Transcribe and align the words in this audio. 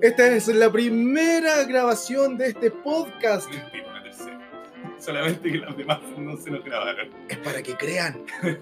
Esta 0.00 0.28
es 0.28 0.48
la 0.48 0.70
primera 0.70 1.64
grabación 1.64 2.36
de 2.38 2.48
este 2.48 2.70
podcast. 2.70 3.50
Mentira, 3.52 3.88
una 3.90 4.02
tercera. 4.02 4.38
Solamente 4.98 5.50
que 5.52 5.58
las 5.58 5.76
demás 5.76 6.00
no 6.16 6.36
se 6.36 6.50
nos 6.50 6.64
grabaron. 6.64 7.08
Es 7.28 7.38
para 7.38 7.62
que 7.62 7.74
crean. 7.76 8.24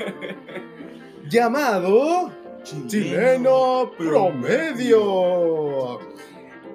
Llamado 1.29 2.33
Chileno 2.63 3.93
Promedio. 3.99 5.99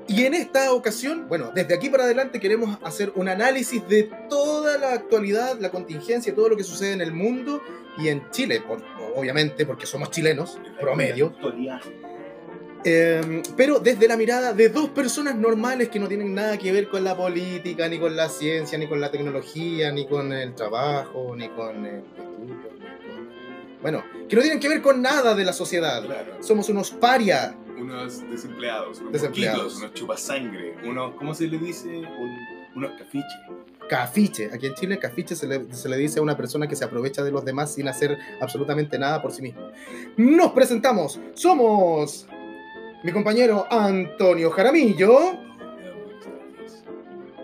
Y 0.07 0.25
en 0.25 0.33
esta 0.33 0.73
ocasión, 0.73 1.27
bueno, 1.29 1.51
desde 1.55 1.73
aquí 1.73 1.89
para 1.89 2.03
adelante 2.03 2.39
queremos 2.39 2.77
hacer 2.83 3.13
un 3.15 3.29
análisis 3.29 3.87
de 3.87 4.09
toda 4.29 4.77
la 4.77 4.91
actualidad, 4.93 5.57
la 5.59 5.69
contingencia, 5.71 6.35
todo 6.35 6.49
lo 6.49 6.57
que 6.57 6.63
sucede 6.65 6.93
en 6.93 7.01
el 7.01 7.13
mundo 7.13 7.61
y 7.97 8.09
en 8.09 8.29
Chile, 8.31 8.59
por- 8.61 8.83
obviamente 9.15 9.65
porque 9.65 9.85
somos 9.85 10.11
chilenos, 10.11 10.59
promedio. 10.81 11.33
Eh, 12.83 13.43
pero 13.55 13.79
desde 13.79 14.07
la 14.07 14.17
mirada 14.17 14.53
de 14.53 14.69
dos 14.69 14.89
personas 14.89 15.35
normales 15.35 15.89
que 15.89 15.99
no 15.99 16.07
tienen 16.07 16.33
nada 16.33 16.57
que 16.57 16.71
ver 16.71 16.89
con 16.89 17.03
la 17.03 17.15
política, 17.15 17.87
ni 17.87 17.99
con 17.99 18.15
la 18.15 18.27
ciencia, 18.27 18.77
ni 18.77 18.87
con 18.87 18.99
la 18.99 19.11
tecnología, 19.11 19.91
ni 19.91 20.07
con 20.07 20.33
el 20.33 20.55
trabajo, 20.55 21.35
ni 21.35 21.47
con 21.49 21.85
el 21.85 21.97
estudio, 21.99 22.55
con... 22.63 23.81
Bueno, 23.81 24.03
que 24.27 24.35
no 24.35 24.41
tienen 24.41 24.59
que 24.59 24.67
ver 24.69 24.81
con 24.81 25.01
nada 25.01 25.35
de 25.35 25.43
la 25.45 25.53
sociedad. 25.53 26.03
Claro. 26.03 26.37
Somos 26.41 26.69
unos 26.69 26.91
paria. 26.91 27.55
Unos 27.79 28.29
desempleados, 28.29 28.99
unos 28.99 29.11
Desempleados. 29.13 29.75
unos 29.77 29.93
chupasangre, 29.93 30.75
unos, 30.87 31.15
¿cómo 31.15 31.33
se 31.33 31.47
le 31.47 31.57
dice? 31.57 31.87
Un- 31.89 32.37
unos 32.75 32.91
cafiches. 32.97 33.39
Cafiche. 33.89 34.49
Aquí 34.53 34.67
en 34.67 34.73
Chile, 34.75 34.97
cafiche 34.97 35.35
se 35.35 35.45
le, 35.47 35.73
se 35.73 35.89
le 35.89 35.97
dice 35.97 36.19
a 36.19 36.21
una 36.21 36.37
persona 36.37 36.67
que 36.67 36.75
se 36.75 36.85
aprovecha 36.85 37.23
de 37.23 37.31
los 37.31 37.43
demás 37.43 37.73
sin 37.73 37.87
hacer 37.87 38.17
absolutamente 38.39 38.97
nada 38.97 39.21
por 39.21 39.31
sí 39.33 39.41
mismo. 39.41 39.69
Nos 40.15 40.51
presentamos. 40.53 41.19
Somos 41.33 42.27
mi 43.03 43.11
compañero 43.11 43.65
Antonio 43.69 44.51
Jaramillo. 44.51 45.33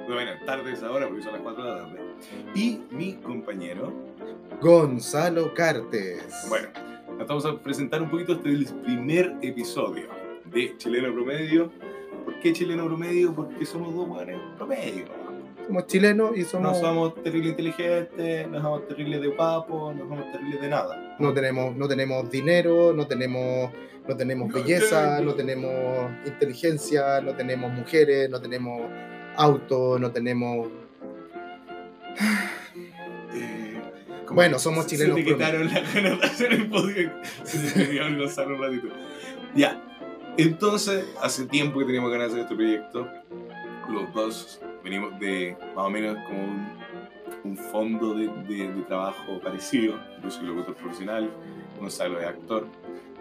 No, 0.08 0.14
bueno, 0.14 0.32
tardes 0.46 0.84
ahora 0.84 1.08
porque 1.08 1.24
son 1.24 1.34
las 1.34 1.42
4 1.42 1.64
de 1.64 1.70
la 1.70 1.78
tarde. 1.78 2.00
Y 2.56 2.82
mi 2.92 3.14
compañero, 3.16 3.92
Gonzalo 4.62 5.54
Cartes. 5.54 6.46
bueno, 6.50 6.70
nos 7.18 7.28
vamos 7.28 7.46
a 7.46 7.60
presentar 7.60 8.02
un 8.02 8.10
poquito 8.10 8.34
este 8.34 8.54
es 8.54 8.72
el 8.72 8.76
primer 8.82 9.36
episodio 9.42 10.08
de 10.46 10.76
Chileno 10.78 11.14
Promedio. 11.14 11.72
¿Por 12.24 12.40
qué 12.40 12.54
Chileno 12.54 12.86
Promedio? 12.86 13.34
Porque 13.34 13.66
somos 13.66 13.94
dos 13.94 14.08
buenos 14.08 14.40
promedio. 14.58 15.06
¿no? 15.06 15.28
Somos 15.68 15.88
chilenos 15.88 16.32
y 16.38 16.42
No 16.44 16.48
somos, 16.48 16.80
somos 16.80 17.16
terrible 17.24 17.50
inteligentes, 17.50 18.48
no 18.48 18.62
somos 18.62 18.88
terribles 18.88 19.20
de 19.22 19.28
guapos, 19.28 19.94
no 19.96 20.08
somos 20.08 20.32
terribles 20.32 20.62
de 20.62 20.70
nada. 20.70 21.16
no 21.20 21.34
tenemos, 21.34 21.76
no 21.76 21.88
tenemos 21.90 22.30
dinero, 22.32 22.94
no 22.94 23.06
tenemos, 23.06 23.72
no 24.08 24.16
tenemos 24.16 24.52
belleza, 24.54 25.20
no 25.22 25.34
tenemos 25.34 26.10
inteligencia, 26.26 27.22
no 27.22 27.36
tenemos 27.36 27.72
mujeres, 27.74 28.30
no 28.30 28.40
tenemos 28.42 28.82
auto, 29.36 30.00
no 30.00 30.12
tenemos. 30.12 30.68
Eh, 33.34 33.82
como- 34.26 34.36
Bueno, 34.36 34.60
somos 34.60 34.86
se- 34.86 34.92
chilenos 34.92 35.18
Se 35.18 35.24
te 35.24 35.30
quitaron 35.34 35.68
las 35.74 35.94
ganas 35.94 36.20
de 36.22 36.26
hacer 36.28 36.54
el 36.54 36.70
podcast. 36.70 37.26
Se 37.44 37.86
te 37.86 38.02
un 38.02 38.62
ratito. 38.62 38.88
Ya. 39.56 39.82
Entonces, 40.38 41.06
hace 41.22 41.46
tiempo 41.48 41.80
que 41.80 41.86
teníamos 41.86 42.12
ganas 42.12 42.28
de 42.28 42.42
hacer 42.42 42.42
este 42.44 42.56
proyecto. 42.56 43.08
Los 43.90 44.14
dos 44.14 44.62
venimos 44.84 45.20
de 45.20 45.56
más 45.76 45.86
o 45.86 45.90
menos 45.90 46.18
como 46.28 46.44
un, 46.44 46.68
un 47.44 47.58
fondo 47.58 48.14
de, 48.14 48.28
de- 48.48 48.72
de 48.72 48.82
trabajo 48.84 49.40
parecido. 49.42 50.00
Yo 50.24 50.30
soy 50.30 50.46
locutor 50.48 50.76
profesional, 50.76 51.30
Gonzalo 51.80 52.20
es 52.20 52.28
actor. 52.28 52.68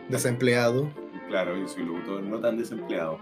Desempleado. 0.08 0.88
Claro, 1.28 1.56
yo 1.56 1.66
soy 1.68 1.84
locutor 1.84 2.22
no 2.22 2.38
tan 2.40 2.56
desempleado. 2.56 3.18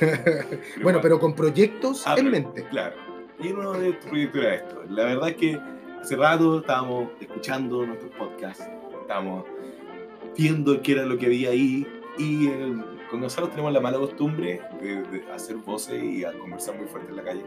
bueno, 0.82 0.98
pero 1.02 1.18
con 1.20 1.34
proyectos 1.34 2.04
Ah, 2.06 2.14
en 2.16 2.26
pero- 2.26 2.30
mente. 2.30 2.64
Claro. 2.68 2.96
Y 3.40 3.48
uno 3.52 3.72
de 3.72 3.90
estos 3.90 4.06
proyectos 4.10 4.40
era 4.42 4.54
esto. 4.54 4.82
La 4.88 5.04
verdad 5.04 5.28
es 5.30 5.36
que 5.36 5.58
hace 6.00 6.16
rato 6.16 6.60
estábamos 6.60 7.08
escuchando 7.20 7.84
nuestros 7.84 8.10
podcasts, 8.12 8.64
estábamos 9.00 9.44
viendo 10.36 10.80
qué 10.82 10.92
era 10.92 11.04
lo 11.04 11.16
que 11.18 11.26
había 11.26 11.50
ahí 11.50 11.86
y 12.18 12.46
eh, 12.48 12.74
con 13.10 13.20
nosotros 13.20 13.50
tenemos 13.50 13.72
la 13.72 13.80
mala 13.80 13.98
costumbre 13.98 14.60
de, 14.80 15.02
de 15.02 15.24
hacer 15.32 15.56
voces 15.56 16.02
y 16.02 16.24
a 16.24 16.32
conversar 16.38 16.76
muy 16.76 16.86
fuerte 16.86 17.10
en 17.10 17.16
la 17.16 17.22
calle. 17.24 17.42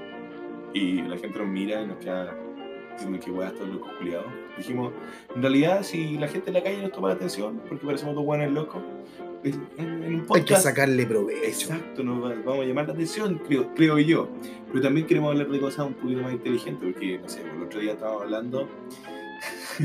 Y 0.73 1.01
la 1.01 1.17
gente 1.17 1.39
nos 1.39 1.47
mira 1.47 1.81
y 1.81 1.87
nos 1.87 1.97
queda 1.97 2.35
diciendo 2.93 3.19
que 3.23 3.31
weá, 3.31 3.47
estos 3.49 3.67
locos 3.69 3.91
culiados. 3.97 4.27
Dijimos, 4.57 4.91
en 5.35 5.41
realidad, 5.41 5.83
si 5.83 6.17
la 6.17 6.27
gente 6.27 6.49
en 6.49 6.55
la 6.55 6.63
calle 6.63 6.81
nos 6.81 6.91
toma 6.91 7.09
la 7.09 7.13
atención, 7.15 7.61
porque 7.69 7.85
parecemos 7.85 8.15
dos 8.15 8.25
buenos 8.25 8.51
locos, 8.51 8.81
en, 9.43 9.53
en 9.77 10.15
un 10.15 10.25
Hay 10.33 10.41
que 10.43 10.55
sacarle 10.55 11.05
provecho. 11.05 11.43
Exacto, 11.45 12.03
nos 12.03 12.23
va- 12.23 12.35
vamos 12.43 12.65
a 12.65 12.67
llamar 12.67 12.87
la 12.87 12.93
atención, 12.93 13.39
creo, 13.47 13.73
creo 13.75 13.99
yo. 13.99 14.27
Pero 14.71 14.81
también 14.81 15.05
queremos 15.05 15.31
hablar 15.31 15.47
de 15.47 15.59
cosas 15.59 15.85
un 15.85 15.93
poquito 15.93 16.21
más 16.21 16.33
inteligentes, 16.33 16.91
porque, 16.91 17.19
no 17.19 17.29
sé, 17.29 17.41
el 17.41 17.61
otro 17.63 17.79
día 17.79 17.93
estábamos 17.93 18.23
hablando. 18.23 18.67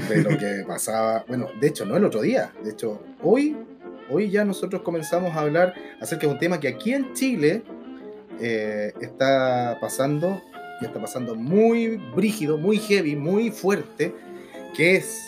de 0.08 0.22
lo 0.22 0.30
que 0.38 0.64
pasaba. 0.66 1.24
Bueno, 1.28 1.48
de 1.60 1.68
hecho, 1.68 1.84
no 1.84 1.96
el 1.96 2.04
otro 2.04 2.22
día. 2.22 2.50
De 2.64 2.70
hecho, 2.70 3.00
hoy, 3.22 3.56
hoy 4.10 4.30
ya 4.30 4.44
nosotros 4.44 4.80
comenzamos 4.82 5.36
a 5.36 5.40
hablar 5.40 5.74
acerca 6.00 6.26
de 6.26 6.32
un 6.32 6.38
tema 6.38 6.58
que 6.58 6.68
aquí 6.68 6.94
en 6.94 7.12
Chile 7.12 7.62
eh, 8.40 8.92
está 9.00 9.76
pasando, 9.80 10.40
y 10.80 10.86
está 10.86 10.98
pasando 11.00 11.34
muy 11.36 11.98
brígido, 12.16 12.56
muy 12.58 12.78
heavy, 12.78 13.14
muy 13.14 13.50
fuerte, 13.50 14.14
que 14.74 14.96
es 14.96 15.18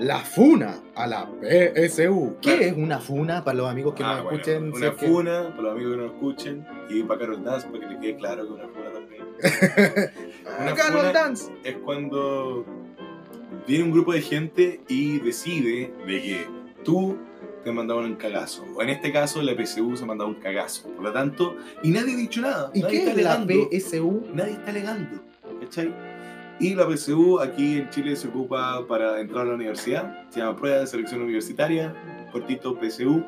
la 0.00 0.18
funa 0.20 0.78
a 0.94 1.06
la 1.06 1.28
PSU. 1.40 2.36
¿Qué 2.40 2.50
Claro. 2.56 2.62
es 2.62 2.72
una 2.76 2.98
funa 3.00 3.44
para 3.44 3.58
los 3.58 3.68
amigos 3.70 3.94
que 3.94 4.04
Ah, 4.04 4.14
nos 4.16 4.24
bueno, 4.24 4.38
escuchen? 4.38 4.72
una 4.72 4.90
sé 4.90 4.96
que- 4.96 5.06
funa, 5.06 5.48
para 5.50 5.62
los 5.62 5.72
amigos 5.72 5.92
que 5.92 6.02
nos 6.02 6.12
escuchen, 6.12 6.66
y 6.88 7.02
para 7.02 7.20
Carol 7.20 7.44
Dance, 7.44 7.66
para 7.68 7.80
que 7.80 7.94
le 7.94 8.00
quede 8.00 8.16
claro 8.16 8.46
que 8.46 8.52
una 8.52 8.68
funa 8.68 8.92
también. 8.92 9.24
Una 10.60 10.70
Acá 10.72 10.84
funa- 10.84 11.12
dance. 11.12 11.52
Es 11.62 11.76
cuando 11.78 12.64
viene 13.66 13.84
un 13.84 13.90
grupo 13.92 14.12
de 14.12 14.22
gente 14.22 14.80
y 14.88 15.18
decide 15.20 15.92
de 16.06 16.22
que 16.22 16.46
tú 16.84 17.16
te 17.64 17.70
mandaron 17.72 18.04
un 18.06 18.14
cagazo. 18.16 18.64
O 18.74 18.82
en 18.82 18.88
este 18.88 19.12
caso, 19.12 19.42
la 19.42 19.54
PSU 19.54 19.96
se 19.96 20.04
ha 20.04 20.06
mandado 20.06 20.30
un 20.30 20.36
cagazo. 20.36 20.88
Por 20.94 21.04
lo 21.04 21.12
tanto, 21.12 21.54
y 21.82 21.90
nadie 21.90 22.14
ha 22.14 22.16
dicho 22.16 22.40
nada. 22.40 22.70
¿Y 22.74 22.80
nadie 22.80 22.90
qué 22.92 22.98
está 23.08 23.10
es 23.20 23.24
la 23.24 23.32
alegando. 23.34 23.68
PSU? 23.70 24.26
nadie 24.32 24.52
está 24.52 24.70
alegando, 24.70 25.22
¿cachai? 25.60 25.94
Y 26.60 26.74
la 26.74 26.86
PSU 26.88 27.38
aquí 27.40 27.78
en 27.78 27.90
Chile 27.90 28.16
se 28.16 28.28
ocupa 28.28 28.84
para 28.88 29.20
entrar 29.20 29.42
a 29.42 29.50
la 29.50 29.54
universidad, 29.54 30.28
se 30.30 30.40
llama 30.40 30.56
Prueba 30.56 30.78
de 30.80 30.86
Selección 30.86 31.22
Universitaria, 31.22 31.94
cortito 32.32 32.76
PSU, 32.80 33.24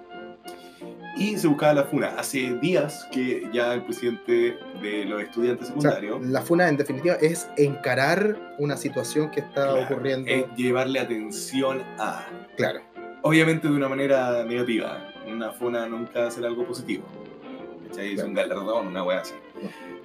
y 1.17 1.37
se 1.37 1.47
buscaba 1.47 1.75
la 1.75 1.85
FUNA. 1.85 2.09
Hace 2.19 2.55
días 2.61 3.07
que 3.13 3.49
ya 3.53 3.75
el 3.75 3.85
presidente 3.85 4.57
de 4.83 5.05
los 5.05 5.23
estudiantes 5.23 5.71
O 5.77 5.81
sea, 5.81 5.93
secundarios 5.93 6.27
la 6.27 6.41
funa 6.43 6.69
en 6.69 6.77
definitiva 6.77 7.15
es 7.21 7.49
encarar 7.57 8.55
una 8.59 8.77
situación 8.77 9.31
que 9.31 9.41
está 9.41 9.67
claro, 9.73 9.83
ocurriendo. 9.83 10.29
es 10.31 10.47
llevarle 10.57 10.99
atención 11.01 11.83
a, 11.99 12.27
Claro. 12.57 12.81
obviamente 13.23 13.69
de 13.69 13.75
una 13.75 13.89
manera 13.89 14.45
negativa, 14.45 15.13
una 15.27 15.53
FUNA 15.53 15.87
nunca 15.87 16.31
será 16.31 16.49
algo 16.49 16.65
positivo, 16.65 17.05
¿cachai? 17.89 18.15
Es 18.15 18.23
un 18.25 18.35
galardón, 18.35 18.89
una 18.89 19.05
wea 19.05 19.21
así. 19.21 19.35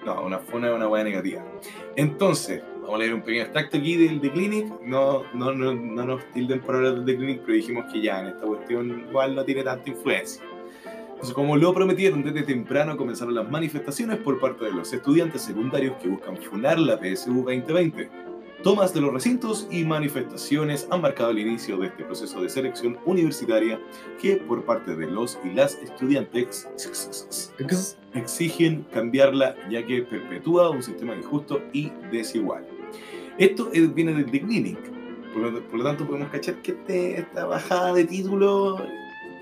No, 0.06 0.22
una 0.24 0.38
FUNA 0.40 0.70
es 0.70 0.76
una 0.76 0.88
wea 0.88 1.04
negativa. 1.04 1.44
Entonces, 1.96 2.62
vamos 2.86 2.96
a 2.96 3.00
leer 3.00 3.14
un 3.14 3.22
pequeño 3.22 3.44
extracto 3.44 3.78
aquí 3.78 3.98
del 3.98 4.22
The 4.22 4.32
Clinic. 4.32 4.82
No, 4.82 5.24
no, 5.34 5.52
no, 5.52 5.74
no 5.74 6.06
nos 6.06 6.32
tilden 6.32 6.62
por 6.62 6.76
hablar 6.76 6.96
del 6.96 7.06
The 7.06 7.18
Clinic, 7.18 7.42
pero 7.42 7.54
dijimos 7.54 7.86
que 7.92 8.02
ya 8.02 8.22
en 8.22 8.28
esta 8.28 8.46
cuestión 8.46 9.06
igual 9.10 9.36
no 9.36 9.44
tiene 9.44 9.64
tanta 9.64 9.90
influencia. 9.90 10.44
Entonces, 11.10 11.34
como 11.34 11.58
lo 11.58 11.74
prometieron 11.74 12.24
desde 12.24 12.44
temprano, 12.44 12.98
comenzaron 12.98 13.34
las 13.34 13.50
manifestaciones 13.50 14.18
por 14.20 14.40
parte 14.40 14.66
de 14.66 14.72
los 14.72 14.92
estudiantes 14.94 15.42
secundarios 15.42 15.96
que 16.02 16.10
buscan 16.10 16.38
funar 16.38 16.78
la 16.78 16.98
PSU 16.98 17.44
2020. 17.44 18.10
Tomas 18.64 18.94
de 18.94 19.02
los 19.02 19.14
recintos 19.14 19.68
y 19.70 19.84
manifestaciones 19.84 20.88
han 20.90 21.02
marcado 21.02 21.30
el 21.30 21.40
inicio 21.40 21.78
de 21.78 21.88
este 21.88 22.04
proceso 22.04 22.42
de 22.42 22.50
selección 22.50 22.98
universitaria 23.06 23.80
que 24.20 24.38
por 24.38 24.66
parte 24.66 24.96
de 24.96 25.06
los 25.06 25.38
y 25.44 25.54
las 25.54 25.76
estudiantes 25.76 26.68
exigen 28.14 28.86
cambiarla 28.92 29.56
ya 29.70 29.86
que 29.86 30.02
perpetúa 30.02 30.72
un 30.72 30.82
sistema 30.82 31.16
injusto 31.16 31.62
y 31.74 31.92
desigual. 32.12 32.75
Esto 33.38 33.70
viene 33.72 34.14
del 34.14 34.32
The 34.32 34.42
Clinic, 34.42 34.78
por 35.34 35.42
lo, 35.42 35.62
por 35.68 35.80
lo 35.80 35.84
tanto 35.84 36.06
podemos 36.06 36.30
cachar 36.30 36.56
que 36.62 36.72
este- 36.72 37.20
esta 37.20 37.46
bajada 37.46 37.94
de 37.94 38.06
título 38.06 38.78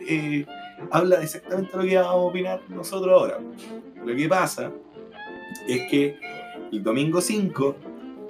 eh, 0.08 0.46
habla 0.92 1.22
exactamente 1.22 1.76
lo 1.78 1.84
que 1.84 1.96
vamos 1.96 2.12
a 2.12 2.16
opinar 2.16 2.62
nosotros 2.70 3.12
ahora. 3.14 3.40
Lo 4.06 4.16
que 4.16 4.28
pasa 4.28 4.72
es 5.68 5.82
que 5.90 6.18
el 6.72 6.82
domingo 6.84 7.22
5 7.22 7.76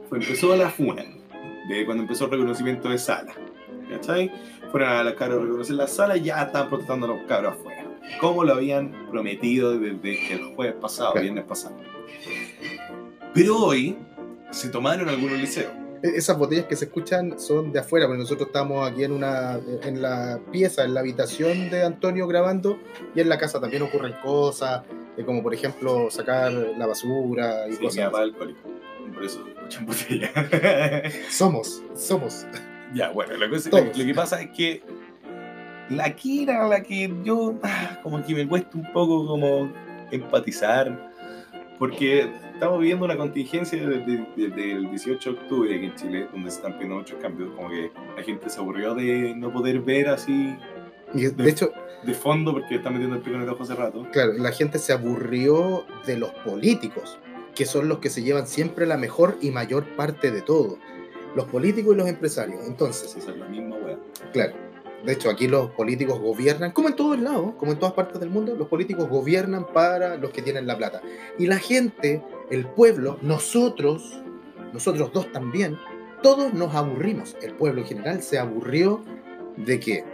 fue, 0.09 0.19
empezó 0.19 0.55
la 0.55 0.69
FUNA, 0.69 1.03
de 1.69 1.85
cuando 1.85 2.03
empezó 2.03 2.25
el 2.25 2.31
reconocimiento 2.31 2.89
de 2.89 2.97
sala. 2.97 3.33
¿Cachai? 3.89 4.31
Fueron 4.71 4.89
a 4.89 5.03
las 5.03 5.13
cabros 5.13 5.39
a 5.39 5.43
reconocer 5.45 5.75
la 5.75 5.87
sala 5.87 6.17
y 6.17 6.23
ya 6.23 6.43
estaban 6.43 6.67
protestando 6.69 7.07
los 7.07 7.21
cabros 7.23 7.53
afuera. 7.53 7.85
Como 8.19 8.43
lo 8.43 8.53
habían 8.53 8.91
prometido 9.09 9.77
desde 9.79 10.33
el 10.33 10.43
jueves 10.55 10.75
pasado, 10.81 11.11
Claro. 11.13 11.23
viernes 11.23 11.45
pasado. 11.45 11.75
Pero 13.33 13.57
hoy 13.57 13.95
se 14.53 14.69
tomaron 14.69 15.09
algunos 15.09 15.37
liceos. 15.39 15.71
E- 16.01 16.17
Esas 16.17 16.37
botellas 16.37 16.65
que 16.65 16.75
se 16.75 16.85
escuchan 16.85 17.39
son 17.39 17.71
de 17.71 17.79
afuera, 17.79 18.07
pero 18.07 18.17
nosotros 18.19 18.47
estamos 18.47 18.89
aquí 18.89 19.03
en 19.03 19.11
una 19.13 19.59
en 19.83 20.01
la 20.01 20.39
pieza, 20.51 20.83
en 20.83 20.93
la 20.93 20.99
habitación 21.01 21.69
de 21.69 21.83
Antonio 21.83 22.27
grabando 22.27 22.77
y 23.15 23.21
en 23.21 23.29
la 23.29 23.37
casa 23.37 23.59
también 23.59 23.83
ocurren 23.83 24.13
cosas, 24.23 24.83
eh, 25.17 25.23
como 25.25 25.41
por 25.43 25.53
ejemplo 25.53 26.09
sacar 26.11 26.51
la 26.51 26.85
basura 26.87 27.67
y 27.67 27.73
Sí, 27.73 27.79
mi 27.79 27.85
cosas. 27.87 28.11
es 28.13 28.19
alcohólico. 28.19 28.59
Por 29.13 29.23
eso 29.23 29.45
escuchan 29.47 29.85
botella. 29.85 30.31
Somos, 31.29 31.83
somos. 31.95 32.45
ya, 32.93 33.09
bueno, 33.09 33.35
la 33.37 33.49
cosa- 33.49 33.69
Todos. 33.69 33.97
lo 33.97 34.05
que 34.05 34.13
pasa 34.13 34.41
es 34.41 34.49
que 34.51 34.81
la 35.89 36.15
Kira, 36.15 36.67
la 36.67 36.81
que 36.81 37.13
yo, 37.23 37.55
ah, 37.63 37.99
como 38.01 38.23
que 38.25 38.33
me 38.33 38.47
cuesta 38.47 38.69
un 38.77 38.91
poco 38.93 39.27
como 39.27 39.71
empatizar, 40.11 41.12
porque 41.79 42.29
estamos 42.53 42.79
viviendo 42.79 43.05
una 43.05 43.17
contingencia 43.17 43.77
desde, 43.85 44.27
desde 44.35 44.71
el 44.71 44.89
18 44.89 45.31
de 45.33 45.39
octubre 45.39 45.75
aquí 45.75 45.85
en 45.85 45.95
Chile, 45.95 46.27
donde 46.31 46.49
se 46.49 46.57
están 46.57 46.73
pidiendo 46.73 46.95
muchos 46.95 47.19
cambios, 47.21 47.51
como 47.55 47.69
que 47.69 47.91
la 48.15 48.23
gente 48.23 48.49
se 48.49 48.59
aburrió 48.59 48.95
de 48.95 49.33
no 49.35 49.51
poder 49.51 49.81
ver 49.81 50.09
así 50.09 50.55
de 51.13 51.49
hecho, 51.49 51.71
de 52.03 52.13
fondo 52.13 52.53
porque 52.53 52.75
están 52.75 52.93
metiendo 52.93 53.15
el 53.15 53.21
pico 53.21 53.35
en 53.35 53.43
el 53.43 53.49
ojo 53.49 53.63
hace 53.63 53.75
rato. 53.75 54.05
claro, 54.11 54.33
la 54.33 54.51
gente 54.51 54.79
se 54.79 54.93
aburrió 54.93 55.85
de 56.05 56.17
los 56.17 56.31
políticos, 56.31 57.19
que 57.55 57.65
son 57.65 57.87
los 57.87 57.99
que 57.99 58.09
se 58.09 58.23
llevan 58.23 58.47
siempre 58.47 58.85
la 58.85 58.97
mejor 58.97 59.37
y 59.41 59.51
mayor 59.51 59.85
parte 59.95 60.31
de 60.31 60.41
todo. 60.41 60.77
Los 61.35 61.45
políticos 61.45 61.93
y 61.93 61.97
los 61.97 62.07
empresarios. 62.07 62.65
Entonces, 62.67 63.15
Eso 63.15 63.31
es 63.31 63.37
la 63.37 63.47
misma 63.47 63.75
wea. 63.77 63.97
Claro. 64.31 64.53
De 65.03 65.13
hecho, 65.13 65.29
aquí 65.29 65.47
los 65.47 65.69
políticos 65.71 66.19
gobiernan, 66.19 66.71
como 66.71 66.87
en 66.87 66.95
todos 66.95 67.19
lados, 67.19 67.55
como 67.57 67.73
en 67.73 67.79
todas 67.79 67.93
partes 67.93 68.19
del 68.19 68.29
mundo, 68.29 68.55
los 68.55 68.67
políticos 68.69 69.09
gobiernan 69.09 69.67
para 69.67 70.15
los 70.17 70.31
que 70.31 70.41
tienen 70.41 70.65
la 70.65 70.77
plata. 70.77 71.01
Y 71.37 71.47
la 71.47 71.57
gente, 71.57 72.23
el 72.49 72.65
pueblo, 72.67 73.17
nosotros, 73.21 74.21
nosotros 74.71 75.11
dos 75.11 75.31
también, 75.33 75.77
todos 76.21 76.53
nos 76.53 76.73
aburrimos. 76.73 77.35
El 77.41 77.53
pueblo 77.53 77.81
en 77.81 77.87
general 77.87 78.23
se 78.23 78.39
aburrió 78.39 79.03
de 79.57 79.79
que 79.79 80.05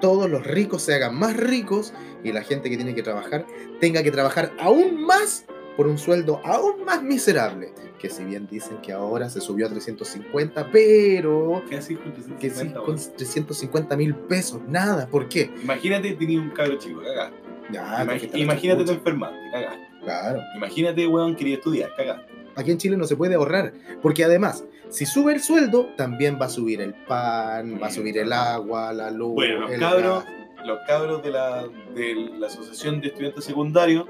todos 0.00 0.28
los 0.28 0.46
ricos 0.46 0.82
se 0.82 0.94
hagan 0.94 1.14
más 1.18 1.36
ricos 1.36 1.94
y 2.22 2.32
la 2.32 2.42
gente 2.42 2.68
que 2.68 2.76
tiene 2.76 2.94
que 2.94 3.02
trabajar 3.02 3.46
tenga 3.80 4.02
que 4.02 4.10
trabajar 4.10 4.52
aún 4.58 5.00
más 5.02 5.46
por 5.76 5.86
un 5.86 5.98
sueldo 5.98 6.40
aún 6.44 6.84
más 6.84 7.02
miserable. 7.02 7.72
Que 7.98 8.10
si 8.10 8.24
bien 8.24 8.46
dicen 8.50 8.76
que 8.82 8.92
ahora 8.92 9.28
se 9.30 9.40
subió 9.40 9.66
a 9.66 9.70
350, 9.70 10.70
pero 10.70 11.62
¿Qué 11.68 11.76
así 11.76 11.94
con 11.96 12.12
que 12.12 12.20
sí, 12.50 12.68
350, 12.68 12.80
con 12.80 12.94
weón? 12.96 13.16
350 13.16 13.96
mil 13.96 14.14
pesos, 14.14 14.60
nada, 14.68 15.06
¿por 15.06 15.28
qué? 15.28 15.50
Imagínate 15.62 16.12
tenías 16.12 16.42
un 16.42 16.50
cabro 16.50 16.76
chico, 16.78 17.00
cagá. 17.00 17.32
Ya, 17.72 18.04
Imag- 18.04 18.06
porque 18.10 18.26
te 18.28 18.36
la 18.38 18.42
imagínate 18.44 18.84
te 18.84 18.92
enfermaste, 18.92 19.38
cagá. 19.50 19.88
Claro. 20.02 20.40
Imagínate, 20.56 21.06
weón, 21.06 21.34
quería 21.34 21.54
estudiar, 21.56 21.90
cagá. 21.96 22.24
Aquí 22.54 22.70
en 22.70 22.78
Chile 22.78 22.96
no 22.96 23.04
se 23.06 23.16
puede 23.16 23.34
ahorrar, 23.34 23.72
porque 24.02 24.24
además, 24.24 24.64
si 24.88 25.04
sube 25.04 25.32
el 25.32 25.40
sueldo, 25.42 25.88
también 25.96 26.38
va 26.40 26.46
a 26.46 26.48
subir 26.50 26.80
el 26.80 26.94
pan, 26.94 27.80
va 27.82 27.88
a 27.88 27.90
subir 27.90 28.16
el 28.18 28.32
agua, 28.32 28.92
la 28.92 29.10
luz. 29.10 29.34
Bueno, 29.34 29.60
los 29.62 29.70
el 29.72 29.80
cabros, 29.80 30.24
gas. 30.24 30.32
los 30.66 30.78
cabros 30.86 31.22
de 31.22 31.30
la, 31.30 31.66
de 31.94 32.14
la 32.38 32.46
Asociación 32.46 33.00
de 33.00 33.08
Estudiantes 33.08 33.44
Secundarios 33.44 34.06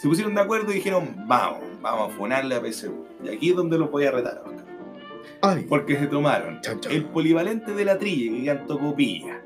se 0.00 0.08
pusieron 0.08 0.34
de 0.34 0.40
acuerdo 0.40 0.70
y 0.72 0.74
dijeron, 0.76 1.14
vamos, 1.28 1.60
vamos 1.84 2.12
a 2.12 2.16
funarle 2.16 2.54
a 2.54 2.60
PSU. 2.60 3.04
Y 3.22 3.28
aquí 3.28 3.50
es 3.50 3.56
donde 3.56 3.78
los 3.78 3.90
voy 3.90 4.06
a 4.06 4.10
retar 4.10 4.38
a 4.38 4.48
los 4.48 4.60
cabros. 4.60 4.64
Ay, 5.42 5.66
Porque 5.68 5.96
se 5.96 6.06
tomaron 6.06 6.60
el 6.90 7.04
polivalente 7.04 7.72
de 7.72 7.84
la 7.84 7.98
Trilla, 7.98 8.36
que 8.36 8.44
cantó 8.46 8.78
Copilla, 8.78 9.42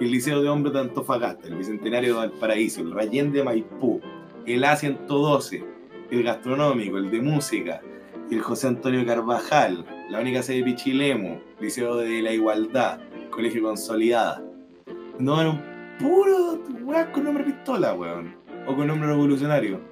el 0.00 0.10
Liceo 0.10 0.42
de 0.42 0.48
Hombres 0.48 0.72
de 0.72 0.80
Antofagasta, 0.80 1.46
el 1.46 1.56
Bicentenario 1.56 2.14
de 2.14 2.18
Valparaíso, 2.18 2.80
el 2.80 2.92
Rayén 2.92 3.32
de 3.32 3.44
Maipú, 3.44 4.00
el 4.46 4.64
A112, 4.64 5.64
el 6.10 6.22
Gastronómico, 6.22 6.96
el 6.96 7.10
de 7.10 7.20
Música, 7.20 7.82
el 8.30 8.40
José 8.40 8.68
Antonio 8.68 9.04
Carvajal, 9.04 9.84
la 10.10 10.20
única 10.20 10.42
sede 10.42 10.58
de 10.58 10.64
Pichilemu, 10.64 11.40
Liceo 11.60 11.96
de 11.96 12.22
la 12.22 12.32
Igualdad, 12.32 13.00
Colegio 13.30 13.62
Consolidada. 13.62 14.42
No 15.18 15.40
eran 15.40 15.96
puros 15.98 16.60
weas 16.82 17.08
con 17.08 17.24
nombre 17.24 17.44
pistola, 17.44 17.92
weón. 17.94 18.34
O 18.66 18.74
con 18.74 18.86
nombre 18.86 19.08
revolucionario. 19.08 19.91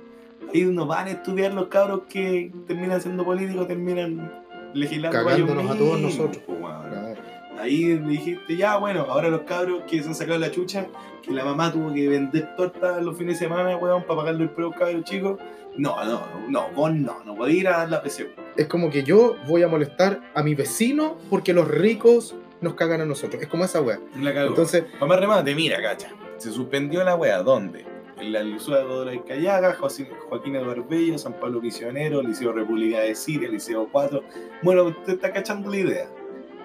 Ahí 0.52 0.64
no 0.64 0.86
van 0.86 1.06
a 1.06 1.10
estudiar 1.10 1.52
los 1.52 1.68
cabros 1.68 2.02
que 2.08 2.52
terminan 2.66 3.00
siendo 3.00 3.24
políticos, 3.24 3.66
terminan 3.68 4.32
legislando 4.74 5.18
ellos 5.20 5.46
Cagándonos 5.46 5.70
a 5.70 5.78
todos 5.78 6.00
nosotros. 6.00 6.42
weón. 6.48 6.88
claro. 6.88 7.20
Ahí 7.60 7.94
dijiste, 7.98 8.56
ya, 8.56 8.78
bueno, 8.78 9.06
ahora 9.08 9.28
los 9.28 9.42
cabros 9.42 9.82
que 9.86 10.02
se 10.02 10.08
han 10.08 10.14
sacado 10.14 10.38
la 10.38 10.50
chucha, 10.50 10.86
que 11.22 11.30
la 11.30 11.44
mamá 11.44 11.70
tuvo 11.70 11.92
que 11.92 12.08
vender 12.08 12.56
tortas 12.56 13.02
los 13.02 13.18
fines 13.18 13.38
de 13.38 13.46
semana, 13.46 13.76
weón, 13.76 14.04
para 14.04 14.20
pagarle 14.20 14.44
el 14.44 14.50
pruebo 14.50 14.72
cabros 14.72 15.04
chicos. 15.04 15.38
No, 15.76 16.02
no, 16.04 16.22
no, 16.48 16.68
vos 16.74 16.92
no, 16.92 17.22
no 17.24 17.36
podés 17.36 17.54
ir 17.54 17.68
a 17.68 17.78
dar 17.78 17.90
la 17.90 18.02
PCU. 18.02 18.28
Es 18.56 18.66
como 18.66 18.90
que 18.90 19.04
yo 19.04 19.36
voy 19.46 19.62
a 19.62 19.68
molestar 19.68 20.20
a 20.34 20.42
mi 20.42 20.54
vecino 20.54 21.16
porque 21.28 21.52
los 21.52 21.68
ricos 21.68 22.34
nos 22.60 22.74
cagan 22.74 23.02
a 23.02 23.06
nosotros. 23.06 23.42
Es 23.42 23.48
como 23.48 23.64
esa. 23.64 23.80
La 24.20 24.34
cagó. 24.34 24.48
Entonces, 24.48 24.84
más 25.00 25.20
remate, 25.20 25.54
mira, 25.54 25.80
cacha. 25.80 26.08
Se 26.38 26.50
suspendió 26.50 27.04
la 27.04 27.14
wea, 27.14 27.42
¿dónde? 27.42 27.84
La 28.22 28.42
Liceo 28.42 29.04
de 29.04 29.22
Callaga, 29.24 29.74
Joaquín 29.74 30.08
Joaquín 30.28 30.56
Eduardo 30.56 30.84
Bello, 30.88 31.18
San 31.18 31.34
Pablo 31.40 31.60
Misionero, 31.60 32.22
Liceo 32.22 32.52
República 32.52 33.00
de 33.00 33.14
Siria, 33.14 33.48
Liceo 33.48 33.88
4. 33.90 34.22
Bueno, 34.62 34.84
usted 34.84 35.14
está 35.14 35.32
cachando 35.32 35.70
la 35.70 35.76
idea. 35.78 36.08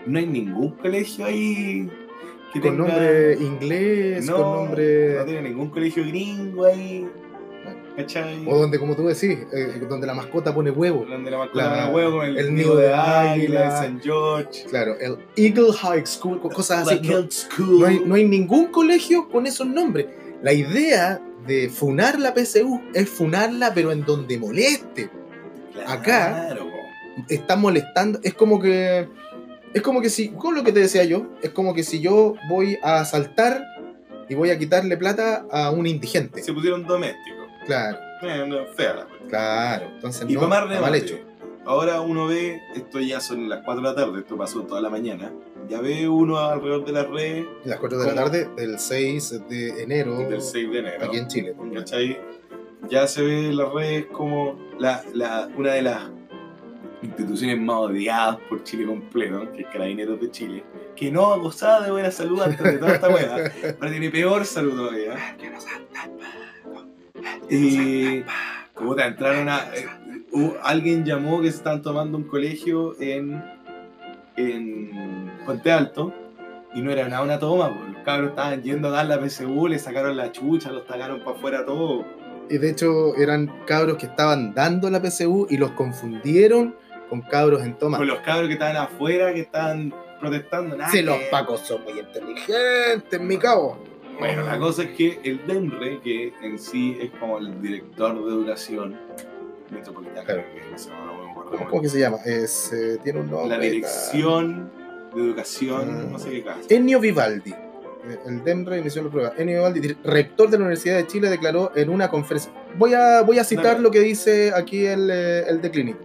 No 0.06 0.20
hay 0.20 0.26
ningún 0.28 0.72
colegio 0.72 1.26
ahí 1.26 1.90
que 2.54 2.62
con 2.62 2.72
tenga- 2.78 2.88
nombre 2.88 3.34
inglés, 3.40 4.26
no, 4.28 4.34
con 4.36 4.44
nombre. 4.66 5.16
no 5.18 5.26
tiene 5.26 5.42
ningún 5.50 5.70
colegio 5.70 6.04
gringo 6.06 6.66
ahí. 6.66 7.08
¿Cachai? 7.96 8.46
O 8.46 8.58
donde, 8.58 8.78
como 8.78 8.94
tú 8.94 9.08
decís, 9.08 9.38
eh, 9.54 9.82
donde 9.90 10.06
la 10.06 10.14
mascota 10.14 10.54
pone 10.54 10.70
huevo. 10.70 11.06
Donde 11.10 11.32
la 11.32 11.38
mascota 11.38 11.64
La- 11.64 11.70
con 11.78 11.88
el 11.90 11.96
huevo, 11.96 12.24
el, 12.24 12.38
el 12.38 12.54
nido 12.54 12.76
de 12.76 12.88
de 12.88 12.94
águila, 12.94 13.62
de 13.64 13.72
San 13.72 14.02
George. 14.02 14.66
Claro, 14.70 14.98
el 15.00 15.18
Eagle 15.38 15.72
High 15.72 16.06
School, 16.06 16.42
co- 16.42 16.50
cosas 16.50 16.86
así. 16.88 17.00
No 17.60 17.86
hay, 17.86 18.02
no 18.06 18.16
hay 18.16 18.28
ningún 18.28 18.68
colegio 18.68 19.30
con 19.30 19.48
esos 19.48 19.66
nombres. 19.66 20.08
La 20.42 20.54
idea 20.54 21.20
de 21.48 21.70
funar 21.70 22.20
la 22.20 22.34
PSU 22.36 22.82
es 22.94 23.10
funarla, 23.10 23.74
pero 23.74 23.92
en 23.92 24.04
donde 24.06 24.38
moleste. 24.38 25.10
acá- 25.86 26.48
Claro. 26.48 26.66
Está 27.30 27.56
molestando. 27.56 28.20
Es 28.24 28.34
como 28.34 28.60
que. 28.60 29.08
Es 29.74 29.82
como 29.82 30.02
que 30.02 30.10
si. 30.10 30.30
Con 30.30 30.56
lo 30.56 30.64
que 30.64 30.72
te 30.72 30.80
decía 30.80 31.04
yo, 31.04 31.28
es 31.42 31.50
como 31.52 31.74
que 31.74 31.84
si 31.84 32.00
yo 32.02 32.36
voy 32.50 32.78
a 32.84 33.00
asaltar 33.00 33.64
y 34.28 34.36
voy 34.36 34.50
a 34.50 34.58
quitarle 34.60 34.98
plata 34.98 35.46
a 35.52 35.72
un 35.72 35.86
indigente. 35.88 36.42
se 36.44 36.54
pusieron 36.54 36.86
domésticos. 36.86 37.46
Claro, 37.66 37.98
Eh, 38.22 38.68
fea 38.76 39.08
claro. 39.30 39.88
Entonces, 39.96 40.26
Y 40.30 40.34
no, 40.34 40.42
para 40.42 40.50
más 40.50 40.60
está 40.72 40.82
mal 40.82 40.92
remate, 40.94 40.98
hecho. 41.16 41.20
ahora 41.66 42.02
uno 42.02 42.28
ve, 42.28 42.60
esto 42.76 43.00
ya 43.00 43.20
son 43.20 43.50
las 43.50 43.62
4 43.66 43.82
de 43.82 43.90
la 43.90 43.96
tarde, 43.96 44.20
esto 44.20 44.38
pasó 44.38 44.62
toda 44.64 44.82
la 44.82 44.90
mañana, 44.90 45.32
ya 45.70 45.82
ve 45.82 46.08
uno 46.08 46.38
alrededor 46.38 46.86
de 46.86 46.92
las 46.92 47.08
redes 47.10 47.46
Las 47.64 47.80
4 47.80 48.00
de 48.00 48.08
la 48.08 48.16
tarde 48.16 48.50
del 48.56 48.80
6 48.80 49.48
de 49.50 49.84
enero. 49.84 50.18
del 50.18 50.42
6 50.42 50.72
de 50.72 50.80
enero. 50.80 51.06
Aquí 51.06 51.18
en 51.18 51.28
Chile. 51.28 51.56
¿cachai? 51.74 52.18
Ya 52.90 53.08
se 53.08 53.22
ve 53.24 53.48
en 53.48 53.58
las 53.58 53.74
redes 53.74 54.06
como 54.12 54.58
la, 54.80 55.04
la, 55.14 55.50
una 55.58 55.74
de 55.74 55.82
las 55.82 56.10
instituciones 57.02 57.60
más 57.60 57.78
odiadas 57.78 58.38
por 58.50 58.64
Chile 58.64 58.86
completo, 58.86 59.52
que 59.52 59.62
es 59.62 59.68
Carabineros 59.68 60.20
de 60.20 60.32
Chile, 60.32 60.64
que 60.96 61.12
no 61.12 61.40
gozaba 61.40 61.86
de 61.86 61.92
buena 61.92 62.12
salud 62.12 62.42
antes 62.42 62.64
de 62.64 62.78
toda 62.78 62.94
esta 62.96 63.10
weá, 63.10 63.36
ahora 63.80 63.92
tiene 63.92 64.10
peor 64.10 64.46
salud 64.46 64.76
todavía. 64.76 65.38
Y 67.50 68.24
como 68.74 68.96
te 68.96 69.04
entraron 69.04 69.50
a. 69.50 69.66
eh, 69.76 69.88
alguien 70.64 71.06
llamó 71.06 71.42
que 71.42 71.50
se 71.52 71.58
estaban 71.58 71.82
tomando 71.82 72.18
un 72.18 72.24
colegio 72.26 73.00
en. 73.00 73.44
en 74.36 75.25
Puente 75.46 75.72
Alto. 75.72 76.14
Y 76.74 76.82
no 76.82 76.92
era 76.92 77.08
nada 77.08 77.24
una 77.24 77.40
toma, 77.40 77.74
pues. 77.74 77.94
los 77.94 78.04
cabros 78.04 78.32
estaban 78.32 78.62
yendo 78.62 78.90
a 78.90 78.92
dar 78.92 79.06
la 79.06 79.18
PSU, 79.18 79.68
le 79.70 79.80
sacaron 79.80 80.18
la 80.18 80.32
chucha, 80.34 80.72
los 80.72 80.86
sacaron 80.86 81.22
para 81.24 81.38
afuera 81.38 81.66
todo. 81.66 82.04
Y 82.50 82.58
de 82.58 82.70
hecho 82.72 83.16
eran 83.16 83.50
cabros 83.66 83.96
que 83.98 84.08
estaban 84.08 84.54
dando 84.54 84.90
la 84.90 85.00
PSU 85.02 85.48
y 85.50 85.58
los 85.58 85.72
confundieron 85.72 86.76
con 87.10 87.22
cabros 87.22 87.64
en 87.64 87.76
toma. 87.78 87.98
Con 87.98 88.08
los 88.08 88.20
cabros 88.20 88.48
que 88.48 88.54
estaban 88.54 88.76
afuera, 88.76 89.34
que 89.34 89.40
estaban 89.42 89.94
protestando, 90.20 90.76
nada. 90.76 90.92
Sí, 90.92 90.98
que- 90.98 91.04
los 91.04 91.18
pacos 91.32 91.62
son 91.62 91.82
muy 91.86 91.98
inteligentes, 92.00 93.22
mi 93.22 93.38
cabo. 93.38 93.78
Bueno, 94.20 94.44
la 94.44 94.58
cosa 94.60 94.84
es 94.84 94.90
que 94.98 95.20
el 95.24 95.46
DEMRE, 95.48 96.02
que 96.02 96.34
en 96.42 96.60
sí 96.60 96.98
es 97.02 97.10
como 97.20 97.38
el 97.38 97.62
director 97.62 98.14
de 98.16 98.32
educación 98.34 98.98
metropolitana, 99.72 100.24
Claro. 100.26 100.44
que 100.54 100.62
no 100.90 101.32
acuerdo 101.32 101.52
¿Cómo, 101.52 101.58
cómo 101.58 101.70
cómo 101.70 101.82
que 101.82 101.90
se 101.90 102.00
llama? 102.00 102.18
Es, 102.26 102.72
eh, 102.74 102.98
tiene 103.04 103.22
un 103.22 103.30
nombre. 103.32 103.50
la 103.58 103.64
dirección 103.64 104.72
de 105.16 105.22
educación, 105.22 106.08
Mm. 106.08 106.12
no 106.12 106.20
sé 106.20 106.30
qué 106.30 106.44
cosa. 106.44 106.60
Ennio 106.70 107.00
Vivaldi. 107.00 107.54
El 108.28 108.44
DEMRE 108.44 108.78
inició 108.80 109.02
la 109.04 109.10
prueba. 109.10 109.34
Ennio 109.36 109.56
Vivaldi, 109.58 109.96
rector 110.04 110.48
de 110.52 110.58
la 110.60 110.66
Universidad 110.66 110.98
de 110.98 111.08
Chile, 111.08 111.28
declaró 111.30 111.72
en 111.76 111.90
una 111.90 112.10
conferencia. 112.12 112.52
Voy 112.78 112.94
a, 112.94 113.22
voy 113.22 113.40
a 113.40 113.44
citar 113.44 113.66
Dale. 113.66 113.80
lo 113.80 113.90
que 113.90 114.00
dice 114.02 114.52
aquí 114.56 114.86
el, 114.86 115.10
eh, 115.12 115.46
el 115.48 115.60
de 115.62 115.72
Clinic. 115.72 115.98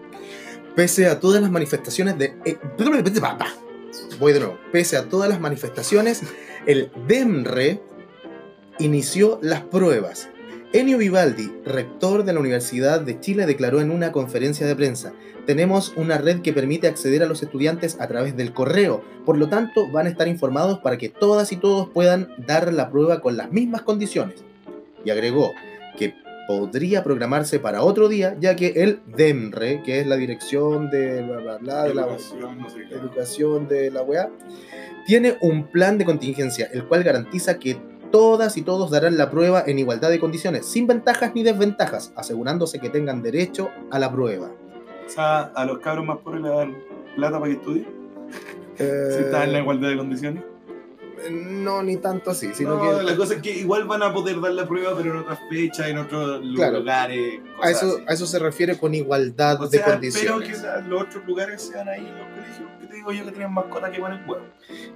Pese 0.74 1.08
a 1.08 1.20
todas 1.20 1.42
las 1.42 1.50
manifestaciones 1.50 2.16
de. 2.16 2.36
eh, 2.46 2.56
voy 4.18 4.32
de 4.32 4.40
nuevo. 4.40 4.58
Pese 4.72 4.96
a 4.96 5.08
todas 5.10 5.28
las 5.28 5.40
manifestaciones, 5.40 6.22
el 6.64 6.90
DEMRE 7.06 7.82
inició 8.78 9.38
las 9.42 9.60
pruebas. 9.60 10.29
Enio 10.72 10.98
Vivaldi, 10.98 11.50
rector 11.64 12.22
de 12.22 12.32
la 12.32 12.38
Universidad 12.38 13.00
de 13.00 13.18
Chile, 13.18 13.44
declaró 13.44 13.80
en 13.80 13.90
una 13.90 14.12
conferencia 14.12 14.68
de 14.68 14.76
prensa, 14.76 15.12
tenemos 15.44 15.92
una 15.96 16.16
red 16.16 16.42
que 16.42 16.52
permite 16.52 16.86
acceder 16.86 17.24
a 17.24 17.26
los 17.26 17.42
estudiantes 17.42 18.00
a 18.00 18.06
través 18.06 18.36
del 18.36 18.52
correo, 18.52 19.02
por 19.26 19.36
lo 19.36 19.48
tanto 19.48 19.90
van 19.90 20.06
a 20.06 20.10
estar 20.10 20.28
informados 20.28 20.78
para 20.78 20.96
que 20.96 21.08
todas 21.08 21.50
y 21.50 21.56
todos 21.56 21.88
puedan 21.88 22.28
dar 22.46 22.72
la 22.72 22.88
prueba 22.88 23.20
con 23.20 23.36
las 23.36 23.50
mismas 23.50 23.82
condiciones. 23.82 24.44
Y 25.04 25.10
agregó 25.10 25.54
que 25.98 26.14
podría 26.46 27.02
programarse 27.02 27.58
para 27.58 27.82
otro 27.82 28.08
día, 28.08 28.36
ya 28.38 28.54
que 28.54 28.68
el 28.76 29.00
DEMRE, 29.16 29.82
que 29.82 29.98
es 29.98 30.06
la 30.06 30.16
dirección 30.16 30.88
de, 30.88 31.20
bla, 31.22 31.38
bla, 31.38 31.58
bla, 31.58 31.82
de 31.82 31.94
la 31.94 32.02
Educación, 32.02 32.58
no 32.58 32.70
sé 32.70 32.86
qué. 32.88 32.94
educación 32.94 33.66
de 33.66 33.90
la 33.90 34.02
UEA, 34.02 34.30
tiene 35.04 35.36
un 35.40 35.66
plan 35.66 35.98
de 35.98 36.04
contingencia, 36.04 36.70
el 36.72 36.84
cual 36.84 37.02
garantiza 37.02 37.58
que 37.58 37.76
todas 38.10 38.56
y 38.56 38.62
todos 38.62 38.90
darán 38.90 39.16
la 39.16 39.30
prueba 39.30 39.62
en 39.66 39.78
igualdad 39.78 40.10
de 40.10 40.20
condiciones, 40.20 40.66
sin 40.66 40.86
ventajas 40.86 41.32
ni 41.34 41.42
desventajas, 41.42 42.12
asegurándose 42.16 42.78
que 42.78 42.90
tengan 42.90 43.22
derecho 43.22 43.70
a 43.90 43.98
la 43.98 44.10
prueba. 44.12 44.50
O 45.06 45.08
sea, 45.08 45.40
a 45.54 45.64
los 45.64 45.78
cabros 45.78 46.04
más 46.04 46.18
pobres 46.18 46.42
le 46.42 46.48
dan 46.48 46.76
plata 47.16 47.38
para 47.38 47.52
que 47.52 47.58
estudien. 47.58 47.86
Eh, 48.82 49.14
Si 49.14 49.24
están 49.24 49.42
en 49.42 49.52
la 49.52 49.58
igualdad 49.58 49.90
de 49.90 49.96
condiciones. 49.98 50.42
No, 51.30 51.82
ni 51.82 51.96
tanto 51.98 52.30
así, 52.30 52.50
sino 52.54 52.76
no, 52.76 52.98
que 52.98 53.02
la 53.04 53.16
cosa 53.16 53.34
es 53.34 53.42
que 53.42 53.50
igual 53.50 53.84
van 53.84 54.02
a 54.02 54.12
poder 54.12 54.40
dar 54.40 54.52
la 54.52 54.66
prueba, 54.66 54.94
pero 54.96 55.10
en 55.12 55.16
otras 55.18 55.38
fechas, 55.50 55.88
en 55.88 55.98
otros 55.98 56.40
Claro. 56.54 56.78
lugares. 56.80 57.40
a 57.40 57.56
cosas 57.56 57.70
eso, 57.82 57.86
así. 57.96 58.04
a 58.08 58.12
eso 58.12 58.26
se 58.26 58.38
refiere 58.38 58.78
con 58.78 58.94
igualdad 58.94 59.60
O 59.60 59.66
de 59.66 59.78
sea, 59.78 59.80
espero 59.94 59.94
condiciones. 60.34 60.58
que 60.62 60.88
los 60.88 61.02
otros 61.02 61.26
lugares 61.26 61.62
sean 61.62 61.88
ahí 61.88 62.00
los 62.02 62.28
colegios. 62.28 62.70
Que 62.80 62.86
te 62.86 62.94
digo 62.94 63.12
yo 63.12 63.24
que 63.24 63.30
tienen 63.32 63.52
mascota 63.52 63.90
que 63.90 64.00
van 64.00 64.12
el 64.12 64.28
huevo. 64.28 64.44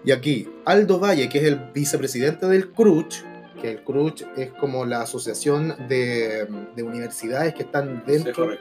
Y 0.05 0.13
aquí, 0.13 0.49
Aldo 0.65 0.99
Valle, 0.99 1.29
que 1.29 1.39
es 1.39 1.45
el 1.45 1.57
vicepresidente 1.75 2.47
del 2.47 2.71
CRUCH, 2.73 3.23
que 3.61 3.71
el 3.73 3.83
CRUCH 3.85 4.25
es 4.37 4.53
como 4.53 4.85
la 4.85 5.03
asociación 5.03 5.75
de, 5.89 6.47
de 6.77 6.83
universidades 6.83 7.55
que 7.55 7.63
están 7.63 8.03
dentro 8.07 8.47
del 8.49 8.59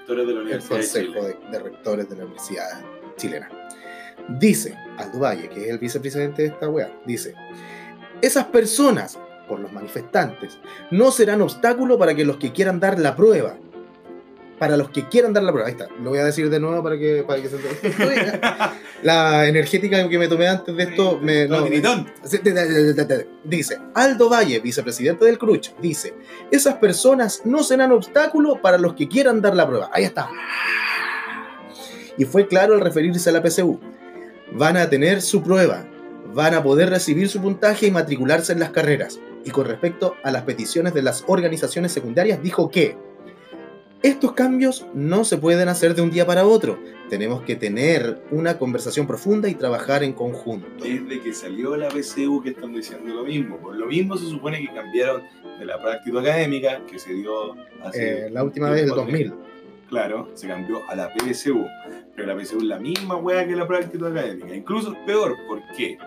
de 0.47 0.59
Consejo 0.59 1.23
de 1.51 1.59
Rectores 1.59 2.09
de 2.09 2.15
la 2.17 2.23
Universidad 2.25 2.81
Chilena. 3.17 3.49
Dice 4.29 4.75
Aldo 4.97 5.19
Valle, 5.19 5.49
que 5.49 5.65
es 5.65 5.69
el 5.69 5.79
vicepresidente 5.79 6.43
de 6.43 6.47
esta 6.49 6.69
wea, 6.69 6.91
dice, 7.05 7.35
esas 8.21 8.45
personas, 8.45 9.19
por 9.47 9.59
los 9.59 9.71
manifestantes, 9.73 10.57
no 10.91 11.11
serán 11.11 11.41
obstáculo 11.41 11.97
para 11.97 12.15
que 12.15 12.23
los 12.23 12.37
que 12.37 12.53
quieran 12.53 12.79
dar 12.79 12.97
la 12.99 13.15
prueba. 13.15 13.57
Para 14.59 14.77
los 14.77 14.91
que 14.91 15.09
quieran 15.09 15.33
dar 15.33 15.43
la 15.43 15.51
prueba. 15.51 15.67
Ahí 15.67 15.73
está. 15.73 15.89
Lo 16.01 16.11
voy 16.11 16.19
a 16.19 16.23
decir 16.23 16.49
de 16.49 16.59
nuevo 16.59 16.81
para 16.81 16.97
que, 16.97 17.25
para 17.27 17.41
que 17.41 17.49
se 17.49 17.57
La 19.03 19.45
energética 19.45 20.07
que 20.07 20.17
me 20.17 20.29
tomé 20.29 20.47
antes 20.47 20.73
de 20.73 20.83
esto 20.83 21.19
me, 21.21 21.47
No, 21.49 21.65
Dice, 23.43 23.77
Aldo 23.93 24.29
Valle, 24.29 24.61
vicepresidente 24.61 25.25
del 25.25 25.37
CRUCH, 25.37 25.75
dice, 25.81 26.13
esas 26.49 26.75
personas 26.75 27.41
no 27.43 27.61
serán 27.63 27.91
obstáculo 27.91 28.61
para 28.61 28.77
los 28.77 28.93
que 28.93 29.09
quieran 29.09 29.41
dar 29.41 29.53
la 29.53 29.67
prueba. 29.67 29.89
Ahí 29.91 30.05
está. 30.05 30.29
Y 32.17 32.23
fue 32.23 32.47
claro 32.47 32.75
al 32.75 32.79
referirse 32.79 33.29
a 33.29 33.33
la 33.33 33.45
PSU. 33.45 33.81
Van 34.51 34.77
a 34.77 34.89
tener 34.89 35.21
su 35.21 35.41
prueba, 35.41 35.87
van 36.33 36.53
a 36.53 36.63
poder 36.63 36.89
recibir 36.89 37.29
su 37.29 37.41
puntaje 37.41 37.87
y 37.87 37.91
matricularse 37.91 38.53
en 38.53 38.59
las 38.59 38.71
carreras. 38.71 39.19
Y 39.45 39.51
con 39.51 39.65
respecto 39.65 40.15
a 40.23 40.31
las 40.31 40.43
peticiones 40.43 40.93
de 40.93 41.01
las 41.01 41.23
organizaciones 41.27 41.91
secundarias, 41.91 42.41
dijo 42.41 42.69
que 42.69 42.97
estos 44.03 44.33
cambios 44.33 44.85
no 44.93 45.23
se 45.23 45.37
pueden 45.37 45.69
hacer 45.69 45.95
de 45.95 46.01
un 46.01 46.11
día 46.11 46.25
para 46.25 46.45
otro. 46.45 46.77
Tenemos 47.09 47.41
que 47.43 47.55
tener 47.55 48.21
una 48.31 48.59
conversación 48.59 49.07
profunda 49.07 49.47
y 49.47 49.55
trabajar 49.55 50.03
en 50.03 50.11
conjunto. 50.11 50.67
Desde 50.83 51.21
que 51.21 51.33
salió 51.33 51.77
la 51.77 51.87
PCU 51.87 52.41
que 52.43 52.49
están 52.49 52.73
diciendo 52.73 53.13
lo 53.13 53.23
mismo. 53.23 53.57
Por 53.59 53.77
lo 53.77 53.85
mismo 53.85 54.17
se 54.17 54.25
supone 54.25 54.59
que 54.59 54.73
cambiaron 54.73 55.23
de 55.57 55.65
la 55.65 55.81
práctica 55.81 56.19
académica 56.19 56.81
que 56.85 56.99
se 56.99 57.13
dio 57.13 57.55
hace 57.81 58.25
Eh, 58.25 58.29
la 58.29 58.43
última 58.43 58.69
vez, 58.69 58.81
el 58.81 58.93
tiempo 58.93 59.03
2000. 59.03 59.33
Claro, 59.93 60.27
se 60.33 60.47
cambió 60.47 60.81
a 60.89 60.95
la 60.95 61.11
PSU. 61.13 61.65
Pero 62.15 62.27
la 62.27 62.35
PSU 62.43 62.57
es 62.57 62.63
la 62.63 62.79
misma 62.79 63.15
wea 63.15 63.45
que 63.47 63.55
la 63.55 63.67
práctica 63.67 64.07
académica. 64.07 64.55
Incluso 64.55 64.91
es 64.93 64.97
peor. 65.05 65.35
¿Por 65.47 65.61
qué? 65.77 65.99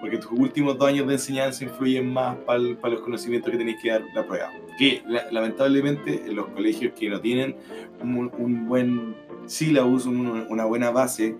Porque 0.00 0.16
tus 0.16 0.32
últimos 0.32 0.78
dos 0.78 0.88
años 0.88 1.06
de 1.06 1.12
enseñanza 1.14 1.64
influyen 1.64 2.10
más 2.12 2.34
para 2.46 2.58
los 2.58 3.00
conocimientos 3.02 3.50
que 3.50 3.58
tenéis 3.58 3.76
que 3.82 3.90
dar 3.90 4.02
la 4.14 4.26
prueba. 4.26 4.50
Que 4.78 5.02
la- 5.06 5.30
lamentablemente 5.30 6.22
en 6.26 6.34
los 6.34 6.46
colegios 6.48 6.94
que 6.98 7.10
no 7.10 7.20
tienen 7.20 7.56
un, 8.02 8.30
un 8.38 8.66
buen 8.66 9.14
sílabus, 9.44 10.06
un- 10.06 10.46
una 10.48 10.64
buena 10.64 10.90
base, 10.90 11.36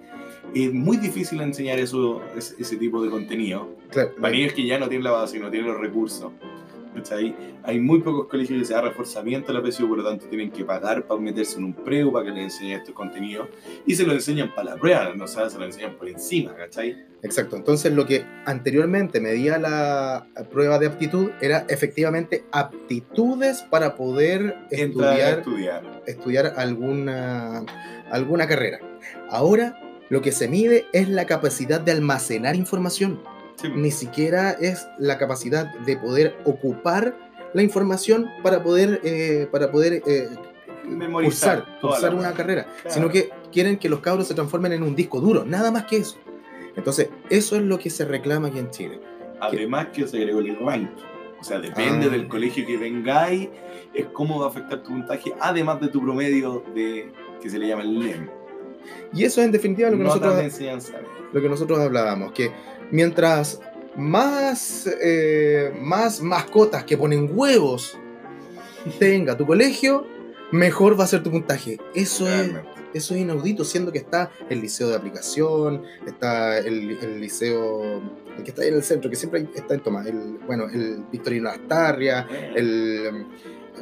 es 0.55 0.73
muy 0.75 0.99
difícil 0.99 1.41
enseñar 1.41 1.79
eso, 1.79 2.23
ese, 2.37 2.57
ese 2.61 2.76
tipo 2.76 3.03
de 3.03 3.09
contenido. 3.11 3.71
Claro, 3.91 4.11
Para 4.21 4.33
niños 4.35 4.53
que 4.53 4.67
ya 4.67 4.79
no 4.79 4.87
tienen 4.88 5.05
la 5.05 5.12
base 5.12 5.38
y 5.38 5.41
no 5.41 5.50
tienen 5.50 5.71
los 5.71 5.81
recursos. 5.81 6.31
¿Cachai? 6.95 7.35
Hay 7.62 7.81
muy 7.81 8.00
pocos 8.00 8.28
colegios 8.28 8.61
que 8.61 8.64
se 8.64 8.75
da 8.75 8.83
reforzamiento 8.83 9.50
a 9.50 9.55
la 9.55 9.62
PSU, 9.62 9.88
por 9.88 9.99
lo 9.99 10.05
tanto 10.05 10.26
tienen 10.26 10.50
que 10.50 10.64
pagar 10.64 11.07
para 11.07 11.21
meterse 11.21 11.59
en 11.59 11.64
un 11.64 11.73
preu 11.73 12.12
para 12.12 12.25
que 12.25 12.31
les 12.31 12.45
enseñen 12.45 12.78
estos 12.78 12.95
contenidos 12.95 13.49
y 13.87 13.95
se 13.95 14.07
lo 14.07 14.12
enseñan 14.12 14.55
para 14.55 14.75
la 14.75 14.76
prueba, 14.76 15.14
no 15.14 15.26
sabes, 15.26 15.52
se 15.52 15.59
lo 15.59 15.64
enseñan 15.64 15.97
por 15.97 16.09
encima, 16.09 16.55
¿cachai? 16.55 17.07
Exacto. 17.23 17.57
Entonces, 17.57 17.93
lo 17.93 18.07
que 18.07 18.25
anteriormente 18.45 19.21
medía 19.21 19.59
la 19.59 20.26
prueba 20.50 20.78
de 20.78 20.87
aptitud 20.87 21.31
era 21.40 21.66
efectivamente 21.69 22.45
aptitudes 22.52 23.62
para 23.62 23.97
poder 23.97 24.57
estudiar, 24.71 25.38
estudiar. 25.38 26.02
estudiar 26.07 26.52
alguna, 26.57 27.64
alguna 28.11 28.47
carrera. 28.47 28.81
Ahora, 29.31 29.81
lo 30.09 30.23
que 30.23 30.31
se 30.31 30.47
mide 30.47 30.87
es 30.93 31.09
la 31.09 31.26
capacidad 31.26 31.81
de 31.81 31.93
almacenar 31.93 32.55
información. 32.55 33.21
Sí, 33.56 33.68
Ni 33.75 33.90
siquiera 33.90 34.50
es 34.52 34.86
la 34.98 35.18
capacidad 35.18 35.75
de 35.80 35.96
poder 35.96 36.36
ocupar 36.44 37.16
la 37.54 37.62
información 37.62 38.28
para 38.42 38.62
poder, 38.62 39.00
eh, 39.02 39.48
para 39.50 39.70
poder 39.72 40.02
eh, 40.06 40.28
memorizar 40.86 41.64
cursar, 41.80 42.14
una 42.14 42.32
carrera, 42.34 42.64
Claro. 42.82 42.90
sino 42.94 43.08
que 43.08 43.30
quieren 43.50 43.78
que 43.78 43.88
los 43.88 44.00
cabros 44.00 44.28
se 44.28 44.34
transformen 44.34 44.72
en 44.72 44.82
un 44.82 44.94
disco 44.94 45.20
duro, 45.20 45.44
nada 45.44 45.70
más 45.70 45.84
que 45.84 45.96
eso. 45.98 46.16
Entonces, 46.76 47.08
eso 47.30 47.56
es 47.56 47.62
lo 47.62 47.78
que 47.78 47.88
se 47.90 48.04
reclama 48.04 48.48
aquí 48.48 48.58
en 48.58 48.70
Chile. 48.70 49.00
Además 49.40 49.88
que 49.92 50.06
se 50.06 50.18
agregó 50.18 50.40
el 50.40 50.56
ranking. 50.58 51.02
O 51.40 51.44
sea, 51.44 51.58
depende 51.58 52.06
Ah. 52.06 52.10
del 52.10 52.28
colegio 52.28 52.66
que 52.66 52.76
vengáis, 52.76 53.48
es 53.94 54.06
cómo 54.12 54.40
va 54.40 54.46
a 54.46 54.48
afectar 54.50 54.82
tu 54.82 54.90
puntaje, 54.90 55.32
además 55.40 55.80
de 55.80 55.88
tu 55.88 56.02
promedio 56.02 56.62
de 56.75 57.10
que 57.40 57.48
se 57.50 57.58
le 57.58 57.68
llama 57.68 57.82
el 57.82 57.98
LEM. 57.98 58.28
Y 59.12 59.25
eso 59.25 59.40
es 59.40 59.46
en 59.46 59.52
definitiva 59.52 59.90
lo 59.90 59.96
que, 59.98 60.04
nosotros, 60.04 60.34
lo 61.32 61.40
que 61.42 61.48
nosotros 61.48 61.78
hablábamos, 61.78 62.32
que 62.32 62.50
mientras 62.90 63.61
más, 63.97 64.88
eh, 65.02 65.73
más 65.81 66.21
mascotas 66.21 66.85
que 66.85 66.97
ponen 66.97 67.31
huevos 67.33 67.99
tenga 68.99 69.37
tu 69.37 69.47
colegio, 69.47 70.07
mejor 70.52 70.99
va 70.99 71.05
a 71.05 71.07
ser 71.07 71.23
tu 71.23 71.31
puntaje. 71.31 71.78
Eso 71.95 72.28
es, 72.28 72.50
eso 72.95 73.14
es 73.14 73.21
inaudito, 73.21 73.64
siendo 73.64 73.90
que 73.93 73.99
está 73.99 74.31
el 74.49 74.61
liceo 74.61 74.88
de 74.88 74.97
aplicación, 74.97 75.83
está 76.07 76.59
el, 76.59 76.97
el 77.02 77.21
liceo, 77.21 78.00
el 78.37 78.43
que 78.45 78.50
está 78.50 78.62
ahí 78.62 78.69
en 78.69 78.75
el 78.75 78.83
centro, 78.83 79.11
que 79.11 79.16
siempre 79.16 79.49
está 79.55 79.75
en 79.75 79.81
toma, 79.81 80.02
el, 80.07 80.38
bueno, 80.47 80.69
el 80.73 81.05
Victorino 81.11 81.49
Astarria, 81.49 82.26
Bueno. 82.28 82.57
el... 82.57 83.26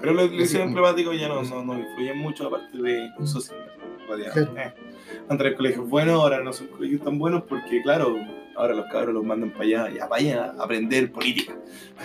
Pero 0.00 0.12
los 0.12 0.30
liceos 0.32 0.50
Sí. 0.50 0.58
emblemáticos 0.58 1.18
ya 1.18 1.28
no, 1.28 1.42
no, 1.42 1.64
no 1.64 1.78
influyen 1.78 2.18
mucho, 2.18 2.46
aparte 2.48 2.76
de 2.76 3.08
social. 3.24 3.56
Claro. 4.06 4.52
Eh, 4.58 4.74
Antes 5.28 5.54
colegios 5.54 5.88
buenos, 5.88 6.14
ahora 6.20 6.42
no 6.42 6.52
son 6.52 6.66
colegios 6.68 7.02
tan 7.02 7.18
buenos 7.18 7.44
porque, 7.48 7.80
claro, 7.82 8.16
ahora 8.56 8.74
los 8.74 8.86
cabros 8.86 9.14
los 9.14 9.24
mandan 9.24 9.50
para 9.50 9.64
allá, 9.64 9.90
ya 9.90 10.06
vayan 10.06 10.38
a 10.38 10.62
aprender 10.62 11.10
política, 11.12 11.54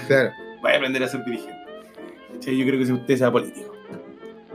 Claro, 0.08 0.32
vaya 0.62 0.76
a 0.76 0.78
aprender 0.78 1.04
a 1.04 1.08
ser 1.08 1.24
dirigente. 1.26 1.58
¿Cachai? 2.34 2.58
Yo 2.58 2.66
creo 2.66 2.80
que 2.80 2.86
si 2.86 2.92
usted 2.94 3.18
sea 3.18 3.32
político. 3.32 3.74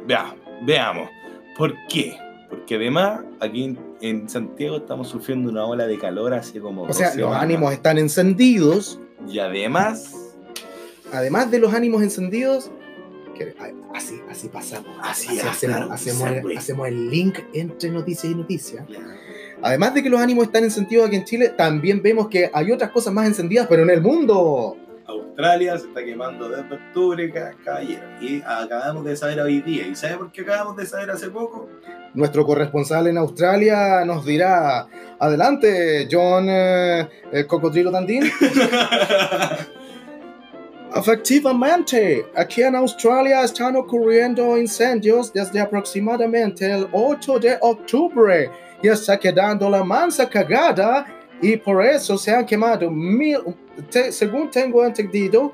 Vea, 0.06 0.34
veamos. 0.62 1.08
¿Por 1.56 1.74
qué? 1.88 2.16
Porque 2.48 2.76
además 2.76 3.20
aquí 3.40 3.64
en, 3.64 3.78
en 4.00 4.28
Santiago 4.28 4.76
estamos 4.76 5.08
sufriendo 5.08 5.50
una 5.50 5.64
ola 5.64 5.86
de 5.86 5.98
calor 5.98 6.34
hace 6.34 6.60
como. 6.60 6.82
o 6.82 6.92
sea, 6.92 7.14
los 7.14 7.34
ánimos 7.34 7.72
están 7.72 7.98
encendidos, 7.98 9.00
Y 9.28 9.38
además, 9.38 10.12
además 11.12 11.50
de 11.50 11.58
los 11.58 11.72
ánimos 11.74 12.02
encendidos, 12.02 12.70
que 13.34 13.54
así, 13.94 14.20
así 14.30 14.48
pasamos. 14.48 14.90
Así, 15.02 15.28
Así 15.28 15.40
hacemos, 15.40 15.76
claro, 15.76 15.92
hacemos, 15.92 16.28
sí, 16.28 16.40
güey. 16.40 16.52
el, 16.54 16.58
hacemos 16.58 16.88
el 16.88 17.10
link 17.10 17.38
entre 17.52 17.90
noticias 17.90 18.32
y 18.32 18.34
noticias. 18.36 18.84
Además 19.66 19.94
de 19.94 20.02
que 20.02 20.10
los 20.10 20.20
ánimos 20.20 20.44
están 20.44 20.62
encendidos 20.62 21.06
aquí 21.06 21.16
en 21.16 21.24
Chile, 21.24 21.48
también 21.56 22.02
vemos 22.02 22.28
que 22.28 22.50
hay 22.52 22.70
otras 22.70 22.90
cosas 22.90 23.14
más 23.14 23.26
encendidas, 23.26 23.66
pero 23.66 23.82
en 23.82 23.88
el 23.90 24.02
mundo. 24.02 24.76
Australia 25.06 25.78
se 25.78 25.86
está 25.86 26.04
quemando 26.04 26.50
desde 26.50 26.74
octubre, 26.74 27.30
ca- 27.32 27.54
caballero. 27.64 28.02
Y 28.20 28.42
acabamos 28.46 29.04
de 29.06 29.16
saber 29.16 29.40
hoy 29.40 29.62
día. 29.62 29.86
¿Y 29.86 29.94
sabe 29.96 30.18
por 30.18 30.30
qué 30.32 30.42
acabamos 30.42 30.76
de 30.76 30.84
saber 30.84 31.10
hace 31.10 31.30
poco? 31.30 31.68
Nuestro 32.12 32.44
corresponsal 32.44 33.06
en 33.06 33.16
Australia 33.18 34.04
nos 34.04 34.24
dirá, 34.26 34.86
adelante, 35.18 36.06
John 36.10 36.46
eh, 36.48 37.08
el 37.32 37.46
Cocodrilo 37.46 37.90
Dandín. 37.90 38.22
Efectivamente, 40.94 42.26
aquí 42.36 42.62
en 42.62 42.76
Australia 42.76 43.42
están 43.44 43.76
ocurriendo 43.76 44.56
incendios 44.58 45.32
desde 45.32 45.60
aproximadamente 45.60 46.70
el 46.70 46.86
8 46.92 47.38
de 47.40 47.58
octubre 47.60 48.50
y 48.84 48.88
está 48.88 49.18
quedando 49.18 49.70
la 49.70 49.82
mansa 49.82 50.28
cagada 50.28 51.06
y 51.40 51.56
por 51.56 51.82
eso 51.84 52.18
se 52.18 52.34
han 52.34 52.44
quemado 52.44 52.90
mil, 52.90 53.38
te- 53.90 54.12
según 54.12 54.50
tengo 54.50 54.84
entendido, 54.84 55.52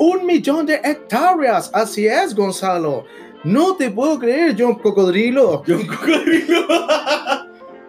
Un 0.00 0.24
millón 0.24 0.64
de 0.64 0.74
hectáreas. 0.76 1.70
Así 1.74 2.06
es, 2.06 2.32
Gonzalo. 2.32 3.04
No 3.42 3.74
te 3.74 3.90
puedo 3.90 4.16
creer, 4.16 4.54
John 4.56 4.76
Cocodrilo. 4.76 5.64
John 5.66 5.84
Cocodrilo. 5.88 6.66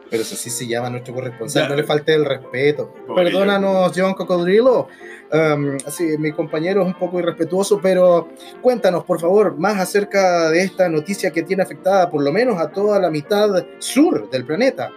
Pero 0.10 0.24
eso 0.24 0.36
sí 0.36 0.50
se 0.50 0.65
llama 0.65 0.89
nuestro 0.89 1.13
corresponsal, 1.13 1.63
Ya. 1.63 1.69
no 1.69 1.75
le 1.75 1.84
falte 1.84 2.15
el 2.15 2.25
respeto. 2.25 2.91
Pobre 3.05 3.25
Perdónanos, 3.25 3.91
John 3.96 4.15
Cocodrilo. 4.15 4.88
Um, 5.31 5.77
así, 5.86 6.17
mi 6.17 6.31
compañero 6.31 6.81
es 6.81 6.88
un 6.88 6.95
poco 6.95 7.19
irrespetuoso, 7.19 7.79
pero 7.81 8.29
cuéntanos, 8.62 9.03
por 9.03 9.19
favor, 9.19 9.55
más 9.57 9.79
acerca 9.79 10.50
de 10.50 10.62
esta 10.62 10.89
noticia 10.89 11.29
que 11.29 11.43
tiene 11.43 11.62
afectada 11.62 12.09
por 12.09 12.24
lo 12.24 12.31
menos 12.31 12.59
a 12.59 12.71
toda 12.71 13.00
la 13.00 13.12
mitad 13.12 13.63
sur 13.77 14.27
del 14.31 14.45
planeta. 14.45 14.89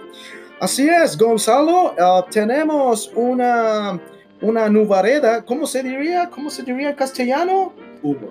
Así 0.58 0.88
es, 0.88 1.18
Gonzalo, 1.18 1.94
ah, 1.98 2.24
tenemos 2.30 3.12
una, 3.14 4.00
una 4.40 4.68
nubareda, 4.70 5.44
¿cómo 5.44 5.66
se 5.66 5.82
diría? 5.82 6.30
¿Cómo 6.30 6.48
se 6.48 6.62
diría 6.62 6.90
en 6.90 6.96
castellano? 6.96 7.74
Humo. 8.02 8.28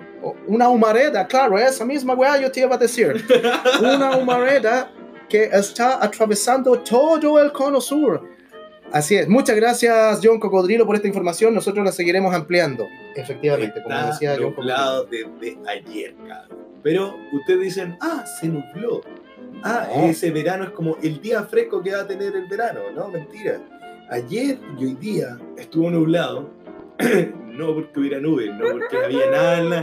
Una 0.48 0.68
humareda, 0.68 1.26
claro, 1.26 1.58
esa 1.58 1.84
misma 1.84 2.14
weá 2.14 2.38
yo 2.38 2.50
te 2.50 2.60
iba 2.60 2.74
a 2.74 2.78
decir. 2.78 3.24
Una 3.80 4.16
humareda 4.16 4.90
que 5.28 5.44
está 5.44 6.02
atravesando 6.04 6.78
todo 6.80 7.38
el 7.38 7.52
cono 7.52 7.80
sur. 7.80 8.31
Así 8.92 9.16
es. 9.16 9.28
Muchas 9.28 9.56
gracias, 9.56 10.20
John 10.22 10.38
Cocodrilo, 10.38 10.84
por 10.86 10.96
esta 10.96 11.08
información. 11.08 11.54
Nosotros 11.54 11.84
la 11.84 11.92
seguiremos 11.92 12.34
ampliando. 12.34 12.86
Efectivamente, 13.16 13.82
como 13.82 13.94
Está 13.94 14.06
decía 14.10 14.34
John 14.36 14.50
Cocodrilo. 14.50 14.74
nublado 14.76 15.04
desde 15.06 15.58
ayer, 15.66 16.14
cabrón. 16.28 16.58
Pero 16.82 17.14
ustedes 17.32 17.60
dicen, 17.60 17.96
ah, 18.00 18.24
se 18.40 18.48
nubló. 18.48 19.00
Ah, 19.62 19.86
No. 19.96 20.04
ese 20.04 20.30
verano 20.30 20.64
es 20.64 20.70
como 20.70 20.96
el 21.02 21.20
día 21.20 21.42
fresco 21.44 21.82
que 21.82 21.92
va 21.92 22.00
a 22.00 22.06
tener 22.06 22.34
el 22.34 22.46
verano. 22.46 22.80
No, 22.94 23.08
mentira. 23.08 23.60
Ayer 24.10 24.58
y 24.78 24.84
hoy 24.84 24.94
día 24.94 25.38
estuvo 25.56 25.90
nublado. 25.90 26.50
no 27.46 27.74
porque 27.74 28.00
hubiera 28.00 28.18
nubes, 28.20 28.50
no 28.54 28.64
porque 28.72 28.96
había 29.04 29.30
nada 29.30 29.58
en 29.58 29.70
la... 29.70 29.82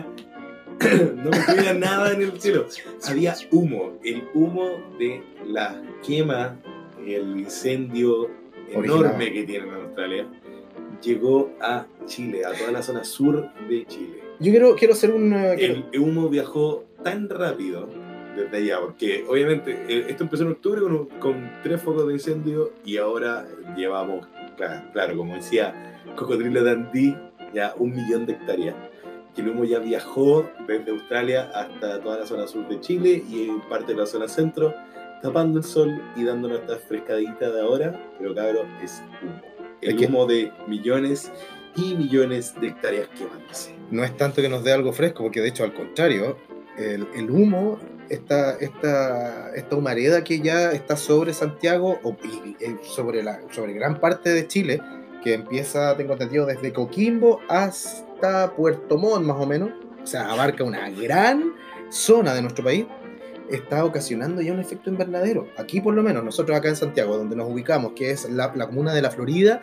no 1.16 1.32
porque 1.32 1.52
hubiera 1.54 1.74
nada 1.74 2.12
en 2.14 2.22
el 2.22 2.40
cielo. 2.40 2.68
Había 3.08 3.34
humo. 3.52 3.94
El 4.04 4.24
humo 4.34 4.70
de 5.00 5.24
la 5.48 5.82
quema, 6.06 6.58
el 7.08 7.40
incendio 7.40 8.30
enorme 8.74 9.32
que 9.34 9.44
tienen 9.44 9.70
en 9.70 9.76
Australia, 9.76 10.28
llegó 11.02 11.52
a 11.62 11.86
Chile, 12.06 12.46
a 12.46 12.54
toda 12.54 12.72
la 12.72 12.82
zona 12.84 13.04
sur 13.04 13.50
de 13.70 13.86
Chile. 13.86 14.20
Yo 14.40 14.52
quiero, 14.52 14.76
quiero 14.76 14.94
hacer 14.94 15.12
un... 15.12 15.34
eh, 15.34 15.56
quiero- 15.58 15.84
El 15.92 16.00
humo 16.00 16.30
viajó 16.30 16.86
tan 17.04 17.30
rápido 17.30 17.88
desde 18.36 18.58
allá, 18.58 18.80
porque 18.82 19.26
obviamente 19.28 19.72
eh, 19.88 20.06
esto 20.10 20.24
empezó 20.24 20.44
en 20.44 20.52
octubre 20.52 20.82
con, 20.82 21.06
con 21.20 21.52
tres 21.64 21.82
focos 21.82 22.08
de 22.08 22.14
incendio 22.14 22.72
y 22.86 22.98
ahora 22.98 23.46
llevamos, 23.76 24.28
claro, 24.58 24.82
claro, 24.94 25.18
como 25.18 25.36
decía 25.36 26.02
Cocodrilo 26.16 26.64
Dandy, 26.64 27.16
ya 27.54 27.74
un 27.78 27.96
millón 27.96 28.26
de 28.26 28.34
hectáreas. 28.34 28.76
Que 29.36 29.42
el 29.42 29.50
humo 29.50 29.64
ya 29.64 29.80
viajó 29.80 30.50
desde 30.68 30.92
Australia 30.92 31.52
hasta 31.54 32.02
toda 32.02 32.20
la 32.20 32.26
zona 32.26 32.48
sur 32.48 32.68
de 32.68 32.80
Chile 32.82 33.24
y 33.30 33.50
parte 33.70 33.94
de 33.94 34.00
la 34.00 34.06
zona 34.06 34.28
centro, 34.28 34.74
tapando 35.22 35.60
el 35.60 35.64
sol 35.64 36.02
y 36.16 36.24
dándonos 36.24 36.60
esta 36.62 36.78
frescadita 36.78 37.50
de 37.52 37.62
ahora, 37.62 38.00
pero 38.18 38.34
cabrón, 38.36 38.68
es 38.84 39.02
humo. 39.22 39.42
El 39.82 40.06
humo 40.06 40.26
de 40.26 40.52
millones 40.68 41.32
y 41.76 41.96
millones 41.96 42.54
de 42.60 42.68
hectáreas 42.68 43.08
quemándose. 43.18 43.76
no 43.92 44.04
es 44.04 44.16
tanto 44.18 44.42
que 44.42 44.50
nos 44.50 44.64
dé 44.64 44.74
algo 44.74 44.92
fresco, 44.92 45.24
porque 45.24 45.42
de 45.42 45.50
hecho, 45.50 45.64
al 45.64 45.74
contrario, 45.74 46.38
el, 46.78 47.08
el 47.16 47.30
humo, 47.32 47.80
esta, 48.10 48.56
esta, 48.58 49.54
esta 49.56 49.76
humareda 49.76 50.24
que 50.24 50.40
ya 50.42 50.72
está 50.72 50.96
sobre 50.98 51.34
Santiago 51.34 52.00
o 52.04 52.16
y- 52.24 52.56
y 52.64 52.78
sobre, 52.84 53.24
la, 53.24 53.40
sobre 53.52 53.74
gran 53.74 54.00
parte 54.00 54.30
de 54.32 54.48
Chile, 54.48 54.82
que 55.24 55.34
empieza, 55.34 55.96
tengo 55.98 56.14
entendido, 56.14 56.46
desde 56.46 56.72
Coquimbo 56.74 57.40
hasta 57.50 58.54
Puerto 58.56 58.98
Montt, 58.98 59.26
más 59.26 59.38
o 59.40 59.46
menos, 59.46 59.72
o 60.04 60.08
sea, 60.08 60.32
abarca 60.32 60.64
una 60.64 60.90
gran 60.90 61.54
zona 61.90 62.34
de 62.34 62.42
nuestro 62.42 62.64
país, 62.64 62.86
está 63.50 63.84
ocasionando 63.86 64.42
ya 64.42 64.54
un 64.54 64.60
efecto 64.60 64.90
invernadero. 64.90 65.48
Aquí, 65.58 65.82
por 65.82 65.94
lo 65.96 66.04
menos, 66.04 66.24
nosotros 66.24 66.58
acá 66.58 66.70
en 66.70 66.76
Santiago, 66.76 67.18
donde 67.18 67.36
nos 67.36 67.50
ubicamos, 67.50 67.94
que 67.94 68.12
es 68.12 68.30
la, 68.30 68.52
la 68.56 68.68
comuna 68.68 68.94
de 68.94 69.02
la 69.02 69.12
Florida, 69.12 69.62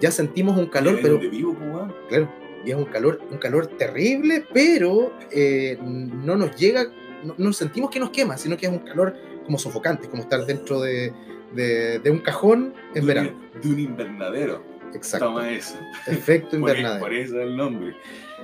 ya 0.00 0.10
sentimos 0.10 0.58
un 0.58 0.66
calor, 0.66 0.96
¿Es 0.96 1.00
pero 1.02 1.18
vivo, 1.18 1.54
pues, 1.54 1.92
claro, 2.08 2.28
es 2.64 2.74
un 2.74 2.84
calor, 2.86 3.20
un 3.30 3.38
calor 3.38 3.66
terrible, 3.66 4.44
pero 4.52 5.12
eh, 5.30 5.78
no 5.82 6.36
nos 6.36 6.54
llega, 6.56 6.84
no, 7.24 7.34
no 7.38 7.52
sentimos 7.52 7.90
que 7.90 8.00
nos 8.00 8.10
quema, 8.10 8.36
sino 8.36 8.56
que 8.56 8.66
es 8.66 8.72
un 8.72 8.80
calor 8.80 9.14
como 9.44 9.58
sofocante, 9.58 10.08
como 10.08 10.22
estar 10.22 10.44
dentro 10.46 10.80
de, 10.80 11.12
de- 11.54 11.98
de 12.00 12.10
un 12.10 12.18
cajón 12.18 12.74
en 12.88 12.94
De 12.94 13.00
un- 13.00 13.06
verano. 13.06 13.30
De 13.62 13.68
un 13.68 13.78
invernadero. 13.78 14.62
Exacto. 14.94 15.26
Toma 15.26 15.50
eso. 15.50 15.76
Efecto 16.06 16.50
Por, 16.58 16.58
invernadero. 16.70 17.00
por 17.00 17.12
eso 17.14 17.40
el 17.40 17.56
nombre. 17.56 17.94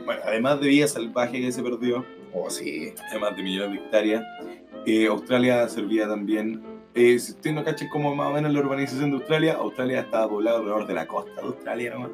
Bueno, 0.05 0.20
además 0.24 0.61
de 0.61 0.68
vida 0.68 0.87
salvaje 0.87 1.40
que 1.40 1.50
se 1.52 1.62
perdió, 1.62 2.05
Oh, 2.34 2.48
sí. 2.50 2.92
además 3.10 3.36
de 3.36 3.42
millones 3.42 3.78
de 3.78 3.84
hectáreas, 3.84 4.24
eh, 4.86 5.06
Australia 5.06 5.68
servía 5.68 6.08
también. 6.08 6.62
Eh, 6.94 7.18
si 7.18 7.32
ustedes 7.32 7.54
no 7.56 7.64
cachen 7.64 7.88
como 7.88 8.14
más 8.14 8.28
o 8.28 8.32
menos 8.34 8.52
la 8.52 8.60
urbanización 8.60 9.10
de 9.10 9.16
Australia, 9.16 9.54
Australia 9.54 10.00
estaba 10.00 10.28
poblada 10.28 10.58
alrededor 10.58 10.86
de 10.86 10.94
la 10.94 11.06
costa 11.06 11.32
de 11.40 11.46
Australia 11.46 11.90
nomás. 11.94 12.10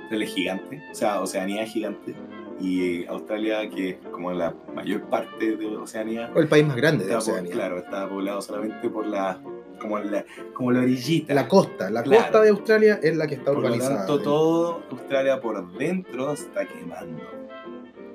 Australia 0.00 0.26
es 0.26 0.34
gigante, 0.34 0.82
o 0.90 0.94
sea, 0.94 1.20
Oceanía 1.20 1.62
es 1.64 1.72
gigante. 1.72 2.14
Y 2.60 3.02
eh, 3.02 3.06
Australia, 3.08 3.68
que 3.68 3.90
es 3.90 3.96
como 4.10 4.32
la 4.32 4.54
mayor 4.74 5.02
parte 5.10 5.56
de 5.56 5.66
Oceanía, 5.76 6.30
O 6.34 6.38
el 6.40 6.48
país 6.48 6.66
más 6.66 6.76
grande 6.76 7.04
de 7.04 7.14
Oceanía. 7.16 7.52
claro, 7.52 7.78
está 7.78 8.08
poblado 8.08 8.40
solamente 8.40 8.88
por 8.88 9.06
la, 9.06 9.38
como 9.78 9.98
la, 9.98 10.24
como 10.54 10.72
la 10.72 10.80
orillita. 10.80 11.34
La 11.34 11.46
costa, 11.48 11.90
la 11.90 12.02
Claro. 12.02 12.22
costa 12.22 12.40
de 12.42 12.48
Australia 12.50 13.00
es 13.02 13.14
la 13.16 13.26
que 13.26 13.34
está 13.34 13.52
Por 13.52 13.60
lo 13.62 13.66
urbanizada. 13.68 13.96
tanto, 13.98 14.20
todo 14.22 14.82
Australia 14.90 15.40
por 15.40 15.70
dentro 15.76 16.32
está 16.32 16.64
quemando. 16.66 17.22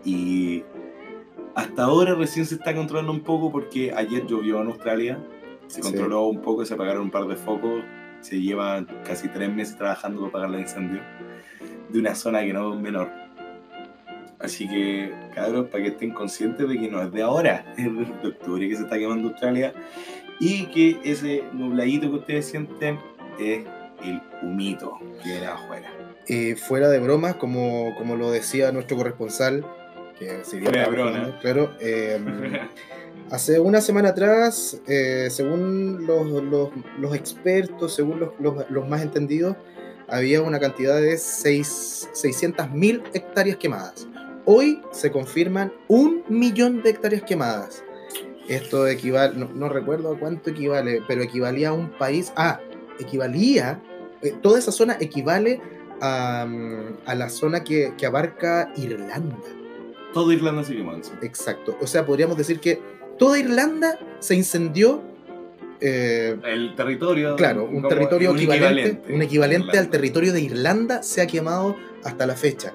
Y 0.04 0.64
hasta 1.56 1.84
ahora 1.84 2.16
recién 2.16 2.46
se 2.46 2.56
está 2.56 2.74
controlando 2.76 3.12
un 3.12 3.22
poco 3.22 3.52
porque 3.52 3.94
ayer 3.94 4.26
llovió 4.28 4.62
en 4.62 4.68
Australia, 4.68 5.20
se 5.68 5.76
Sí. 5.78 5.82
controló 5.82 6.26
un 6.28 6.42
poco, 6.42 6.66
se 6.66 6.74
apagaron 6.74 7.04
un 7.04 7.12
par 7.12 7.28
de 7.28 7.36
focos, 7.36 7.84
se 8.22 8.40
lleva 8.42 8.86
casi 9.06 9.28
tres 9.30 9.52
meses 9.54 9.78
trabajando 9.78 10.20
para 10.32 10.46
apagar 10.46 10.56
el 10.56 10.62
incendio 10.62 11.02
de 11.90 12.00
una 12.00 12.16
zona 12.16 12.42
que 12.42 12.54
no 12.54 12.74
es 12.74 12.80
menor. 12.80 13.10
Así 14.40 14.68
que, 14.68 15.14
cabros, 15.36 15.68
para 15.70 15.84
que 15.84 15.90
estén 15.90 16.12
conscientes 16.12 16.68
de 16.68 16.80
que 16.80 16.90
no 16.90 17.02
es 17.02 17.12
de 17.12 17.22
ahora, 17.22 17.64
es 17.78 17.86
de 18.22 18.28
octubre 18.28 18.68
que 18.68 18.76
se 18.76 18.84
está 18.84 18.98
quemando 18.98 19.30
Australia 19.30 19.74
y 20.40 20.66
que 20.68 21.00
ese 21.04 21.44
nubladito 21.54 22.10
que 22.10 22.18
ustedes 22.18 22.46
sienten 22.48 23.00
es 23.40 23.64
el 24.04 24.22
humito 24.42 24.98
que 25.22 25.30
viene 25.30 25.46
afuera. 25.46 25.92
Eh, 26.28 26.56
fuera 26.56 26.90
de 26.90 27.00
bromas, 27.00 27.36
como, 27.36 27.94
como 27.98 28.16
lo 28.16 28.32
decía 28.32 28.72
nuestro 28.72 28.98
corresponsal, 28.98 29.66
que 30.28 30.44
claro, 31.42 31.72
eh, 31.80 32.20
Hace 33.32 33.62
una 33.62 33.80
semana 33.80 34.10
atrás, 34.10 34.82
eh, 34.88 35.28
según 35.30 36.06
los, 36.06 36.26
los- 36.44 36.70
los 37.00 37.16
expertos, 37.16 37.96
según 37.96 38.20
los, 38.20 38.90
más 38.90 39.02
entendidos, 39.02 39.56
había 40.10 40.42
una 40.42 40.60
cantidad 40.60 41.00
de 41.00 41.18
seis- 41.18 42.10
600.000 42.14 43.02
hectáreas 43.14 43.56
quemadas. 43.56 44.06
Hoy 44.44 44.82
se 44.92 45.12
confirman 45.12 45.72
un 45.88 46.24
millón 46.28 46.84
de 46.84 46.90
hectáreas 46.90 47.24
quemadas. 47.24 47.84
Esto 48.50 48.86
equivale, 48.88 49.38
no, 49.38 49.48
no 49.54 49.70
recuerdo 49.70 50.12
a 50.14 50.20
cuánto 50.20 50.50
equivale, 50.50 51.02
pero 51.08 51.22
equivalía 51.22 51.70
a 51.70 51.74
un 51.74 51.90
país. 51.92 52.34
Ah, 52.36 52.60
equivalía, 53.00 53.80
eh, 54.22 54.34
toda 54.42 54.60
esa 54.60 54.74
zona 54.74 54.98
equivale 55.00 55.62
a, 56.02 56.46
mm, 56.50 56.98
a 57.06 57.16
la 57.16 57.30
zona 57.30 57.64
que, 57.64 57.94
que 57.98 58.06
abarca 58.06 58.74
Irlanda. 58.76 59.38
Todo 60.14 60.32
Irlanda 60.32 60.64
se 60.64 60.76
quemó. 60.76 60.94
Exacto. 61.22 61.78
O 61.82 61.88
sea, 61.88 62.06
podríamos 62.06 62.38
decir 62.38 62.60
que 62.60 62.80
toda 63.18 63.40
Irlanda 63.40 63.98
se 64.20 64.36
incendió. 64.36 65.02
eh, 65.80 66.38
El 66.44 66.76
territorio. 66.76 67.36
claro, 67.36 67.66
un 67.72 67.88
territorio 67.88 68.32
un 68.32 68.38
equivalente, 68.38 69.14
un 69.14 69.22
equivalente 69.22 69.78
al 69.78 69.90
territorio 69.90 70.32
de 70.34 70.42
Irlanda 70.42 71.02
se 71.04 71.22
ha 71.22 71.28
quemado 71.28 71.76
hasta 72.04 72.26
la 72.28 72.36
fecha. 72.36 72.74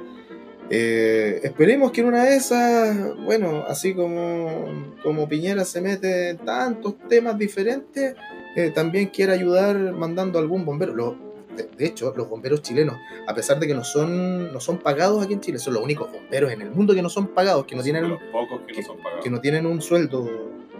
Eh, 0.68 1.40
esperemos 1.44 1.92
que 1.92 2.00
en 2.00 2.08
una 2.08 2.24
de 2.24 2.34
esas, 2.36 3.14
bueno, 3.24 3.62
así 3.68 3.94
como, 3.94 4.94
como 5.02 5.28
Piñera 5.28 5.64
se 5.64 5.80
mete 5.80 6.30
en 6.30 6.38
tantos 6.38 6.96
temas 7.08 7.38
diferentes, 7.38 8.16
eh, 8.56 8.72
también 8.74 9.06
quiera 9.08 9.34
ayudar 9.34 9.76
mandando 9.92 10.38
algún 10.40 10.64
bombero. 10.64 10.92
Lo- 10.94 11.25
de, 11.56 11.64
de 11.76 11.86
hecho, 11.86 12.12
los 12.16 12.28
bomberos 12.28 12.62
chilenos, 12.62 12.96
a 13.26 13.34
pesar 13.34 13.58
de 13.58 13.66
que 13.66 13.74
no 13.74 13.82
son, 13.84 14.52
no 14.52 14.60
son 14.60 14.78
pagados 14.78 15.24
aquí 15.24 15.32
en 15.34 15.40
Chile, 15.40 15.58
son 15.58 15.74
los 15.74 15.82
únicos 15.82 16.10
bomberos 16.12 16.52
en 16.52 16.62
el 16.62 16.70
mundo 16.70 16.94
que 16.94 17.02
no 17.02 17.08
son 17.08 17.28
pagados, 17.28 17.64
que 17.66 17.74
no 17.76 17.82
tienen 17.82 18.08
los 18.08 18.20
pocos 18.32 18.60
que, 18.66 18.80
no 18.80 18.86
son 18.86 18.96
pagados. 18.98 19.24
que 19.24 19.30
no 19.30 19.40
tienen 19.40 19.66
un 19.66 19.80
sueldo, 19.82 20.22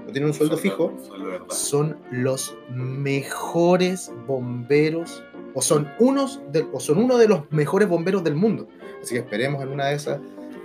no 0.06 0.12
tienen 0.12 0.26
un 0.28 0.34
sueldo 0.34 0.56
fijo, 0.56 0.86
Un 0.86 1.04
sueldo 1.04 1.46
son 1.50 1.96
los 2.10 2.56
mejores 2.70 4.12
bomberos 4.26 5.22
o 5.54 5.62
son 5.62 5.88
unos 5.98 6.40
de, 6.52 6.66
o 6.72 6.80
son 6.80 6.98
uno 6.98 7.16
de 7.16 7.28
los 7.28 7.50
mejores 7.50 7.88
bomberos 7.88 8.22
del 8.22 8.34
mundo. 8.34 8.68
Así 9.02 9.14
que 9.14 9.20
esperemos 9.20 9.62
en 9.62 9.68
una 9.68 9.86
de 9.86 9.94
esas 9.94 10.20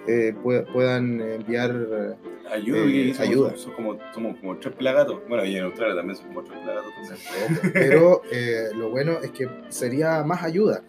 eh, 0.08 0.34
pue- 0.44 0.66
puedan 0.74 1.22
enviar 1.22 1.72
eh, 1.72 2.14
Ayuda, 2.52 2.80
Eh, 2.80 3.14
somos, 3.14 3.20
ayuda. 3.30 3.54
somos 3.58 3.76
como, 3.76 3.98
somos 4.14 4.38
como 4.40 4.58
tres 4.58 4.76
pelagatos. 4.76 5.20
Bueno, 5.30 5.46
y 5.46 5.56
en 5.56 5.64
Australia 5.64 5.96
también 5.96 6.18
son 6.18 6.28
como 6.28 6.44
tres 6.44 6.60
pelagatos. 6.60 6.92
también. 7.08 7.72
pero 7.74 8.22
eh, 8.32 8.70
lo 8.76 8.90
bueno 8.90 9.20
es 9.24 9.32
que 9.32 9.48
sería 9.70 10.24
más 10.24 10.44
ayuda. 10.44 10.84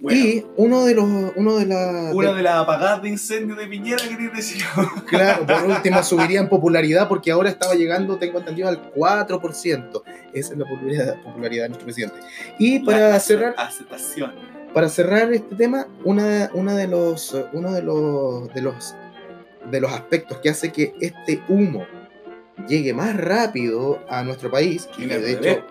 Bueno. 0.00 0.18
Y 0.20 0.46
uno 0.56 0.84
de 0.84 0.94
los. 0.94 1.06
Uno 1.36 1.56
de 1.56 1.64
la, 1.66 2.10
Una 2.12 2.30
de- 2.30 2.36
de 2.36 2.42
las 2.42 2.56
apagadas 2.56 3.00
de 3.02 3.08
incendio 3.08 3.56
de 3.56 3.66
Piñera, 3.66 4.02
quería 4.06 4.28
decir. 4.34 4.62
Claro, 5.06 5.46
por 5.46 5.64
último 5.64 6.02
subiría 6.02 6.40
en 6.40 6.48
popularidad 6.50 7.08
porque 7.08 7.30
ahora 7.32 7.48
estaba 7.48 7.74
llegando, 7.74 8.18
tengo 8.18 8.38
entendido, 8.38 8.68
al 8.68 8.92
4%. 8.92 10.02
Esa 10.34 10.52
es 10.52 10.58
la 10.58 10.66
popularidad, 10.66 11.22
popularidad 11.22 11.62
de 11.64 11.68
nuestro 11.70 11.86
presidente. 11.86 12.16
Y 12.58 12.80
para 12.80 13.08
La 13.10 13.20
cerrar, 13.20 13.54
Aceptación. 13.56 14.32
para 14.74 14.90
cerrar 14.90 15.32
este 15.32 15.54
tema, 15.56 15.86
una, 16.04 16.50
una 16.52 16.74
de 16.74 16.88
los, 16.88 17.34
uno 17.54 17.72
de 17.72 17.82
los, 17.82 18.52
de 18.52 18.60
los, 18.60 18.94
de 19.70 19.80
los 19.80 19.92
aspectos 19.92 20.38
que 20.38 20.48
hace 20.50 20.72
que 20.72 20.94
este 21.00 21.40
humo 21.48 21.84
llegue 22.68 22.94
más 22.94 23.16
rápido 23.16 24.00
a 24.08 24.22
nuestro 24.22 24.50
país, 24.50 24.88
y 24.98 25.06
de 25.06 25.32
hecho, 25.32 25.64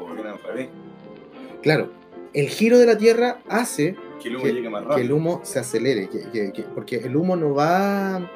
claro, 1.62 1.92
el 2.34 2.48
giro 2.50 2.78
de 2.78 2.86
la 2.86 2.98
Tierra 2.98 3.40
hace 3.48 3.96
Que 4.22 4.30
el 4.30 4.36
humo 4.36 4.44
que- 4.46 4.54
llegue 4.54 4.70
más 4.70 4.82
que 4.84 4.88
rápido. 4.90 5.06
el 5.06 5.12
humo 5.12 5.42
se 5.44 5.60
acelere, 5.60 6.10
que- 6.10 6.30
que- 6.32 6.52
que- 6.52 6.64
porque 6.64 6.98
el 6.98 7.16
humo 7.16 7.36
no 7.36 7.54
va, 7.54 8.30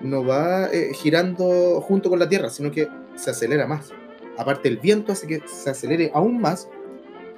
no 0.00 0.24
va 0.24 0.66
eh, 0.72 0.92
girando 0.94 1.80
junto 1.80 2.08
con 2.10 2.18
la 2.18 2.28
Tierra, 2.28 2.48
sino 2.50 2.70
que 2.70 2.88
se 3.16 3.30
acelera 3.30 3.66
más. 3.66 3.92
Aparte, 4.38 4.68
el 4.68 4.78
viento 4.78 5.12
hace 5.12 5.26
que 5.26 5.42
se 5.46 5.70
acelere 5.70 6.10
aún 6.14 6.40
más, 6.40 6.68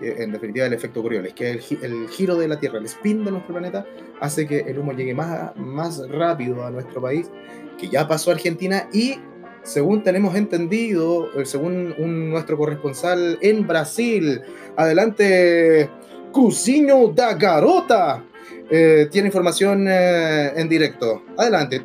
en 0.05 0.33
definitiva 0.33 0.67
el 0.67 0.73
efecto 0.73 1.03
Coriolis, 1.03 1.35
que 1.35 1.51
el, 1.51 1.61
gi- 1.61 1.79
el 1.83 2.09
giro 2.09 2.37
de 2.37 2.49
la 2.49 2.59
Tierra, 2.59 2.79
el 2.79 2.85
spin 2.87 3.25
de 3.25 3.31
nuestro 3.31 3.55
planeta, 3.55 3.87
hace 4.21 4.47
que 4.47 4.61
el 4.61 4.79
humo 4.79 4.93
llegue 4.93 5.15
más, 5.15 5.57
más 5.57 6.03
rápido 6.09 6.65
a 6.65 6.71
nuestro 6.71 7.01
país, 7.01 7.31
que 7.79 7.89
ya 7.89 8.07
pasó 8.07 8.31
a 8.31 8.35
Argentina 8.35 8.89
y... 8.93 9.19
Según 9.65 10.03
tenemos 10.03 10.35
entendido, 10.35 11.29
eh, 11.41 11.45
según 11.45 11.95
un- 11.97 12.31
nuestro 12.31 12.59
corresponsal 12.59 13.39
en 13.41 13.65
Brasil, 13.65 14.41
adelante, 14.77 15.89
Cusinho 16.33 17.13
da 17.15 17.35
Garota. 17.35 18.25
Eh, 18.69 19.07
tiene 19.13 19.29
información 19.29 19.87
eh, 19.89 20.51
en 20.57 20.69
directo. 20.69 21.23
Adelante. 21.39 21.81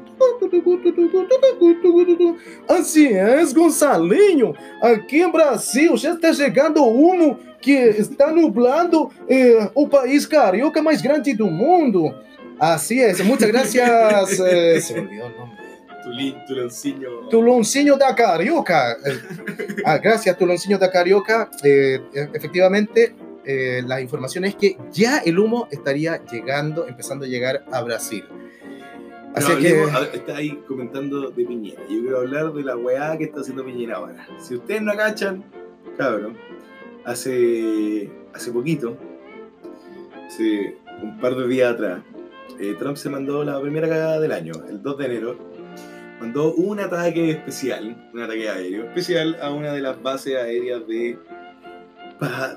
Así 2.67 3.07
es, 3.07 3.53
Gonçalinho. 3.53 4.53
Aqui 4.81 5.21
em 5.21 5.31
Brasil 5.31 5.95
já 5.97 6.13
está 6.13 6.33
chegando 6.33 6.83
humo 6.83 7.37
que 7.61 7.89
está 7.89 8.31
nublando 8.31 9.09
eh, 9.27 9.69
o 9.73 9.87
país 9.87 10.25
carioca 10.27 10.81
mais 10.81 11.01
grande 11.01 11.33
do 11.33 11.47
mundo. 11.47 12.13
Así 12.59 12.99
es. 13.01 13.23
Muchas 13.23 13.49
gracias. 13.49 14.39
eh, 14.45 14.79
se 14.81 14.93
me 14.95 15.01
olvidó 15.01 15.27
el 15.27 15.37
nombre. 15.37 15.57
Tulín, 16.03 16.35
tuloncillo. 16.47 17.27
Tuloncinho 17.29 17.97
da 17.97 18.15
Carioca. 18.15 18.93
Eh, 18.93 19.75
ah, 19.85 19.97
gracias, 19.97 20.37
Tuloncinho 20.37 20.77
da 20.77 20.89
Carioca. 20.89 21.49
Eh, 21.63 21.99
e- 22.13 22.29
efectivamente, 22.33 23.13
eh, 23.43 23.81
la 23.85 23.99
información 23.99 24.45
es 24.45 24.55
que 24.55 24.77
ya 24.91 25.17
el 25.19 25.37
humo 25.37 25.67
estaría 25.69 26.23
llegando, 26.31 26.87
empezando 26.87 27.25
a 27.25 27.27
llegar 27.27 27.65
a 27.71 27.81
Brasil. 27.81 28.23
Así 29.35 29.47
Pero 29.49 29.59
que, 29.59 29.69
hablemos- 29.81 30.13
está 30.13 30.37
ahí 30.37 30.59
comentando 30.67 31.29
de 31.29 31.45
Piñera. 31.45 31.81
Yo 31.89 32.01
quiero 32.01 32.17
hablar 32.19 32.53
de 32.53 32.63
la 32.63 32.77
weá 32.77 33.17
que 33.17 33.25
está 33.25 33.41
haciendo 33.41 33.65
Piñera 33.65 33.97
ahora. 33.97 34.25
Si 34.39 34.55
ustedes 34.55 34.81
no 34.81 34.95
cachan, 34.95 35.43
cabrón, 35.97 36.37
hace, 37.07 38.09
hace 38.33 38.51
poquito, 38.51 38.97
hace 40.27 40.75
un 41.01 41.17
par 41.19 41.35
de 41.35 41.47
días 41.47 41.73
atrás, 41.73 42.01
eh, 42.59 42.75
Trump 42.77 42.97
se 42.97 43.09
mandó 43.09 43.43
la 43.43 43.59
primera 43.61 43.87
cagada 43.87 44.19
del 44.19 44.31
año, 44.33 44.53
el 44.69 44.81
2 44.83 44.97
de 44.97 45.05
enero. 45.05 45.37
Mandó 46.19 46.53
un 46.53 46.79
ataque 46.79 47.31
especial, 47.31 48.09
un 48.13 48.21
ataque 48.21 48.49
aéreo 48.49 48.85
especial 48.85 49.37
a 49.41 49.51
una 49.51 49.71
de 49.71 49.81
las 49.81 50.01
bases 50.01 50.35
aéreas 50.35 50.85
de, 50.87 51.17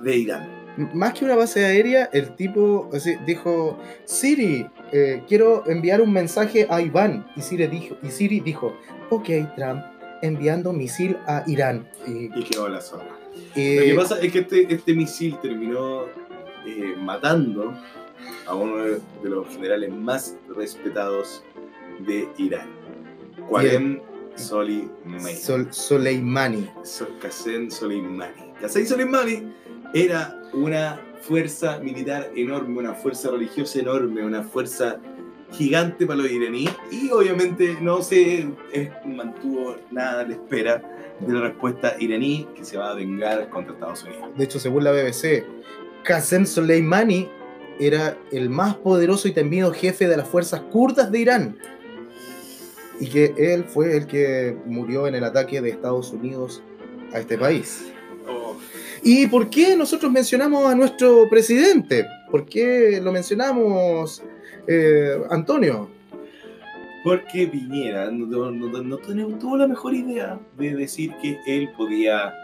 de 0.03 0.17
Irán. 0.17 0.49
más 0.95 1.13
que 1.13 1.27
una 1.27 1.37
base 1.37 1.65
aérea, 1.65 2.09
el 2.13 2.35
tipo 2.37 2.89
así, 2.93 3.17
dijo, 3.27 3.79
Siri, 4.05 4.67
eh, 4.93 5.23
quiero 5.29 5.63
enviar 5.67 6.01
un 6.01 6.13
mensaje 6.13 6.67
a 6.71 6.81
Iván. 6.81 7.27
Y 7.37 7.43
Siri 7.43 7.67
dijo, 7.67 7.97
y 8.03 8.09
Siri 8.09 8.41
dijo 8.41 8.75
ok, 9.11 9.29
Trump, 9.57 9.85
enviando 10.23 10.73
misil 10.73 11.19
a 11.27 11.45
Irán. 11.47 11.87
Y, 12.07 12.31
Y 12.35 12.45
quedó 12.45 12.69
la 12.69 12.81
zona. 12.81 13.20
Lo 13.35 13.55
que 13.55 13.95
pasa 13.97 14.21
es 14.21 14.33
que 14.33 14.41
este, 14.41 14.73
este 14.75 14.95
misil 14.95 15.37
terminó 15.41 16.05
eh, 16.67 16.95
matando 16.99 17.75
a 18.47 18.55
uno 18.55 18.77
de 18.79 19.01
los 19.23 19.49
generales 19.49 19.93
más 19.95 20.37
respetados 20.57 21.43
de 22.07 22.29
Irán, 22.39 22.69
Qasem 23.53 24.01
Soleimani. 24.37 25.35
Sol- 25.37 25.69
Soleimani. 25.73 26.71
So- 26.85 27.09
Qasem 27.21 27.71
Soleimani. 27.71 28.53
Qasem 28.61 28.87
Soleimani 28.87 29.53
era 29.95 30.41
una 30.53 31.01
fuerza 31.23 31.79
militar 31.81 32.31
enorme, 32.35 32.79
una 32.79 32.95
fuerza 32.95 33.31
religiosa 33.31 33.79
enorme, 33.81 34.25
una 34.25 34.43
fuerza 34.43 34.99
gigante 35.53 36.07
para 36.07 36.21
los 36.21 36.31
iraníes 36.31 36.73
y 36.91 37.11
obviamente 37.11 37.77
no 37.81 38.03
se 38.03 38.49
mantuvo 39.05 39.77
nada 39.91 40.23
a 40.23 40.27
la 40.27 40.33
espera 40.33 40.83
de 41.21 41.33
la 41.33 41.41
respuesta 41.41 41.97
iraní 41.99 42.47
que 42.55 42.65
se 42.65 42.79
va 42.79 42.91
a 42.91 42.95
vengar 42.95 43.49
contra 43.51 43.75
Estados 43.75 44.05
Unidos. 44.05 44.31
De 44.37 44.45
hecho, 44.45 44.59
según 44.59 44.85
la 44.85 44.93
BBC, 44.93 45.45
Qasem 46.05 46.47
Soleimani 46.47 47.29
era 47.79 48.19
el 48.31 48.51
más 48.51 48.77
poderoso 48.77 49.27
y 49.27 49.33
temido 49.33 49.73
jefe 49.73 50.07
de 50.07 50.17
las 50.17 50.29
fuerzas 50.29 50.61
kurdas 50.71 51.11
de 51.11 51.19
Irán. 51.19 51.59
Y 53.01 53.09
que 53.09 53.35
él 53.39 53.65
fue 53.65 53.97
el 53.97 54.07
que 54.07 54.57
murió 54.67 55.07
en 55.07 55.15
el 55.15 55.25
ataque 55.25 55.63
de 55.63 55.71
Estados 55.71 56.13
Unidos 56.13 56.63
a 57.15 57.21
este 57.21 57.39
país. 57.39 57.91
Oh, 58.29 58.55
¿Y 59.03 59.27
por 59.27 59.49
qué 59.49 59.75
nosotros 59.77 60.13
mencionamos 60.13 60.67
a 60.67 60.75
nuestro 60.75 61.27
presidente? 61.31 62.05
¿Por 62.31 62.45
qué 62.45 63.01
lo 63.03 63.11
mencionamos, 63.13 64.23
eh, 64.67 65.17
Antonio? 65.31 65.89
porque 67.03 67.47
Piñera 67.47 68.11
no, 68.11 68.51
no- 68.51 68.99
tuvo- 68.99 69.57
la 69.57 69.67
mejor 69.67 69.95
idea 69.95 70.39
de 70.59 70.75
decir 70.75 71.15
que 71.23 71.39
él 71.47 71.71
podía 71.75 72.35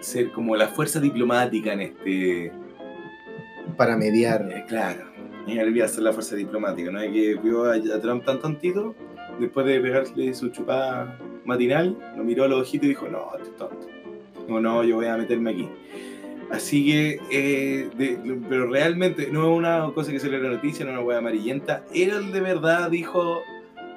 ser 0.00 0.32
como 0.32 0.56
la 0.56 0.66
fuerza 0.66 0.98
diplomática 0.98 1.72
en 1.72 1.80
este, 1.82 2.50
Para 3.76 3.96
mediar. 3.96 4.48
Eh, 4.52 4.64
claro, 4.66 5.04
y 5.46 5.58
él 5.58 5.76
iba 5.76 5.84
a 5.86 5.88
ser 5.88 6.02
la 6.02 6.12
fuerza 6.12 6.34
diplomática, 6.34 6.90
¿no? 6.90 7.04
Y 7.04 7.12
que 7.12 7.34
vio 7.36 7.66
a, 7.66 7.74
a 7.74 8.00
Trump 8.00 8.24
tan 8.24 8.40
tontito, 8.40 8.96
después 9.38 9.64
de 9.66 9.80
pegarle 9.80 10.34
su 10.34 10.48
chupada 10.48 11.16
matinal, 11.44 11.96
lo 12.16 12.24
miró 12.24 12.42
a 12.44 12.48
los 12.48 12.62
ojitos 12.62 12.86
y 12.86 12.88
dijo, 12.90 13.06
no, 13.08 13.30
este 13.36 13.48
es 13.50 13.56
tonto. 13.56 13.86
No, 14.48 14.60
no, 14.60 14.82
yo 14.82 14.96
voy 14.96 15.06
a 15.06 15.16
meterme 15.16 15.50
aquí. 15.52 15.68
Así 16.52 16.84
que, 16.86 17.18
eh, 17.30 17.88
de- 17.96 18.18
pero 18.48 18.66
realmente 18.70 19.28
no 19.32 19.50
es 19.52 19.58
una 19.58 19.90
cosa 19.94 20.12
que 20.12 20.20
se 20.20 20.28
le 20.28 20.38
la 20.40 20.50
noticia, 20.50 20.84
no 20.84 20.90
es 20.92 20.96
una 20.98 21.04
hueá 21.06 21.18
amarillenta. 21.18 21.84
Él 21.94 22.30
de 22.32 22.40
verdad 22.40 22.90
dijo 22.90 23.40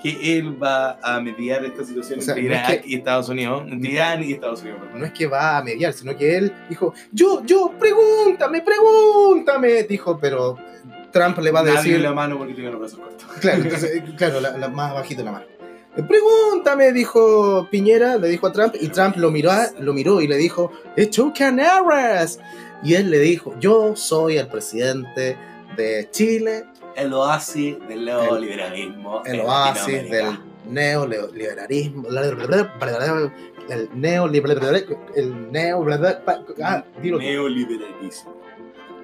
que 0.01 0.37
él 0.37 0.61
va 0.61 0.99
a 1.01 1.19
mediar 1.19 1.65
esta 1.65 1.83
situación 1.83 2.19
O 2.19 2.21
sea, 2.21 2.35
entre 2.35 2.49
no 2.49 2.55
es 2.55 2.69
Irak 2.69 2.81
que- 2.83 2.89
y 2.89 2.95
Estados 2.95 3.29
Unidos, 3.29 3.63
entre 3.69 3.91
Irán 3.91 4.23
y 4.23 4.33
Estados 4.33 4.61
Unidos. 4.61 4.79
perdón. 4.81 4.99
No 4.99 5.05
es 5.05 5.11
que 5.13 5.27
va 5.27 5.57
a 5.57 5.63
mediar, 5.63 5.93
sino 5.93 6.15
que 6.15 6.37
él 6.37 6.53
dijo, 6.69 6.93
yo, 7.11 7.43
yo, 7.45 7.73
pregúntame, 7.79 8.61
pregúntame, 8.61 9.83
dijo, 9.83 10.17
pero 10.19 10.57
Trump 11.11 11.37
le 11.39 11.51
va 11.51 11.61
a 11.61 11.63
Nadie 11.63 11.77
decir... 11.77 11.99
la 12.01 12.13
mano 12.13 12.37
porque 12.37 12.53
tiene 12.53 12.69
los 12.71 12.79
brazos 12.79 12.99
cortos. 12.99 13.25
Claro, 13.39 13.63
entonces, 13.63 14.03
claro, 14.17 14.39
la, 14.41 14.57
la 14.57 14.67
más 14.69 14.93
bajito 14.93 15.23
la 15.23 15.31
mano. 15.31 15.45
Pregúntame, 15.95 16.91
dijo 16.91 17.67
Piñera, 17.71 18.17
le 18.17 18.27
dijo 18.27 18.47
a 18.47 18.51
Trump, 18.51 18.75
y 18.79 18.89
Trump 18.89 19.15
lo 19.15 19.31
miró, 19.31 19.51
lo 19.79 19.93
miró 19.93 20.21
y 20.21 20.27
le 20.27 20.36
dijo, 20.36 20.71
two 21.13 21.31
canaras. 21.38 22.39
Y 22.84 22.95
él 22.95 23.10
le 23.10 23.19
dijo, 23.19 23.55
yo 23.60 23.95
soy 23.95 24.38
el 24.38 24.47
presidente 24.47 25.38
de 25.77 26.10
Chile, 26.12 26.65
El 26.95 27.13
oasis 27.13 27.77
del 27.88 28.05
neoliberalismo. 28.05 29.23
el 29.25 29.36
en 29.36 29.41
oasis 29.45 30.10
del 30.10 30.39
neoliberalismo, 30.69 32.10
el 32.10 32.15
neoliberalismo, 32.15 33.31
el 36.58 36.63
ah. 36.63 36.86
Neoliberalismo. 37.01 38.36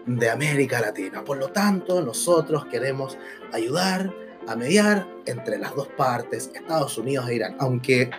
de 0.05 0.29
América 0.29 0.81
Latina. 0.81 1.23
Por 1.23 1.37
lo 1.37 1.49
tanto, 1.49 2.01
nosotros 2.01 2.65
queremos 2.65 3.17
ayudar 3.53 4.11
a 4.47 4.55
mediar 4.55 5.07
entre 5.25 5.57
las 5.57 5.75
dos 5.75 5.87
partes, 5.89 6.51
Estados 6.53 6.97
Unidos 6.97 7.29
e 7.29 7.35
Irán. 7.35 7.55
Aunque 7.59 8.09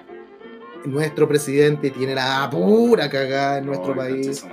nuestro 0.84 1.28
presidente 1.28 1.90
tiene 1.90 2.14
la 2.14 2.48
pura 2.50 3.08
cagada 3.08 3.58
en 3.58 3.66
nuestro 3.66 3.94
país, 3.94 4.44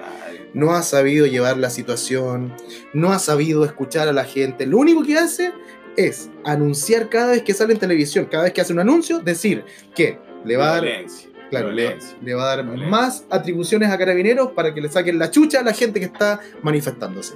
no 0.54 0.74
ha 0.74 0.82
sabido 0.82 1.26
llevar 1.26 1.58
la 1.58 1.70
situación, 1.70 2.54
no 2.94 3.12
ha 3.12 3.20
sabido 3.20 3.64
escuchar 3.66 4.08
a 4.08 4.14
la 4.14 4.26
gente. 4.26 4.66
Lo 4.66 4.78
único 4.78 5.04
que 5.04 5.18
hace 5.18 5.54
es 5.96 6.30
anunciar 6.44 7.10
cada 7.10 7.32
vez 7.32 7.44
que 7.44 7.54
sale 7.54 7.74
en 7.74 7.80
televisión, 7.80 8.26
cada 8.26 8.44
vez 8.44 8.54
que 8.54 8.62
hace 8.62 8.74
un 8.74 8.80
anuncio, 8.80 9.20
decir 9.20 9.64
que 9.96 10.20
le 10.46 10.58
va 10.58 10.72
a 10.72 10.82
dar. 10.82 11.06
Claro, 11.50 11.72
le, 11.72 11.98
va 12.36 12.44
a 12.44 12.58
dar 12.58 12.64
más 12.64 13.26
atribuciones 13.32 13.90
a 13.90 13.98
carabineros 13.98 14.52
para 14.52 14.72
que 14.72 14.82
le 14.82 14.90
saquen 14.90 15.18
la 15.18 15.32
chucha 15.32 15.62
a 15.62 15.64
la 15.64 15.74
gente 15.74 16.00
que 16.00 16.06
está 16.06 16.40
manifestándose. 16.62 17.34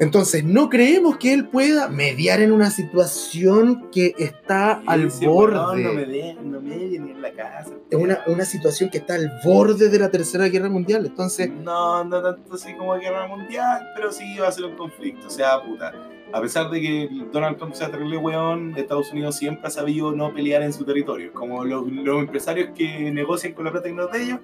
Entonces, 0.00 0.44
no 0.44 0.68
creemos 0.70 1.16
que 1.18 1.32
él 1.32 1.48
pueda 1.48 1.88
mediar 1.88 2.40
en 2.40 2.52
una 2.52 2.70
situación 2.70 3.88
que 3.90 4.14
está 4.18 4.82
al 4.86 5.10
Sí, 5.10 5.26
borde. 5.26 5.56
weón, 5.56 5.82
no 5.82 5.92
me 5.92 6.06
den, 6.06 6.52
no 6.52 6.60
me 6.60 6.76
den 6.76 7.08
en 7.10 7.22
la 7.22 7.32
casa. 7.32 7.70
Es 7.90 7.98
una, 7.98 8.20
una 8.26 8.44
situación 8.44 8.90
que 8.90 8.98
está 8.98 9.14
al 9.14 9.30
borde 9.44 9.88
de 9.88 9.98
la 9.98 10.10
Tercera 10.10 10.48
Guerra 10.48 10.68
Mundial. 10.68 11.06
Entonces, 11.06 11.50
No, 11.50 12.04
no 12.04 12.22
tanto 12.22 12.54
así 12.54 12.74
como 12.74 12.94
guerra 12.94 13.26
mundial, 13.26 13.88
pero 13.96 14.12
sí 14.12 14.36
va 14.38 14.48
a 14.48 14.52
ser 14.52 14.64
un 14.66 14.76
conflicto. 14.76 15.26
O 15.26 15.30
sea, 15.30 15.60
puta. 15.62 15.92
A 16.32 16.40
pesar 16.42 16.70
de 16.70 16.80
que 16.80 17.08
Donald 17.32 17.56
Trump 17.56 17.74
sea 17.74 17.90
terrible 17.90 18.18
weón, 18.18 18.74
Estados 18.76 19.10
Unidos 19.12 19.36
siempre 19.36 19.66
ha 19.66 19.70
sabido 19.70 20.12
no 20.12 20.32
pelear 20.34 20.62
en 20.62 20.72
su 20.72 20.84
territorio. 20.84 21.32
Como 21.32 21.64
los, 21.64 21.90
los 21.90 22.18
empresarios 22.20 22.70
que 22.76 23.10
negocian 23.10 23.54
con 23.54 23.64
la 23.64 23.72
plata 23.72 23.88
que 23.88 23.94
no 23.94 24.06
es 24.06 24.12
de 24.12 24.22
ellos, 24.24 24.38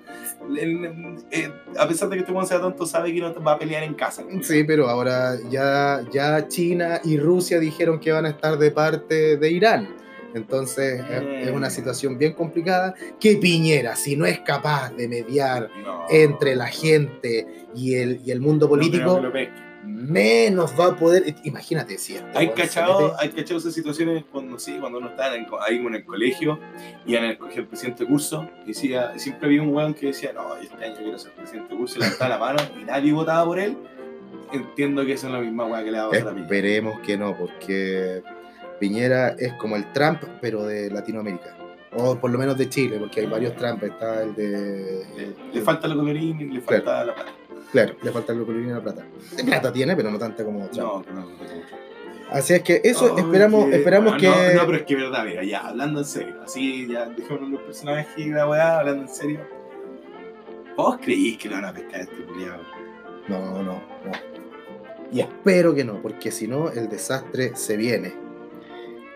el- 0.59 1.17
eh, 1.31 1.51
a 1.79 1.87
pesar 1.87 2.09
de 2.09 2.17
que 2.17 2.21
este 2.21 2.33
weón 2.33 2.47
sea 2.47 2.61
tonto, 2.61 2.87
sabe 2.87 3.13
que 3.13 3.21
no 3.21 3.35
va 3.43 3.53
a 3.53 3.59
pelear 3.59 3.83
en 3.83 3.95
casa. 3.95 4.23
sí, 4.43 4.65
pero 4.65 4.89
ahora 4.89 5.35
ya, 5.51 6.01
ya 6.13 6.49
China 6.49 7.01
y 7.05 7.19
Rusia 7.19 7.59
dijeron 7.61 8.01
que 8.01 8.13
van 8.13 8.25
a 8.27 8.31
estar 8.31 8.57
de 8.59 8.71
parte 8.71 9.37
de 9.37 9.51
Irán. 9.51 9.89
Entonces, 10.35 11.01
es- 11.11 11.49
es 11.49 11.51
una 11.55 11.71
situación 11.71 12.19
bien 12.19 12.33
complicada. 12.33 12.95
Que 13.21 13.37
Piñera, 13.37 13.95
si 13.95 14.17
no 14.17 14.27
es 14.27 14.41
capaz 14.41 14.91
de 14.93 15.07
mediar 15.07 15.71
No. 15.85 16.07
entre 16.11 16.57
la 16.57 16.67
gente 16.67 17.47
y 17.75 17.95
el, 17.95 18.21
y 18.25 18.31
el 18.33 18.41
mundo 18.41 18.69
político. 18.69 19.21
Menos 19.85 20.73
va 20.79 20.87
a 20.87 20.97
poder. 20.97 21.35
Imagínate 21.45 21.99
si 21.99 22.17
Hay 22.35 22.51
cachado, 22.51 23.15
hay 23.19 23.29
cachado 23.31 23.59
esas 23.61 23.75
situaciones 23.75 24.25
cuando 24.33 24.59
sí, 24.59 24.77
cuando 24.81 24.99
uno 24.99 25.09
está 25.09 25.35
en 25.35 25.43
el, 25.43 25.47
co- 25.49 25.61
ahí 25.63 25.77
en 25.77 25.95
el 25.95 26.05
colegio 26.05 26.59
y 27.07 27.17
en 27.17 27.25
el, 27.25 27.39
colegio 27.39 27.63
el 27.63 27.69
presidente 27.69 28.05
de 28.05 28.11
curso 28.11 28.49
decía, 28.67 29.13
siempre 29.19 29.47
había 29.47 29.63
un 29.63 29.75
weón 29.75 29.95
que 29.95 30.07
decía, 30.07 30.33
no, 30.33 30.57
este 30.57 30.85
año 30.85 30.97
quiero 30.97 31.19
ser 31.19 31.33
presidente 31.33 31.73
de 31.73 31.79
curso 31.79 31.99
y 31.99 32.03
levantaba 32.03 32.31
la 32.31 32.39
mano 32.39 32.59
y 32.81 32.85
nadie 32.85 33.13
votaba 33.13 33.45
por 33.45 33.59
él. 33.59 33.77
Entiendo 34.53 35.05
que 35.05 35.15
esa 35.15 35.27
es 35.29 35.33
la 35.33 35.41
misma 35.41 35.65
weá 35.67 35.83
que 35.85 35.91
le 35.91 35.99
va 35.99 36.07
a 36.07 36.11
pasar 36.11 36.29
a. 36.37 36.41
Esperemos 36.41 37.01
que 37.01 37.17
no, 37.17 37.37
porque 37.37 38.23
Piñera 38.79 39.31
es 39.39 39.53
como 39.55 39.77
el 39.77 39.91
Trump, 39.93 40.23
pero 40.41 40.65
de 40.65 40.91
Latinoamérica. 40.91 41.57
O 41.97 42.17
por 42.19 42.31
lo 42.31 42.39
menos 42.39 42.59
de 42.59 42.69
Chile, 42.69 42.97
porque 42.99 43.21
hay 43.21 43.27
varios 43.27 43.55
Trump. 43.57 43.83
Está 43.83 44.23
el 44.23 44.35
de. 44.35 45.07
Le, 45.17 45.55
le 45.55 45.61
falta 45.63 45.87
lo 45.89 45.97
colorín 45.97 46.41
y 46.41 46.45
le 46.47 46.61
falta 46.61 47.05
la 47.05 47.15
plata. 47.15 47.33
Claro, 47.75 47.95
le 48.03 48.11
falta 48.13 48.33
el 48.33 48.39
colorina 48.45 48.71
y 48.71 48.75
la 48.75 48.81
plata. 48.83 49.05
Plata 49.45 49.73
tiene, 49.73 49.97
pero 49.97 50.11
no 50.11 50.19
tanta 50.19 50.45
como 50.45 50.67
Trump. 50.69 51.07
No, 51.09 51.15
no, 51.15 51.21
no. 51.27 51.35
Así 52.31 52.55
es 52.55 52.63
que 52.63 52.81
eso 52.85 53.19
esperamos, 53.19 53.67
que- 53.69 53.77
esperamos 53.77 54.13
no, 54.15 54.19
que. 54.19 54.27
No, 54.29 54.35
no, 54.61 54.67
pero 54.67 54.77
es 54.79 54.83
que 54.85 54.95
verdad, 54.97 55.25
mira, 55.25 55.43
ya, 55.45 55.67
hablando 55.69 55.99
en 56.01 56.07
serio, 56.07 56.37
así, 56.45 56.87
ya, 56.89 57.07
dejémonos 57.07 57.51
los 57.51 57.63
personajes 57.63 58.09
y 58.17 58.31
la 58.31 58.49
weá, 58.49 58.79
hablando 58.79 59.03
en 59.03 59.09
serio. 59.09 59.41
¿Vos 60.77 60.99
creís 61.03 61.37
que 61.39 61.49
lo 61.49 61.57
van 61.57 61.65
a 61.67 61.73
pescar 61.73 61.97
a 62.01 62.03
este 62.05 62.25
culiado? 62.25 62.63
No, 63.29 63.63
no, 63.63 63.63
no. 63.65 63.83
Y 65.13 65.21
espero 65.21 65.75
que 65.75 65.85
no, 65.85 66.01
porque 66.01 66.31
si 66.31 66.49
no, 66.49 66.71
el 66.71 66.89
desastre 66.89 67.57
se 67.57 67.77
viene. 67.77 68.15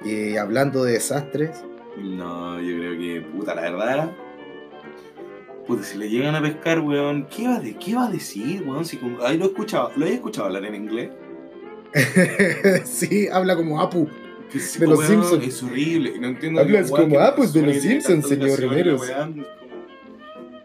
Y 0.04 0.36
hablando 0.36 0.84
de 0.84 0.92
desastres, 0.94 1.64
No, 1.96 2.60
yo 2.60 2.76
creo 2.76 2.98
que, 2.98 3.20
puta, 3.32 3.54
la 3.54 3.62
verdad. 3.62 4.12
Puta, 5.68 5.82
si 5.82 5.98
le 5.98 6.08
llegan 6.08 6.34
a 6.34 6.40
pescar, 6.40 6.80
weón, 6.80 7.26
¿qué 7.26 7.46
va, 7.46 7.60
de, 7.60 7.76
qué 7.76 7.94
va 7.94 8.06
a 8.06 8.10
decir, 8.10 8.62
weón? 8.66 8.86
Si 8.86 8.96
como- 8.96 9.22
ahí 9.22 9.36
lo 9.36 9.44
he 9.44 9.48
escuchado, 9.48 9.92
¿lo 9.96 10.06
he 10.06 10.14
escuchado 10.14 10.46
hablar 10.46 10.64
en 10.64 10.74
inglés? 10.74 11.10
sí, 12.84 13.28
habla 13.30 13.54
como 13.54 13.78
Apu. 13.80 14.08
Sí, 14.50 14.78
De 14.78 14.86
los 14.86 14.98
weón, 14.98 15.10
Simpsons. 15.10 15.46
Es 15.46 15.62
horrible. 15.62 16.18
No 16.18 16.28
entiendo 16.28 16.60
Hablas 16.62 16.90
weón, 16.90 17.10
como, 17.10 17.34
pues, 17.36 17.52
de 17.52 17.62
los 17.62 17.76
Simpsons, 17.76 18.26
señor 18.26 18.58
como- 18.62 19.44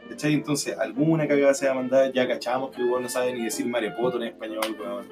¿Cachai? 0.09 0.33
Entonces, 0.35 0.77
alguna 0.77 1.27
cagada 1.27 1.53
se 1.53 1.65
va 1.65 1.73
a 1.73 1.75
mandar, 1.75 2.13
ya 2.13 2.25
cachamos 2.25 2.71
que 2.73 2.81
weón 2.81 3.03
no 3.03 3.09
sabe 3.09 3.33
ni 3.33 3.43
decir 3.43 3.65
marepoto 3.65 4.15
en 4.17 4.23
español, 4.23 4.77
weón. 4.79 5.05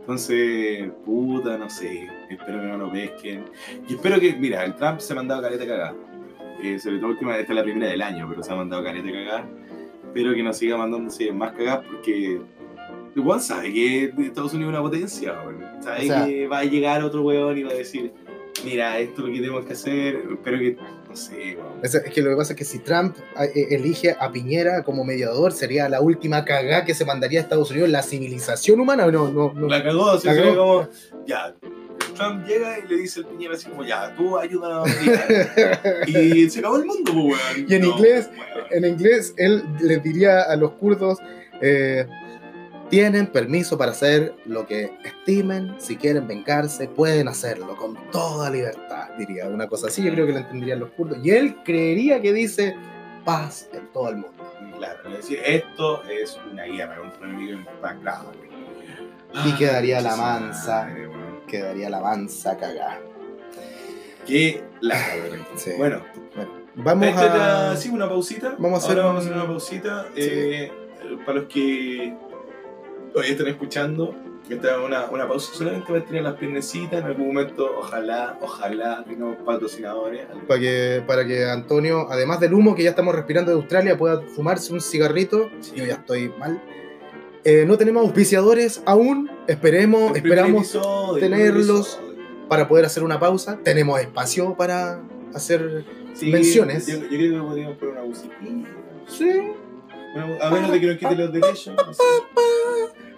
Entonces, 0.00 0.90
puta, 1.04 1.58
no 1.58 1.68
sé. 1.68 2.08
Espero 2.30 2.60
que 2.60 2.66
no 2.66 2.78
lo 2.78 2.90
pesquen. 2.90 3.44
Y 3.86 3.94
espero 3.94 4.18
que, 4.18 4.32
mira, 4.36 4.64
el 4.64 4.74
Trump 4.74 5.00
se 5.00 5.12
ha 5.12 5.16
mandado 5.16 5.42
careta 5.42 5.66
cagada. 5.66 5.94
Eh, 6.62 6.78
sobre 6.78 6.98
todo 6.98 7.08
última, 7.10 7.36
esta 7.38 7.52
es 7.52 7.56
la 7.56 7.64
primera 7.64 7.90
del 7.90 8.02
año, 8.02 8.26
pero 8.28 8.42
se 8.42 8.52
ha 8.52 8.56
mandado 8.56 8.84
careta 8.84 9.10
cagada. 9.10 9.44
Espero 10.06 10.34
que 10.34 10.42
no 10.42 10.52
siga 10.52 10.76
mandándose 10.76 11.32
más 11.32 11.52
cagadas 11.52 11.84
porque 11.86 12.40
weón 13.16 13.40
sabe 13.40 13.72
que 13.72 14.04
Estados 14.18 14.54
Unidos 14.54 14.72
es 14.72 14.78
una 14.78 14.82
potencia, 14.82 15.32
weón. 15.44 15.82
Sabe 15.82 16.00
O 16.00 16.06
sea- 16.06 16.26
que 16.26 16.46
va 16.46 16.58
a 16.58 16.64
llegar 16.64 17.02
otro 17.02 17.22
weón 17.22 17.58
y 17.58 17.62
va 17.64 17.70
a 17.70 17.74
decir, 17.74 18.12
mira, 18.64 18.98
esto 18.98 19.22
es 19.22 19.28
lo 19.28 19.34
que 19.34 19.40
tenemos 19.40 19.64
que 19.66 19.72
hacer. 19.72 20.22
Espero 20.32 20.58
que, 20.58 20.76
no 21.08 21.16
sé. 21.16 21.58
Es, 21.82 21.94
es 21.94 22.12
que 22.12 22.22
lo 22.22 22.30
que 22.30 22.36
pasa 22.36 22.52
es 22.52 22.58
que 22.58 22.64
si 22.64 22.78
Trump 22.78 23.16
eh, 23.40 23.66
elige 23.70 24.14
a 24.18 24.30
Piñera 24.30 24.82
como 24.84 25.04
mediador, 25.04 25.52
sería 25.52 25.88
la 25.88 26.00
última 26.00 26.44
cagada 26.44 26.84
que 26.84 26.94
se 26.94 27.04
mandaría 27.04 27.40
a 27.40 27.42
Estados 27.42 27.70
Unidos, 27.70 27.90
la 27.90 28.02
civilización 28.02 28.80
humana. 28.80 29.06
No, 29.10 29.30
no, 29.30 29.52
no. 29.54 29.66
La 29.66 29.82
cagó, 29.82 30.16
sería 30.18 30.42
cagó. 30.42 30.56
como, 30.56 30.88
ya. 31.26 31.54
Trump 32.14 32.46
llega 32.46 32.78
y 32.78 32.88
le 32.88 32.96
dice 32.96 33.20
al 33.20 33.26
Piñera 33.26 33.54
así 33.54 33.68
como, 33.68 33.84
ya, 33.84 34.14
tú 34.16 34.38
ayúdanos 34.38 34.88
a 34.88 35.00
mediar". 35.00 36.08
Y 36.08 36.48
se 36.50 36.58
acabó 36.60 36.76
el 36.76 36.84
mundo, 36.86 37.12
pues, 37.12 37.24
weón. 37.56 37.66
Y 37.68 37.74
en 37.74 37.82
No, 37.82 37.88
inglés, 37.88 38.30
weón. 38.32 38.66
en 38.70 38.84
inglés, 38.84 39.34
él 39.36 39.64
les 39.80 40.02
diría 40.02 40.42
a 40.42 40.56
los 40.56 40.72
kurdos, 40.72 41.18
eh, 41.60 42.06
tienen 42.90 43.26
permiso 43.26 43.78
para 43.78 43.92
hacer 43.92 44.34
lo 44.44 44.66
que 44.66 44.92
estimen, 45.04 45.74
si 45.78 45.96
quieren 45.96 46.26
vengarse, 46.28 46.88
pueden 46.88 47.26
hacerlo 47.28 47.74
con 47.76 47.96
toda 48.10 48.50
libertad, 48.50 49.08
diría 49.18 49.46
una 49.48 49.66
cosa 49.66 49.86
así, 49.86 50.02
yo 50.02 50.12
creo 50.12 50.26
que 50.26 50.32
lo 50.32 50.38
entenderían 50.40 50.80
los 50.80 50.90
kurdos. 50.90 51.18
Y 51.22 51.30
él 51.30 51.56
creería 51.64 52.20
que 52.20 52.32
dice 52.34 52.76
paz 53.24 53.68
en 53.72 53.90
todo 53.92 54.10
el 54.10 54.16
mundo. 54.16 54.30
Claro, 54.76 55.08
es 55.10 55.16
decir, 55.18 55.38
esto 55.46 56.02
es 56.04 56.38
una 56.52 56.64
guerra 56.64 56.96
contra 56.96 57.20
un 57.20 57.34
enemigo 57.34 57.58
implacable. 57.60 58.38
Y 59.46 59.52
quedaría 59.54 60.00
la 60.02 60.14
mansa. 60.16 60.84
madre, 60.88 61.08
weón. 61.08 61.21
Quedaría 61.52 61.90
la 61.90 62.00
mansa 62.00 62.56
cagada. 62.56 62.98
Qué 64.26 64.62
weón. 64.82 65.46
Sí. 65.56 65.72
Bueno, 65.76 66.02
Vamos 66.74 67.06
esta 67.08 67.20
a... 67.20 67.68
era- 67.72 67.76
sí, 67.76 67.90
una 67.90 68.08
pausita. 68.08 68.54
Vamos 68.58 68.82
a 68.82 68.86
hacer 68.86 68.98
Ahora 68.98 69.06
vamos 69.08 69.24
a 69.24 69.26
hacer 69.26 69.36
una 69.36 69.46
pausita. 69.46 70.06
Sí. 70.14 70.20
eh, 70.22 70.72
para 71.26 71.40
los 71.40 71.48
que 71.48 72.16
todavía 73.12 73.32
están 73.32 73.48
escuchando, 73.48 74.14
esta 74.48 74.70
es 74.70 74.78
una, 74.82 75.04
una 75.10 75.28
pausa 75.28 75.52
solamente 75.52 75.86
para 75.92 76.02
tener 76.06 76.22
las 76.22 76.34
piernecitas. 76.36 77.00
En 77.00 77.04
algún 77.06 77.26
momento, 77.26 77.68
ojalá, 77.78 78.38
ojalá 78.40 79.04
tengamos 79.06 79.36
patrocinadores. 79.44 80.24
para 80.48 80.58
que, 80.60 81.02
para 81.06 81.26
que 81.26 81.44
Antonio, 81.44 82.06
además 82.10 82.40
del 82.40 82.54
humo 82.54 82.74
que 82.74 82.84
ya 82.84 82.90
estamos 82.90 83.14
respirando 83.14 83.50
de 83.50 83.58
Australia, 83.58 83.98
pueda 83.98 84.22
fumarse 84.34 84.72
un 84.72 84.80
cigarrito. 84.80 85.50
Sí. 85.60 85.72
Yo 85.76 85.84
ya 85.84 85.94
estoy 85.94 86.30
mal. 86.38 86.58
Eh, 87.44 87.64
no 87.66 87.76
tenemos 87.76 88.04
auspiciadores 88.04 88.82
aún. 88.86 89.30
Esperemos, 89.48 90.16
esperamos 90.16 90.74
episodio, 90.74 91.20
tenerlos. 91.20 92.00
para 92.48 92.68
poder 92.68 92.84
hacer 92.84 93.02
una 93.02 93.18
pausa. 93.18 93.58
Tenemos 93.64 94.00
espacio 94.00 94.54
para 94.56 95.02
hacer. 95.34 95.84
Sí, 96.14 96.30
menciones. 96.30 96.86
Yo, 96.86 96.98
yo 96.98 97.08
creo 97.08 97.32
que 97.32 97.48
podríamos 97.48 97.76
poner 97.78 97.94
una 97.94 98.04
musiquita. 98.04 98.68
Sí. 99.08 99.30
Bueno, 100.14 100.36
a 100.42 100.50
menos 100.50 100.70
de 100.72 100.80
que 100.80 100.86
nos 100.86 100.96
quiten 100.98 101.18
los 101.18 101.32
derechos. 101.32 101.74
no 101.74 101.94
sé. 101.94 102.02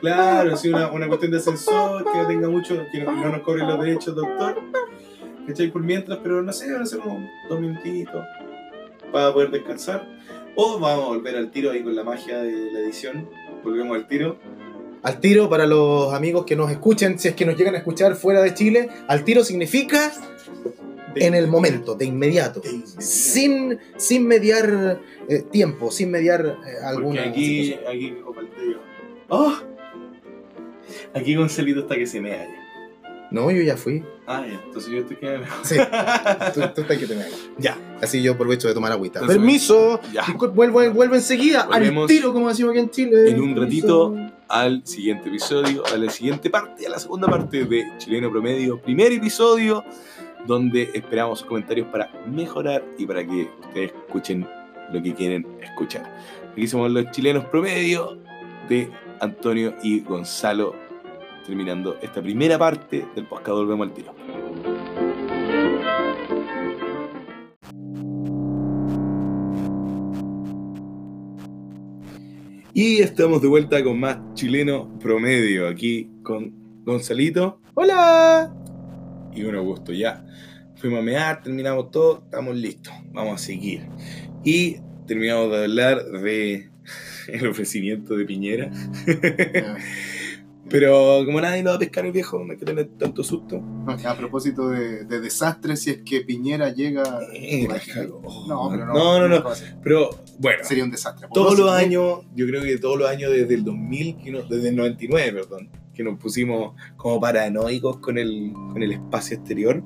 Claro, 0.00 0.56
sí, 0.56 0.68
una, 0.68 0.90
una 0.92 1.08
cuestión 1.08 1.30
de 1.32 1.38
ascensor, 1.38 2.04
que 2.04 2.18
no 2.18 2.26
tenga 2.26 2.48
mucho, 2.48 2.76
que 2.92 3.02
no, 3.02 3.12
no 3.12 3.30
nos 3.30 3.40
cobren 3.40 3.66
los 3.66 3.80
derechos, 3.80 4.14
doctor. 4.14 4.60
¿Cachai? 5.46 5.70
Por 5.70 5.82
mientras, 5.82 6.18
pero 6.22 6.42
no 6.42 6.52
sé, 6.52 6.70
ahora 6.70 6.84
hacemos 6.84 7.22
dos 7.48 7.60
minutitos 7.60 8.22
para 9.12 9.32
poder 9.32 9.50
descansar. 9.50 10.06
O 10.56 10.78
vamos 10.78 11.04
a 11.04 11.08
volver 11.08 11.37
al 11.37 11.50
tiro 11.50 11.70
ahí 11.70 11.82
con 11.82 11.96
la 11.96 12.04
magia 12.04 12.38
de 12.38 12.70
la 12.72 12.80
edición. 12.80 13.28
Volvemos 13.64 13.96
al 13.96 14.07
tiro. 14.07 14.37
Al 15.03 15.20
tiro 15.20 15.50
para 15.50 15.66
los 15.66 16.12
amigos 16.14 16.44
que 16.46 16.57
nos 16.57 16.70
escuchen, 16.70 17.18
si 17.18 17.29
es 17.29 17.35
que 17.35 17.44
nos 17.44 17.57
llegan 17.57 17.74
a 17.74 17.79
escuchar 17.79 18.14
fuera 18.14 18.40
de 18.42 18.55
Chile, 18.55 18.88
al 19.09 19.24
tiro 19.24 19.44
significa 19.44 20.12
en 21.16 21.35
el 21.35 21.46
momento, 21.46 21.94
de 21.94 22.07
inmediato. 22.07 22.61
de 22.61 22.70
inmediato. 22.70 23.00
Sin, 23.00 23.79
sin 23.96 24.27
mediar 24.27 25.00
eh, 25.29 25.42
tiempo, 25.50 25.90
sin 25.90 26.11
mediar 26.11 26.40
eh, 26.46 26.55
Porque 26.55 26.77
alguna 26.85 27.22
aquí, 27.24 27.66
situación. 27.66 27.96
aquí, 27.96 28.14
tío. 28.61 28.79
¡Oh! 29.29 29.55
Aquí 31.14 31.35
Gonzalito 31.35 31.81
está 31.81 31.96
que 31.96 32.07
se 32.07 32.20
me 32.20 32.33
halla. 32.33 32.63
No, 33.35 33.51
yo 33.51 33.62
ya 33.62 33.77
fui. 33.77 34.05
Ah, 34.29 34.44
ya, 34.47 34.61
entonces 34.64 34.92
yo 34.92 34.99
estoy 35.01 35.16
que 35.16 35.40
Sí, 35.64 35.75
tú, 36.55 36.61
tú 36.73 36.81
estás 36.83 36.99
que 36.99 37.07
te 37.07 37.16
me. 37.16 37.25
Ya. 37.59 37.77
Así 38.01 38.23
yo 38.23 38.35
aprovecho 38.35 38.68
de 38.68 38.75
tomar 38.75 38.92
agüita. 38.92 39.18
Entonces, 39.18 39.38
Permiso. 39.38 40.01
Ya. 40.12 40.25
Vuelvo, 40.55 40.88
vuelvo 40.92 41.16
enseguida 41.16 41.66
Volvemos 41.66 42.03
al 42.03 42.09
tiro, 42.16 42.33
como 42.33 42.49
decimos 42.49 42.70
aquí 42.70 42.79
en 42.79 42.90
Chile. 42.90 43.31
en 43.31 43.40
un 43.40 43.57
ratito. 43.57 44.14
Al 44.49 44.87
siguiente 44.87 45.31
episodio, 45.31 45.83
a 45.92 45.97
la 45.97 46.11
siguiente 46.12 46.49
parte, 46.49 46.87
a 46.87 46.90
la 46.90 46.99
segunda 47.01 47.27
parte 47.27 47.64
de 47.64 47.83
Chileno 47.99 48.31
Promedio, 48.31 48.81
primer 48.81 49.11
episodio, 49.11 49.83
donde 50.47 50.90
esperamos 50.94 51.40
sus 51.40 51.49
comentarios 51.49 51.88
para 51.88 52.12
mejorar 52.27 52.85
y 52.97 53.05
para 53.05 53.27
que 53.27 53.51
ustedes 53.62 53.92
escuchen 54.07 54.47
lo 54.92 55.03
que 55.03 55.12
quieren 55.12 55.44
escuchar. 55.61 56.05
Aquí 56.53 56.68
somos 56.68 56.88
los 56.92 57.11
chilenos 57.11 57.47
promedio 57.47 58.16
de 58.68 58.90
Antonio 59.20 59.75
y 59.83 60.01
Gonzalo, 60.01 60.77
terminando 61.44 61.98
esta 62.00 62.22
primera 62.22 62.59
parte 62.59 63.07
del 63.14 63.26
podcast 63.26 63.57
Volvemos 63.57 63.88
al 63.88 63.94
Tiro. 63.94 64.14
Y 72.72 72.98
estamos 72.98 73.40
de 73.40 73.48
vuelta 73.48 73.85
con 73.85 74.00
más 74.00 74.18
chileno 74.35 74.98
promedio 74.98 75.68
aquí 75.68 76.11
con 76.24 76.83
Gonzalito. 76.85 77.61
¡Hola! 77.74 78.52
Y 79.33 79.44
un 79.44 79.57
gusto, 79.64 79.92
ya. 79.92 80.24
Fuimos 80.76 80.98
a 80.98 81.02
mear, 81.02 81.42
terminamos 81.42 81.90
todo, 81.90 82.22
estamos 82.24 82.57
listos. 82.57 82.92
Vamos 83.12 83.35
a 83.35 83.38
seguir. 83.38 83.87
Y 84.42 84.78
terminamos 85.07 85.50
de 85.52 85.62
hablar 85.62 86.04
de 86.04 86.68
el 87.28 87.46
ofrecimiento 87.46 88.16
de 88.16 88.24
Piñera. 88.24 88.70
Pero 90.70 91.22
como 91.27 91.40
nadie 91.40 91.62
lo 91.62 91.70
va 91.70 91.77
a 91.77 91.79
pescar 91.79 92.07
el 92.07 92.12
viejo, 92.12 92.42
no 92.42 92.53
hay 92.53 92.59
que 92.59 92.64
tener 92.64 92.88
tanto 92.98 93.22
susto. 93.22 93.62
A 94.07 94.16
propósito 94.16 94.68
de, 94.70 95.05
de 95.05 95.20
desastres, 95.20 95.81
si 95.83 95.90
es 95.90 95.98
que 96.05 96.22
Piñera 96.22 96.70
llega. 96.72 97.20
Eh, 97.35 97.68
no, 98.48 98.68
pero 98.70 98.87
no, 98.87 98.94
no, 99.20 99.29
no, 99.29 99.29
no. 99.29 99.44
Pero 99.83 100.11
bueno, 100.38 100.64
Sería 100.64 100.85
un 100.85 100.90
desastre. 100.90 101.29
todos 101.33 101.59
los 101.59 101.70
años, 101.70 102.20
yo 102.35 102.46
creo 102.46 102.62
que 102.62 102.79
todos 102.79 102.98
los 102.98 103.09
años 103.09 103.31
desde 103.31 103.55
el 103.55 103.64
2000, 103.64 104.16
que 104.16 104.31
no- 104.33 104.42
desde 104.42 104.70
el 104.70 104.77
99, 104.77 105.33
perdón, 105.33 105.68
que 105.92 106.03
nos 106.03 106.18
pusimos 106.18 106.74
como 106.96 107.20
paranoicos 107.20 107.98
con 107.98 108.16
el, 108.18 108.53
con 108.72 108.83
el 108.83 108.92
espacio 108.92 109.37
exterior. 109.37 109.83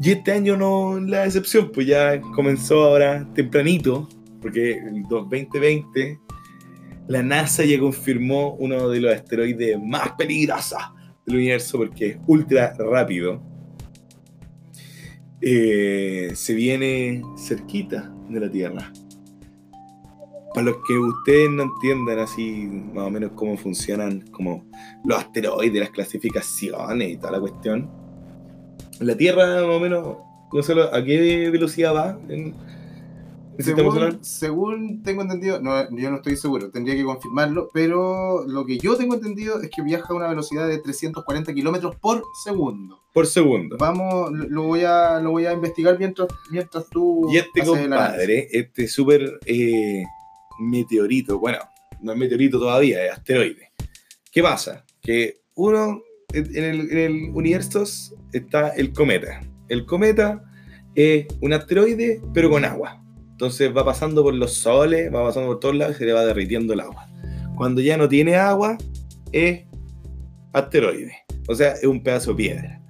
Y 0.00 0.10
este 0.10 0.32
año 0.32 0.56
no 0.56 0.98
es 0.98 1.04
la 1.04 1.24
excepción, 1.24 1.70
pues 1.72 1.86
ya 1.86 2.20
comenzó 2.20 2.84
ahora 2.84 3.26
tempranito, 3.34 4.08
porque 4.40 4.72
el 4.72 5.04
2020 5.08 6.18
la 7.12 7.22
NASA 7.22 7.62
ya 7.62 7.78
confirmó 7.78 8.54
uno 8.54 8.88
de 8.88 8.98
los 8.98 9.14
asteroides 9.14 9.78
más 9.78 10.12
peligrosos 10.12 10.78
del 11.26 11.36
universo 11.36 11.76
porque 11.76 12.06
es 12.06 12.16
ultra 12.26 12.72
rápido. 12.78 13.42
Eh, 15.42 16.32
se 16.34 16.54
viene 16.54 17.22
cerquita 17.36 18.10
de 18.30 18.40
la 18.40 18.50
Tierra. 18.50 18.90
Para 20.54 20.64
los 20.64 20.76
que 20.88 20.96
ustedes 20.96 21.50
no 21.50 21.64
entiendan 21.64 22.18
así 22.18 22.66
más 22.94 23.08
o 23.08 23.10
menos 23.10 23.32
cómo 23.34 23.58
funcionan 23.58 24.22
como 24.30 24.64
los 25.04 25.18
asteroides, 25.18 25.80
las 25.80 25.90
clasificaciones 25.90 27.10
y 27.10 27.16
toda 27.18 27.32
la 27.32 27.40
cuestión. 27.40 27.90
La 29.00 29.14
Tierra 29.14 29.66
más 29.66 29.76
o 29.76 29.80
menos, 29.80 30.16
¿a 30.92 31.04
qué 31.04 31.50
velocidad 31.50 31.94
va? 31.94 32.18
Según, 33.58 34.24
según 34.24 35.02
tengo 35.02 35.22
entendido, 35.22 35.60
no, 35.60 35.88
yo 35.96 36.10
no 36.10 36.16
estoy 36.16 36.36
seguro, 36.36 36.70
tendría 36.70 36.94
que 36.96 37.04
confirmarlo, 37.04 37.68
pero 37.72 38.44
lo 38.46 38.64
que 38.64 38.78
yo 38.78 38.96
tengo 38.96 39.14
entendido 39.14 39.60
es 39.60 39.68
que 39.70 39.82
viaja 39.82 40.06
a 40.10 40.14
una 40.16 40.28
velocidad 40.28 40.66
de 40.68 40.78
340 40.78 41.52
kilómetros 41.54 41.96
por 41.96 42.22
segundo. 42.44 43.02
Por 43.12 43.26
segundo. 43.26 43.76
Vamos, 43.78 44.30
lo- 44.32 44.62
voy 44.64 44.84
a, 44.84 45.20
lo 45.20 45.32
voy 45.32 45.46
a 45.46 45.52
investigar 45.52 45.98
mientras, 45.98 46.28
mientras 46.50 46.88
tú. 46.88 47.28
Y 47.30 47.36
este 47.38 47.60
compadre, 47.90 48.48
este 48.52 48.88
súper 48.88 49.38
eh, 49.46 50.02
meteorito, 50.60 51.38
bueno, 51.38 51.58
no 52.00 52.12
es 52.12 52.18
meteorito 52.18 52.58
todavía, 52.58 53.04
es 53.04 53.12
asteroide. 53.12 53.70
¿Qué 54.30 54.42
pasa? 54.42 54.84
Que 55.02 55.40
uno, 55.54 56.00
en 56.32 56.56
en 56.56 56.64
el, 56.64 56.90
en 56.90 56.98
el 56.98 57.30
universo 57.34 57.84
está 58.32 58.70
el 58.70 58.92
cometa. 58.92 59.40
El 59.68 59.84
cometa 59.84 60.42
es 60.94 61.26
un 61.42 61.52
asteroide, 61.52 62.20
pero 62.32 62.48
con 62.50 62.64
agua. 62.64 62.98
Entonces 63.42 63.76
va 63.76 63.84
pasando 63.84 64.22
por 64.22 64.34
los 64.34 64.52
soles, 64.52 65.12
va 65.12 65.24
pasando 65.24 65.48
por 65.48 65.58
todos 65.58 65.74
lados 65.74 65.96
y 65.96 65.98
se 65.98 66.06
le 66.06 66.12
va 66.12 66.24
derritiendo 66.24 66.74
el 66.74 66.78
agua. 66.78 67.08
Cuando 67.56 67.80
ya 67.80 67.96
no 67.96 68.08
tiene 68.08 68.36
agua, 68.36 68.78
es 69.32 69.62
asteroide. 70.52 71.12
O 71.48 71.54
sea, 71.56 71.72
es 71.72 71.82
un 71.82 72.04
pedazo 72.04 72.30
de 72.30 72.36
piedra. 72.36 72.80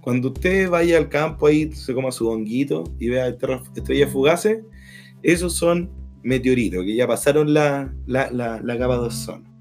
Cuando 0.00 0.28
usted 0.28 0.70
vaya 0.70 0.98
al 0.98 1.08
campo 1.08 1.48
ahí, 1.48 1.72
se 1.72 1.94
coma 1.94 2.12
su 2.12 2.28
honguito 2.28 2.84
y 3.00 3.08
vea 3.08 3.26
estrellas 3.26 3.62
estrellas 3.74 4.12
fugaces, 4.12 4.60
esos 5.24 5.54
son 5.54 5.90
meteoritos 6.22 6.84
que 6.84 6.94
ya 6.94 7.08
pasaron 7.08 7.52
la, 7.52 7.92
la, 8.06 8.30
la, 8.30 8.60
la 8.62 8.78
capa 8.78 9.00
de 9.00 9.06
ozono. 9.08 9.52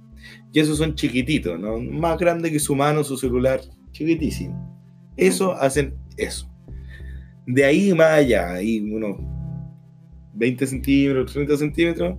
Y 0.54 0.60
esos 0.60 0.78
son 0.78 0.94
chiquititos, 0.94 1.60
¿no? 1.60 1.80
Más 1.80 2.20
grandes 2.20 2.52
que 2.52 2.60
su 2.60 2.76
mano, 2.76 3.04
su 3.04 3.18
celular, 3.18 3.62
chiquitísimo. 3.92 4.80
Eso 5.18 5.54
hacen 5.54 5.96
eso. 6.16 6.48
De 7.48 7.66
ahí 7.66 7.92
más 7.96 8.12
allá, 8.12 8.54
ahí 8.54 8.82
unos 8.82 9.18
20 10.38 10.66
centímetros, 10.68 11.34
30 11.34 11.58
centímetros, 11.58 12.18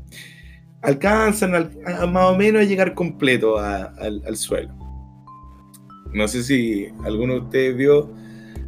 alcanzan 0.83 1.55
al- 1.55 1.71
a- 1.87 2.07
más 2.07 2.31
o 2.31 2.37
menos 2.37 2.63
a 2.63 2.65
llegar 2.65 2.95
completo 2.95 3.59
a- 3.59 3.85
al, 3.99 4.23
al 4.27 4.37
suelo. 4.37 4.75
No 6.13 6.27
sé 6.27 6.43
si 6.43 6.87
alguno 7.05 7.35
de 7.35 7.41
ustedes 7.41 7.77
vio 7.77 8.11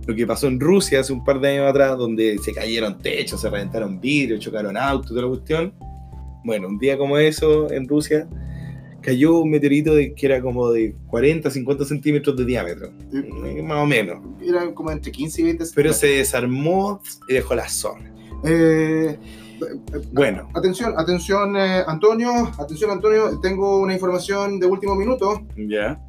lo 0.07 0.15
que 0.15 0.27
pasó 0.27 0.47
en 0.49 0.59
Rusia 0.61 1.01
hace 1.01 1.13
un 1.13 1.25
par 1.25 1.41
de 1.41 1.49
años 1.53 1.69
atrás, 1.71 1.97
donde 1.97 2.39
se 2.39 2.53
cayeron 2.53 2.99
techos, 2.99 3.41
se 3.41 3.49
reventaron 3.51 4.01
vidrios, 4.01 4.41
chocaron 4.41 4.77
autos, 4.77 5.09
toda 5.11 5.23
la 5.23 5.29
cuestión. 5.29 5.73
Bueno, 6.45 6.69
un 6.69 6.79
día 6.79 6.97
como 6.99 7.17
eso 7.19 7.71
en 7.71 7.87
Rusia 7.89 8.27
cayó 9.03 9.39
un 9.39 9.51
meteorito 9.51 9.95
de, 9.95 10.13
que 10.15 10.27
era 10.27 10.41
como 10.43 10.71
de 10.71 10.95
40, 11.07 11.51
50 11.51 11.85
centímetros 11.85 12.37
de 12.37 12.45
diámetro, 12.45 12.93
eh, 13.13 13.63
más 13.63 13.79
o 13.79 13.87
menos. 13.87 14.19
Eran 14.43 14.75
como 14.75 14.91
entre 14.91 15.11
15 15.13 15.41
y 15.41 15.45
20 15.45 15.65
Pero 15.75 15.93
se 15.93 16.07
desarmó 16.09 17.01
y 17.29 17.35
dejó 17.35 17.55
la 17.55 17.69
zorra. 17.69 18.11
Eh, 18.45 19.17
Bueno, 20.13 20.49
atención, 20.55 20.95
atención, 20.97 21.57
eh, 21.57 21.83
Antonio. 21.87 22.31
Atención, 22.59 22.91
Antonio. 22.91 23.39
Tengo 23.41 23.79
una 23.79 23.95
información 23.95 24.59
de 24.61 24.67
último 24.67 24.95
minuto. 24.95 25.43
ya. 25.57 26.01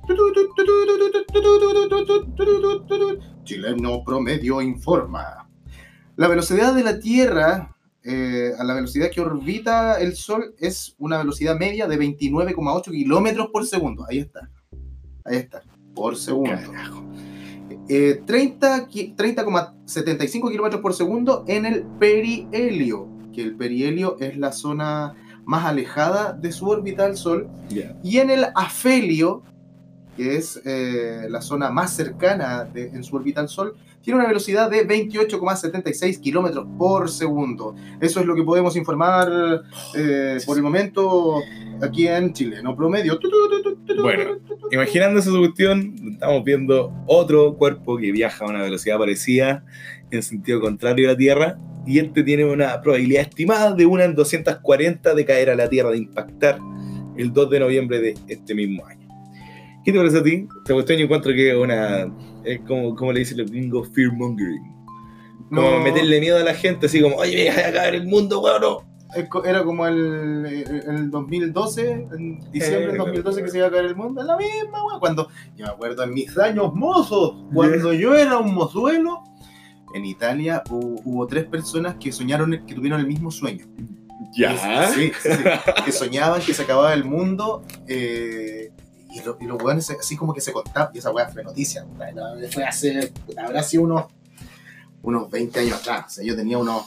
Chileno 3.43 4.03
Promedio 4.05 4.61
informa. 4.61 5.49
La 6.15 6.27
velocidad 6.27 6.73
de 6.73 6.83
la 6.83 6.99
Tierra 6.99 7.75
eh, 8.03 8.51
a 8.57 8.63
la 8.63 8.73
velocidad 8.73 9.09
que 9.11 9.21
orbita 9.21 9.99
el 9.99 10.15
Sol 10.15 10.55
es 10.59 10.95
una 10.97 11.17
velocidad 11.19 11.57
media 11.57 11.87
de 11.87 11.97
29,8 11.99 12.91
kilómetros 12.91 13.49
por 13.51 13.65
segundo. 13.65 14.05
Ahí 14.09 14.19
está. 14.19 14.49
Ahí 15.23 15.37
está. 15.37 15.61
Por 15.93 16.15
segundo. 16.17 16.49
Carajo. 16.51 17.03
Eh, 17.89 18.21
30 18.25 18.87
ki- 18.87 19.13
30,75 19.17 20.49
kilómetros 20.49 20.81
por 20.81 20.93
segundo 20.93 21.43
en 21.47 21.65
el 21.65 21.83
perihelio, 21.99 23.07
que 23.31 23.41
el 23.41 23.55
perihelio 23.55 24.17
es 24.19 24.37
la 24.37 24.51
zona 24.51 25.13
más 25.45 25.65
alejada 25.65 26.33
de 26.33 26.51
su 26.51 26.67
órbita 26.69 27.05
al 27.05 27.17
Sol, 27.17 27.47
y 28.03 28.17
en 28.17 28.29
el 28.29 28.45
afelio, 28.55 29.43
que 30.15 30.35
es 30.35 30.61
eh, 30.65 31.27
la 31.29 31.41
zona 31.41 31.69
más 31.71 31.91
cercana 31.95 32.63
de- 32.65 32.87
en 32.87 33.03
su 33.03 33.15
órbita 33.15 33.41
al 33.41 33.49
Sol, 33.49 33.75
tiene 34.01 34.19
una 34.19 34.27
velocidad 34.27 34.69
de 34.69 34.87
28,76 34.87 36.19
kilómetros 36.19 36.67
por 36.77 37.09
segundo. 37.09 37.75
Eso 37.99 38.19
es 38.19 38.25
lo 38.25 38.35
que 38.35 38.43
podemos 38.43 38.75
informar 38.75 39.63
eh, 39.95 40.37
por 40.45 40.57
el 40.57 40.63
momento 40.63 41.39
aquí 41.81 42.07
en 42.07 42.33
Chile, 42.33 42.61
no 42.61 42.75
promedio. 42.75 43.19
Bueno, 44.01 44.37
Imaginando 44.71 45.19
esa 45.19 45.31
cuestión, 45.31 45.93
estamos 46.13 46.43
viendo 46.43 46.93
otro 47.05 47.55
cuerpo 47.55 47.97
que 47.97 48.11
viaja 48.11 48.45
a 48.45 48.47
una 48.47 48.63
velocidad 48.63 48.97
parecida 48.97 49.65
en 50.11 50.23
sentido 50.23 50.61
contrario 50.61 51.09
a 51.09 51.11
la 51.11 51.17
Tierra, 51.17 51.57
y 51.85 51.99
este 51.99 52.23
tiene 52.23 52.45
una 52.45 52.81
probabilidad 52.81 53.23
estimada 53.23 53.73
de 53.73 53.85
una 53.85 54.05
en 54.05 54.15
240 54.15 55.13
de 55.13 55.25
caer 55.25 55.49
a 55.49 55.55
la 55.55 55.67
Tierra, 55.67 55.91
de 55.91 55.97
impactar 55.97 56.59
el 57.17 57.33
2 57.33 57.49
de 57.49 57.59
noviembre 57.59 57.99
de 57.99 58.15
este 58.27 58.53
mismo 58.53 58.85
año. 58.85 59.07
¿Qué 59.83 59.91
te 59.91 59.97
parece 59.97 60.19
a 60.19 60.23
ti? 60.23 60.47
Esta 60.59 60.73
cuestión 60.73 60.99
yo 60.99 61.05
encuentro 61.05 61.33
que 61.33 61.51
es 61.51 61.57
una. 61.57 62.11
Es 62.43 62.59
como, 62.61 62.95
como 62.95 63.11
le 63.13 63.19
dicen 63.19 63.37
los 63.37 63.51
gringos, 63.51 63.89
fearmongering. 63.93 64.63
Como 65.49 65.61
No. 65.69 65.79
meterle 65.79 66.19
miedo 66.19 66.37
a 66.37 66.43
la 66.43 66.53
gente, 66.53 66.85
así 66.85 67.01
como, 67.01 67.15
oye, 67.17 67.49
vaya 67.49 67.67
a 67.69 67.71
caer 67.73 67.95
el 67.95 68.07
mundo, 68.07 68.41
weón. 68.41 68.61
no". 68.61 68.91
Es 69.15 69.27
co- 69.27 69.43
Era 69.43 69.63
como 69.63 69.85
el, 69.85 70.45
el, 70.45 70.83
el 70.87 71.11
2012, 71.11 71.91
en 71.91 72.39
diciembre 72.51 72.87
del 72.93 72.95
Eh, 72.95 72.97
2012 72.97 73.43
que 73.43 73.49
se 73.49 73.57
iba 73.57 73.67
a 73.67 73.71
caer 73.71 73.85
el 73.85 73.95
mundo. 73.95 74.21
Es 74.21 74.27
la 74.27 74.37
misma, 74.37 74.85
weón. 74.85 74.99
Cuando, 75.01 75.27
yo 75.57 75.65
me 75.65 75.71
acuerdo 75.71 76.03
en 76.03 76.13
mis 76.13 76.37
años 76.37 76.73
mozos, 76.73 77.35
cuando 77.53 77.91
yo 77.93 78.15
era 78.15 78.37
un 78.37 78.53
mozuelo, 78.53 79.23
en 79.93 80.05
Italia 80.05 80.63
hu- 80.69 81.01
hubo, 81.03 81.27
tres 81.27 81.43
personas 81.43 81.95
que 81.99 82.13
soñaron, 82.13 82.51
que 82.65 82.73
tuvieron 82.73 83.01
el 83.01 83.07
mismo 83.07 83.29
sueño. 83.31 83.65
Ya. 84.37 84.87
Sí, 84.87 85.11
sí, 85.21 85.29
sí. 85.29 85.43
que 85.83 85.91
soñaban 85.91 86.41
que 86.41 86.53
se 86.53 86.61
acababa 86.63 86.93
el 86.93 87.03
mundo. 87.03 87.63
eh, 87.87 88.71
y, 89.11 89.21
lo- 89.21 89.37
y 89.39 89.45
los 89.45 89.61
weones 89.61 89.89
así 89.91 90.15
como 90.15 90.33
que 90.33 90.41
se 90.41 90.51
contaban. 90.53 90.89
Y 90.93 90.99
esa 90.99 91.11
weá 91.11 91.27
fue 91.29 91.43
noticia. 91.43 91.85
Fue 92.51 92.63
hace, 92.63 93.11
habrá 93.37 93.63
sido 93.63 93.83
unos, 93.83 94.05
unos 95.01 95.29
20 95.29 95.59
años 95.59 95.79
atrás. 95.79 96.05
O 96.07 96.09
sea, 96.09 96.23
yo 96.23 96.35
tenía 96.35 96.57
unos, 96.57 96.83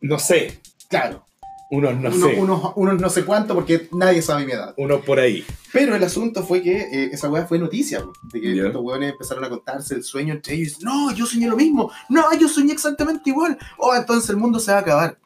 No 0.00 0.18
sé. 0.18 0.60
claro, 0.88 1.24
Unos 1.70 1.94
no 1.96 2.08
unos, 2.10 2.20
sé. 2.30 2.40
unos, 2.40 2.72
unos 2.76 3.00
no 3.00 3.08
sé 3.10 3.24
cuánto 3.24 3.54
porque 3.54 3.88
nadie 3.92 4.22
sabe 4.22 4.44
mi 4.46 4.52
edad. 4.52 4.74
Unos 4.76 5.04
por 5.04 5.18
ahí. 5.18 5.44
Pero 5.72 5.96
el 5.96 6.04
asunto 6.04 6.44
fue 6.44 6.62
que 6.62 6.76
eh, 6.76 7.10
esa 7.12 7.28
weá 7.28 7.46
fue 7.46 7.58
noticia, 7.58 8.04
de 8.32 8.40
que 8.40 8.54
Ya. 8.54 8.66
estos 8.66 8.82
weones 8.82 9.12
empezaron 9.12 9.42
a 9.44 9.48
contarse 9.48 9.94
el 9.94 10.04
sueño 10.04 10.34
entre 10.34 10.54
ellos. 10.54 10.78
No, 10.82 11.10
yo 11.12 11.26
soñé 11.26 11.48
lo 11.48 11.56
mismo. 11.56 11.90
No, 12.08 12.32
yo 12.38 12.48
soñé 12.48 12.72
exactamente 12.74 13.30
igual. 13.30 13.58
Oh, 13.78 13.94
entonces 13.94 14.30
el 14.30 14.36
mundo 14.36 14.60
se 14.60 14.70
va 14.72 14.78
a 14.78 14.80
acabar. 14.82 15.18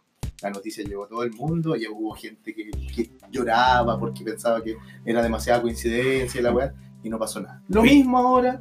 La 0.42 0.50
noticia 0.50 0.84
llegó 0.84 1.04
a 1.04 1.08
todo 1.08 1.22
el 1.24 1.32
mundo 1.32 1.74
y 1.76 1.86
hubo 1.88 2.12
gente 2.14 2.54
que, 2.54 2.70
que 2.94 3.10
lloraba 3.30 3.98
porque 3.98 4.24
pensaba 4.24 4.62
que 4.62 4.76
era 5.04 5.22
demasiada 5.22 5.60
coincidencia 5.62 6.40
y 6.40 6.42
la 6.44 6.52
weá, 6.52 6.72
y 7.02 7.10
no 7.10 7.18
pasó 7.18 7.40
nada. 7.40 7.62
Lo 7.68 7.82
mismo 7.82 8.18
ahora. 8.18 8.60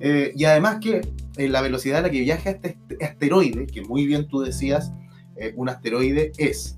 eh, 0.00 0.32
y 0.36 0.44
además 0.44 0.78
que 0.80 1.00
eh, 1.36 1.48
la 1.48 1.60
velocidad 1.60 1.98
a 1.98 2.02
la 2.02 2.10
que 2.10 2.20
viaja 2.20 2.50
este 2.50 2.78
este 2.88 3.04
asteroide, 3.04 3.66
que 3.66 3.82
muy 3.82 4.06
bien 4.06 4.28
tú 4.28 4.40
decías, 4.40 4.92
eh, 5.36 5.52
un 5.56 5.68
asteroide 5.68 6.32
es 6.38 6.76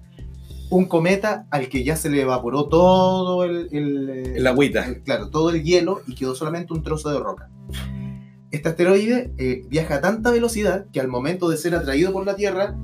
un 0.70 0.84
cometa 0.86 1.46
al 1.50 1.68
que 1.68 1.82
ya 1.84 1.96
se 1.96 2.08
le 2.10 2.22
evaporó 2.22 2.68
todo 2.68 3.44
el, 3.44 3.68
el, 3.72 4.08
eh, 4.08 4.32
El 4.36 4.46
agüita. 4.46 4.86
el- 4.86 5.02
claro, 5.02 5.28
todo 5.28 5.50
el 5.50 5.62
hielo 5.64 6.00
y 6.06 6.14
quedó 6.14 6.34
solamente 6.34 6.72
un 6.72 6.82
trozo 6.82 7.10
de 7.10 7.18
roca. 7.18 7.50
Este 8.50 8.68
asteroide 8.68 9.32
eh, 9.38 9.64
viaja 9.68 9.96
a 9.96 10.00
tanta 10.00 10.30
velocidad 10.30 10.86
que 10.92 11.00
al 11.00 11.08
momento 11.08 11.48
de 11.50 11.56
ser 11.56 11.74
atraído 11.74 12.12
por 12.12 12.24
la 12.26 12.36
Tierra, 12.36 12.76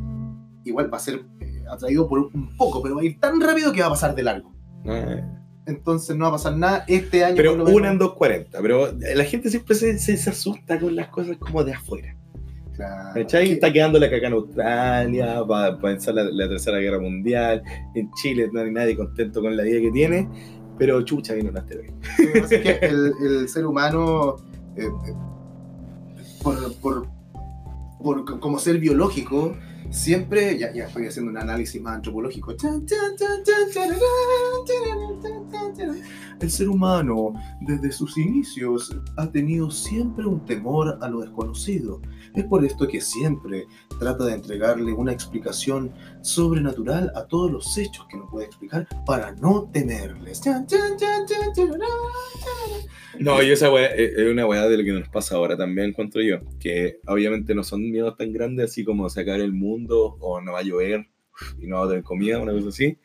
igual 0.65 0.93
va 0.93 0.97
a 0.99 1.01
ser 1.01 1.25
atraído 1.71 2.09
por 2.09 2.19
un 2.33 2.57
poco, 2.57 2.83
pero 2.83 2.97
va 2.97 3.03
a 3.03 3.05
ir 3.05 3.19
tan 3.21 3.41
rápido 3.41 3.73
que 3.73 3.81
va 3.81 3.87
a 3.87 3.91
pasar 3.91 4.15
de 4.15 4.23
largo. 4.23 4.53
Ah. 4.87 5.21
Entonces 5.67 6.17
no 6.17 6.25
va 6.25 6.29
a 6.29 6.33
pasar 6.33 6.57
nada 6.57 6.85
este 6.87 7.25
año. 7.25 7.35
Pero 7.37 7.55
una 7.55 7.91
en 7.91 7.99
240. 7.99 8.61
Pero 8.63 8.93
la 9.15 9.25
gente 9.25 9.51
siempre 9.51 9.75
se, 9.75 9.99
se, 9.99 10.17
se 10.17 10.31
asusta 10.31 10.79
con 10.79 10.95
las 10.95 11.09
cosas 11.09 11.37
como 11.39 11.65
de 11.65 11.73
afuera. 11.75 12.17
Claro. 12.75 13.19
Está 13.21 13.73
quedando 13.73 13.99
la 13.99 14.09
caca 14.11 14.27
en 14.27 14.33
Australia, 14.35 15.41
va 15.43 15.67
a 15.67 15.79
pensar 15.79 16.15
la, 16.15 16.25
la 16.25 16.47
tercera 16.49 16.79
guerra 16.79 16.99
mundial. 17.01 17.63
En 17.95 18.11
Chile 18.13 18.49
no 18.53 18.61
hay 18.61 18.71
nadie 18.71 18.95
contento 18.97 19.41
con 19.41 19.57
la 19.57 19.63
vida 19.63 19.81
que 19.81 19.91
tiene. 19.91 20.29
Pero 20.79 21.01
chucha, 21.03 21.33
viene 21.33 21.49
un 21.49 21.57
asteroide. 21.57 21.95
Lo 22.19 22.33
que 22.35 22.41
pasa 22.43 22.55
es 22.55 22.63
que 22.79 22.87
el, 22.87 23.13
el 23.25 23.49
ser 23.49 23.65
humano, 23.67 24.37
eh, 24.77 24.85
eh, 24.85 25.15
por, 26.43 26.75
por- 26.81 27.07
por- 28.03 28.39
como 28.41 28.59
ser 28.59 28.79
biológico, 28.79 29.57
siempre, 29.91 30.59
ya, 30.59 30.73
ya 30.73 30.87
estoy 30.87 31.07
haciendo 31.07 31.31
un 31.31 31.39
análisis 31.39 31.81
más 31.81 31.97
antropológico, 31.97 32.55
el 36.41 36.51
ser 36.51 36.69
humano 36.69 37.35
desde 37.61 37.93
sus 37.93 38.19
inicios 38.19 38.95
ha 39.17 39.31
tenido 39.31 39.71
siempre 39.71 40.27
un 40.27 40.45
temor 40.45 40.99
a 41.01 41.09
lo 41.09 41.21
desconocido. 41.21 42.01
Es 42.35 42.45
por 42.45 42.65
esto 42.65 42.87
que 42.87 43.01
siempre 43.01 43.67
trata 43.99 44.27
de 44.27 44.35
entregarle 44.35 44.93
una 44.93 45.13
explicación 45.13 45.93
sobrenatural 46.23 47.11
a 47.15 47.25
todos 47.27 47.51
los 47.51 47.79
hechos 47.79 48.07
que 48.11 48.19
no 48.19 48.29
puede 48.29 48.47
explicar 48.47 48.87
para 49.07 49.33
no 49.33 49.71
temerles. 49.73 50.43
No, 53.19 53.43
y 53.43 53.51
esa 53.51 53.73
weá 53.73 53.87
es 53.87 54.31
una 54.31 54.47
weá 54.47 54.69
de 54.69 54.77
lo 54.77 54.85
que 54.85 54.93
nos 54.93 55.09
pasa 55.09 55.37
ahora 55.37 55.57
también, 55.57 55.89
encuentro 55.89 56.21
yo. 56.21 56.41
Que 56.61 57.01
obviamente 57.07 57.55
no 57.55 57.65
son 57.65 57.91
miedos 57.91 58.17
tan 58.17 58.33
grandes 58.33 58.71
así 58.71 58.85
como 58.85 59.09
sacar 59.09 59.41
el 59.41 59.55
mundo 59.55 59.76
o 59.89 60.41
no 60.41 60.53
va 60.53 60.61
a 60.61 60.63
llover 60.63 61.07
y 61.61 61.67
no 61.67 61.77
va 61.81 61.85
a 61.87 61.89
tener 61.89 62.03
comida, 62.05 62.41
una 62.41 62.53
cosa 62.53 62.69
así. 62.69 62.97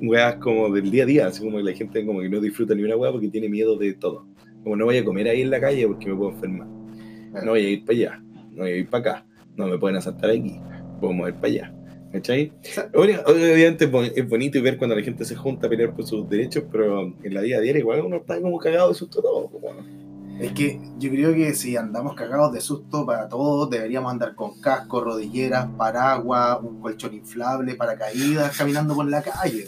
Weas 0.00 0.36
como 0.36 0.70
del 0.72 0.90
día 0.90 1.02
a 1.02 1.06
día, 1.06 1.26
así 1.26 1.42
como 1.42 1.56
que 1.58 1.64
la 1.64 1.72
gente 1.72 2.06
como 2.06 2.20
que 2.20 2.28
no 2.28 2.40
disfruta 2.40 2.74
ni 2.74 2.82
una 2.84 2.96
weá 2.96 3.10
porque 3.10 3.28
tiene 3.28 3.48
miedo 3.48 3.76
de 3.76 3.94
todo. 3.94 4.26
Como 4.62 4.76
no 4.76 4.84
voy 4.84 4.98
a 4.98 5.04
comer 5.04 5.26
ahí 5.28 5.42
en 5.42 5.50
la 5.50 5.60
calle 5.60 5.86
porque 5.88 6.06
me 6.08 6.14
puedo 6.14 6.30
enfermar. 6.30 6.68
No 6.68 7.50
voy 7.50 7.66
a 7.66 7.68
ir 7.70 7.84
para 7.84 7.98
allá, 7.98 8.22
no 8.50 8.62
voy 8.62 8.70
a 8.70 8.76
ir 8.76 8.88
para 8.88 9.10
acá, 9.10 9.26
no 9.56 9.66
me 9.66 9.78
pueden 9.78 9.96
asaltar 9.96 10.30
aquí, 10.30 10.60
puedo 11.00 11.12
mover 11.12 11.34
para 11.34 11.46
allá. 11.48 11.74
¿Cachai? 12.12 12.52
Obviamente 12.94 13.86
es 13.86 13.90
bon- 13.90 14.10
es 14.14 14.28
bonito 14.28 14.60
ver 14.62 14.76
cuando 14.76 14.94
la 14.94 15.02
gente 15.02 15.24
se 15.24 15.34
junta 15.34 15.66
a 15.66 15.70
pelear 15.70 15.94
por 15.96 16.04
sus 16.04 16.28
derechos, 16.28 16.64
pero 16.70 17.00
en 17.22 17.34
la 17.34 17.40
vida 17.40 17.58
diaria 17.58 17.80
igual 17.80 18.02
uno 18.02 18.16
está 18.18 18.38
como 18.40 18.58
cagado 18.58 18.90
de 18.90 18.94
susto 18.94 19.22
todo. 19.22 19.48
como- 19.50 20.01
Es 20.40 20.52
que 20.52 20.80
yo 20.98 21.10
creo 21.10 21.34
que 21.34 21.54
si 21.54 21.76
andamos 21.76 22.14
cagados 22.14 22.52
de 22.52 22.60
susto 22.60 23.06
para 23.06 23.28
todos, 23.28 23.70
deberíamos 23.70 24.10
andar 24.12 24.34
con 24.34 24.60
casco, 24.60 25.00
rodilleras, 25.00 25.66
paraguas, 25.76 26.58
un 26.62 26.80
colchón 26.80 27.14
inflable, 27.14 27.74
paracaídas, 27.76 28.56
caminando 28.56 28.94
por 28.94 29.06
la 29.08 29.22
calle. 29.22 29.66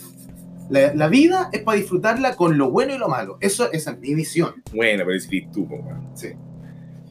La, 0.70 0.94
la 0.94 1.08
vida 1.08 1.50
es 1.52 1.62
para 1.62 1.76
disfrutarla 1.78 2.34
con 2.36 2.56
lo 2.58 2.70
bueno 2.70 2.94
y 2.94 2.98
lo 2.98 3.08
malo. 3.08 3.36
Eso 3.40 3.70
esa 3.72 3.92
es 3.92 3.98
mi 4.00 4.14
visión. 4.14 4.54
Bueno, 4.74 5.04
pero 5.06 5.20
si 5.20 5.46
tú, 5.48 5.64
weón. 5.70 6.08
Sí. 6.14 6.28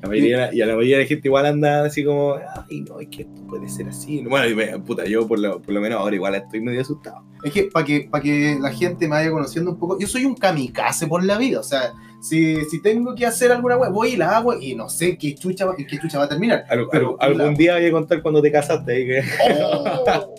La 0.02 0.10
mayoría, 0.10 0.54
y 0.54 0.62
a 0.62 0.66
la 0.66 0.74
mayoría 0.76 0.98
de 0.98 1.04
la 1.04 1.08
gente 1.08 1.28
igual 1.30 1.46
anda 1.46 1.86
así 1.86 2.04
como, 2.04 2.34
ay, 2.70 2.82
no, 2.82 3.00
es 3.00 3.08
que 3.08 3.22
esto 3.22 3.42
puede 3.48 3.70
ser 3.70 3.88
así. 3.88 4.22
Bueno, 4.28 4.48
y 4.50 4.56
me- 4.56 4.78
puta, 4.80 5.06
yo 5.06 5.26
por 5.26 5.40
lo, 5.40 5.62
por 5.62 5.74
lo 5.74 5.80
menos 5.80 6.00
ahora 6.02 6.14
igual 6.16 6.36
estoy 6.36 6.60
medio 6.60 6.82
asustado. 6.82 7.24
Es 7.42 7.54
que 7.54 7.64
para 7.72 7.86
que, 7.86 8.08
para 8.12 8.22
que 8.22 8.58
la 8.60 8.72
gente 8.72 9.06
me 9.08 9.12
vaya 9.12 9.32
conociendo 9.32 9.72
un 9.72 9.78
poco, 9.78 9.98
yo 9.98 10.08
soy 10.08 10.26
un 10.26 10.36
kamikaze 10.36 11.08
por 11.08 11.24
la 11.24 11.38
vida. 11.38 11.62
O 11.62 11.64
sea, 11.64 11.94
si, 12.24 12.64
si 12.66 12.82
tengo 12.82 13.14
que 13.16 13.26
hacer 13.26 13.52
alguna 13.52 13.76
web, 13.78 13.92
voy 13.92 14.14
y 14.14 14.16
la 14.18 14.38
hago 14.38 14.58
y 14.58 14.74
no 14.76 14.88
sé 14.90 15.18
qué 15.18 15.36
chucha, 15.36 15.68
qué 15.78 16.00
chucha 16.00 16.18
va 16.18 16.24
a 16.26 16.30
terminar. 16.30 16.66
Pero- 16.92 17.18
algún 17.22 17.54
día 17.56 17.76
voy 17.76 17.86
a 17.86 17.92
contar 17.92 18.22
cuando 18.22 18.42
te 18.42 18.52
casaste 18.52 19.06
que 19.06 19.22
Oh. 19.62 20.34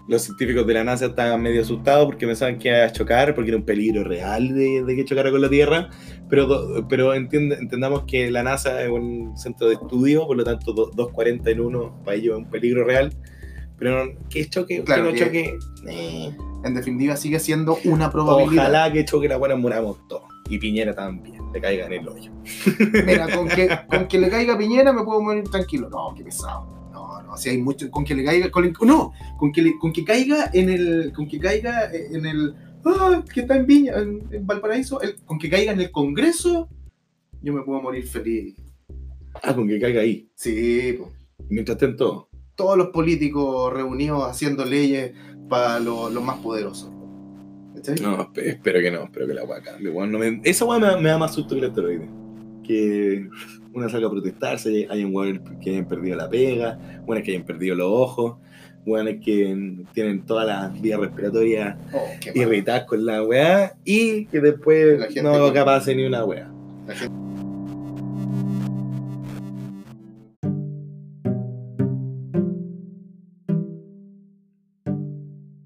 Los 0.10 0.24
científicos 0.24 0.68
de 0.68 0.74
la 0.74 0.84
NASA 0.84 1.06
estaban 1.06 1.42
medio 1.42 1.62
asustados 1.62 2.08
porque 2.08 2.28
pensaban 2.28 2.60
que 2.60 2.68
iba 2.68 2.84
a 2.84 2.92
chocar, 2.92 3.34
porque 3.34 3.52
era 3.52 3.58
un 3.58 3.64
peligro 3.64 4.04
real 4.04 4.54
de, 4.54 4.84
de 4.84 4.96
que 4.98 5.06
chocara 5.06 5.32
con 5.32 5.40
la 5.40 5.50
Tierra. 5.50 5.90
Pero, 6.30 6.86
pero 6.90 7.14
entiende- 7.14 7.56
entendamos 7.56 8.04
que 8.06 8.30
la 8.30 8.44
NASA 8.44 8.84
es 8.84 8.90
un 8.90 9.38
centro 9.38 9.70
de 9.70 9.76
estudio, 9.76 10.28
por 10.28 10.36
lo 10.36 10.44
tanto, 10.44 10.74
do- 10.74 10.92
240 10.94 11.50
en 11.52 11.62
uno 11.62 12.02
para 12.04 12.18
ellos 12.18 12.34
es 12.38 12.44
un 12.46 12.50
peligro 12.50 12.84
real. 12.84 13.14
Pero 13.84 14.18
que 14.30 14.50
choque, 14.50 14.84
Claro 14.84 15.04
que 15.06 15.10
no 15.12 15.16
que- 15.18 15.26
choque. 15.26 15.58
eh. 15.90 16.36
En 16.64 16.74
definitiva, 16.74 17.18
sigue 17.18 17.40
siendo 17.40 17.78
una 17.84 18.10
probabilidad. 18.10 18.64
Ojalá 18.70 18.94
que 18.94 19.04
choque 19.04 19.28
la 19.28 19.36
buena 19.38 19.56
moramos 19.58 19.98
todos. 20.08 20.24
Y 20.50 20.58
Piñera 20.58 20.94
también, 20.96 21.42
le 21.54 21.60
caiga 21.60 21.86
en 21.88 21.94
el 21.94 22.08
hoyo. 22.08 22.32
Mira, 23.06 23.28
con 23.36 23.48
que, 23.50 23.68
con 23.90 24.08
que 24.08 24.18
le 24.18 24.30
caiga 24.30 24.58
Piñera 24.58 24.94
me 24.94 25.04
puedo 25.04 25.22
morir 25.22 25.44
tranquilo. 25.44 25.90
No, 25.90 26.14
qué 26.16 26.24
pesado. 26.24 26.90
No, 26.94 27.22
no, 27.24 27.36
si 27.38 27.50
hay 27.50 27.58
mucho. 27.58 27.90
Con 27.92 28.06
que 28.06 28.16
le 28.16 28.24
caiga. 28.24 28.50
Con, 28.50 28.64
el- 28.66 28.74
no, 28.82 29.12
con 29.38 29.52
que, 29.52 29.62
le- 29.62 29.78
con 29.78 29.92
que 29.92 30.06
caiga 30.06 30.50
en 30.54 30.70
el. 30.70 31.12
Con 31.14 31.28
que 31.28 31.40
caiga 31.40 31.90
en 31.94 32.26
el. 32.26 32.56
Ah, 32.86 33.24
que 33.34 33.42
está 33.42 33.56
en 33.58 33.66
Viña, 33.66 33.94
en, 33.98 34.24
en 34.32 34.46
Valparaíso. 34.48 35.02
el- 35.02 35.16
con 35.26 35.38
que 35.40 35.50
caiga 35.50 35.72
en 35.74 35.82
el 35.82 35.92
Congreso, 35.92 36.70
yo 37.42 37.54
me 37.54 37.64
puedo 37.64 37.82
morir 37.82 38.08
feliz. 38.08 38.56
Ah, 39.42 39.54
con 39.54 39.68
que 39.68 39.80
caiga 39.80 40.02
ahí. 40.02 40.30
Sí, 40.36 40.96
po. 40.98 41.12
Mientras 41.50 41.78
tanto, 41.78 42.30
todos 42.56 42.78
los 42.78 42.88
políticos 42.90 43.74
reunidos 43.74 44.24
haciendo 44.30 44.66
leyes 44.66 45.12
para 45.50 45.80
lo- 45.80 46.10
los 46.10 46.24
más 46.24 46.38
poderosos. 46.40 46.90
¿Cachai? 47.76 47.96
no, 48.02 48.18
espe- 48.20 48.44
espero 48.48 48.80
que 48.80 48.92
no, 48.92 49.04
espero 49.04 49.28
que 49.28 49.34
la 49.34 49.44
weá 49.44 49.62
cambie. 49.62 49.90
weón, 49.90 50.12
no 50.12 50.20
me- 50.20 50.40
esa 50.44 50.64
weá 50.66 50.80
me, 50.80 50.88
da- 50.88 50.98
me 50.98 51.10
da 51.10 51.18
más 51.18 51.34
susto 51.34 51.56
que 51.56 51.62
el 51.62 51.68
asteroide. 51.70 52.08
Que 52.64 53.28
una 53.74 53.90
salga 53.90 54.08
a 54.08 54.12
protestarse, 54.12 54.88
hay 54.90 55.04
un 55.04 55.14
weón 55.14 55.42
que 55.62 55.72
hayan 55.72 55.86
perdido 55.88 56.16
la 56.16 56.30
pega, 56.30 56.80
buenas 57.06 57.26
que 57.26 57.32
hayan 57.32 57.46
perdido 57.46 57.76
los 57.76 57.88
ojos, 57.90 58.38
buenas 58.86 59.16
que 59.24 59.76
tienen 59.94 60.22
todas 60.26 60.46
las 60.48 60.80
vías 60.82 61.00
respiratorias 61.00 61.76
Oh, 61.94 62.00
irritadas 62.36 62.86
con 62.86 63.06
la 63.06 63.24
weá 63.24 63.76
y 63.84 64.26
que 64.28 64.40
después 64.40 65.00
La 65.00 65.06
gente 65.08 65.24
no 65.24 65.40
con- 65.40 65.54
capaz 65.54 65.88
ni 65.88 66.06
una 66.06 66.24
weá. 66.24 66.50
La 66.88 66.94
gente- 66.96 67.16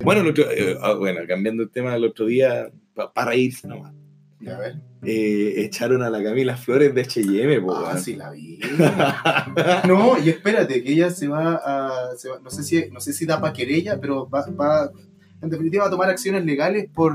Bueno, 0.08 0.22
el 0.22 0.28
otro- 0.30 0.50
eh, 0.52 0.78
ah, 0.82 0.94
bueno, 0.94 1.20
cambiando 1.28 1.64
el 1.64 1.70
tema, 1.70 1.94
el 1.96 2.06
otro 2.06 2.26
día, 2.28 2.70
pa- 2.94 3.12
para 3.14 3.32
reírse 3.32 3.68
nomás. 3.68 3.94
A 4.48 4.58
ver. 4.58 4.76
eh, 5.04 5.54
echaron 5.66 6.02
a 6.04 6.10
la 6.10 6.24
Camila 6.24 6.56
Flores 6.56 6.94
de 6.96 7.02
H&M, 7.02 7.60
po, 7.62 7.76
Ah, 7.76 7.98
sí 7.98 8.16
la 8.16 8.30
vi. 8.32 8.60
no, 9.88 10.18
y 10.24 10.30
espérate, 10.30 10.84
que 10.84 10.92
ella 10.94 11.10
se 11.10 11.28
va 11.28 11.56
a. 11.56 12.16
se 12.16 12.30
va- 12.30 12.40
no, 12.40 12.50
sé 12.50 12.64
si, 12.64 12.90
no 12.92 13.00
sé 13.00 13.14
si 13.14 13.26
da 13.26 13.40
para 13.42 13.54
querella, 13.54 14.00
pero 14.00 14.30
va, 14.30 14.46
va- 14.52 14.92
En 15.42 15.50
definitiva, 15.52 15.84
va 15.84 15.88
a 15.90 15.92
tomar 15.92 16.10
acciones 16.10 16.44
legales 16.46 16.88
por, 16.96 17.14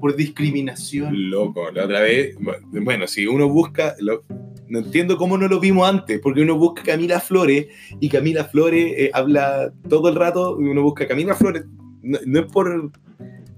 por 0.00 0.14
discriminación. 0.14 1.28
Loco, 1.30 1.72
la 1.72 1.86
otra 1.86 2.00
vez, 2.00 2.36
bueno, 2.70 3.08
si 3.08 3.26
uno 3.26 3.48
busca, 3.48 3.96
lo- 3.98 4.22
no 4.68 4.78
entiendo 4.78 5.16
cómo 5.16 5.36
no 5.36 5.48
lo 5.48 5.58
vimos 5.58 5.88
antes, 5.88 6.20
porque 6.20 6.40
uno 6.42 6.56
busca 6.56 6.82
Camila 6.84 7.18
Flores 7.18 7.66
y 7.98 8.08
Camila 8.08 8.44
Flores 8.44 8.94
eh, 8.96 9.10
habla 9.12 9.72
todo 9.88 10.08
el 10.08 10.14
rato, 10.14 10.56
y 10.60 10.64
uno 10.66 10.82
busca 10.82 11.08
Camila 11.08 11.34
Flores, 11.34 11.64
no, 12.02 12.18
no 12.26 12.40
es 12.40 12.46
por 12.46 12.90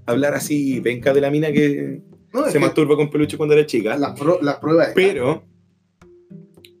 hablar 0.05 0.33
así, 0.35 0.79
venca 0.79 1.13
de 1.13 1.21
la 1.21 1.31
mina 1.31 1.51
que 1.51 2.01
No, 2.33 2.45
se 2.49 2.59
masturba 2.59 2.95
con 2.95 3.09
peluche 3.09 3.37
cuando 3.37 3.53
era 3.55 3.65
chica, 3.65 3.97
las, 3.97 4.19
pro- 4.19 4.39
las 4.41 4.57
pruebas. 4.57 4.89
pero 4.95 5.43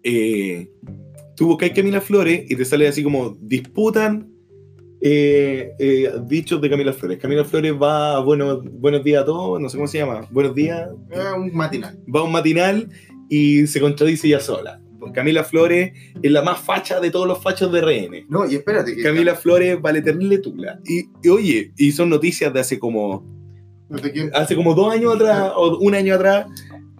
eh, 0.03 0.69
tú 1.35 1.47
buscas 1.47 1.71
Camila 1.71 2.01
Flores 2.01 2.45
y 2.49 2.55
te 2.55 2.65
sale 2.65 2.87
así 2.87 3.03
como 3.03 3.37
disputan 3.41 4.31
eh, 5.01 5.71
eh, 5.79 6.11
dichos 6.27 6.61
de 6.61 6.69
Camila 6.69 6.93
Flores. 6.93 7.17
Camila 7.19 7.43
Flores 7.43 7.73
va 7.81 8.15
a 8.15 8.19
buenos, 8.19 8.63
buenos 8.71 9.03
días 9.03 9.23
a 9.23 9.25
todos, 9.25 9.59
no 9.59 9.69
sé 9.69 9.77
cómo 9.77 9.87
se 9.87 9.97
llama, 9.99 10.27
buenos 10.31 10.55
días, 10.55 10.89
Eh, 11.11 11.19
un 11.37 11.53
matinal. 11.55 11.99
va 12.13 12.21
a 12.21 12.23
un 12.23 12.31
matinal 12.31 12.89
y 13.29 13.67
se 13.67 13.79
contradice 13.79 14.27
ella 14.27 14.39
sola. 14.39 14.81
Camila 15.13 15.43
Flores 15.43 15.93
es 16.21 16.31
la 16.31 16.41
más 16.41 16.59
facha 16.59 16.99
de 16.99 17.11
todos 17.11 17.27
los 17.27 17.41
fachos 17.41 17.71
de 17.71 17.81
RN. 17.81 18.25
No, 18.29 18.49
y 18.49 18.55
espérate. 18.55 18.95
Que 18.95 19.03
Camila 19.03 19.35
Flores 19.35 19.81
vale 19.81 20.01
terrible 20.01 20.39
tula. 20.39 20.79
Y, 20.85 21.09
y 21.23 21.29
oye, 21.29 21.73
y 21.77 21.91
son 21.91 22.09
noticias 22.09 22.53
de 22.53 22.59
hace 22.59 22.79
como, 22.79 23.25
hace 24.33 24.55
como 24.55 24.73
dos 24.73 24.93
años 24.93 25.15
atrás 25.15 25.51
o 25.55 25.77
un 25.79 25.95
año 25.95 26.15
atrás 26.15 26.47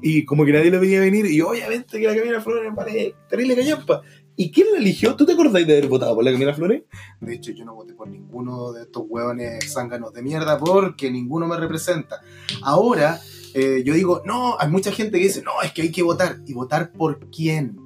y 0.02 0.26
como 0.26 0.46
que 0.46 0.54
nadie 0.54 0.70
lo 0.70 0.80
veía 0.80 1.00
venir 1.00 1.26
y 1.26 1.42
obviamente 1.42 2.00
que 2.00 2.08
la 2.08 2.16
Camila 2.16 2.42
Flores 2.42 2.74
vale 2.76 3.16
terrible 3.30 3.56
callampa. 3.56 4.02
¿Y 4.38 4.52
quién 4.52 4.68
la 4.74 4.80
eligió? 4.80 5.16
¿Tú 5.16 5.26
te 5.26 5.32
acordás 5.32 5.66
de 5.66 5.78
haber 5.78 5.88
votado 5.88 6.14
por 6.14 6.24
la 6.24 6.32
Camila 6.32 6.54
Flores? 6.54 6.84
De 7.22 7.34
hecho, 7.34 7.52
yo 7.52 7.64
no 7.64 7.74
voté 7.74 7.94
por 7.94 8.10
ninguno 8.10 8.74
de 8.74 8.84
estos 8.84 9.04
hueones 9.08 9.74
zánganos 9.74 10.14
de 10.14 10.22
mierda 10.22 10.60
porque 10.60 11.10
ninguno 11.10 11.48
me 11.48 11.56
representa. 11.56 12.20
Ahora, 12.62 13.20
eh, 13.54 13.82
yo 13.86 13.94
digo, 13.94 14.22
no, 14.26 14.58
hay 14.60 14.70
mucha 14.70 14.92
gente 14.92 15.18
que 15.18 15.24
dice, 15.24 15.42
no, 15.42 15.62
es 15.64 15.72
que 15.72 15.84
hay 15.84 15.92
que 15.92 16.04
votar. 16.04 16.40
¿Y 16.46 16.54
votar 16.54 16.92
por 16.92 17.30
quién? 17.32 17.78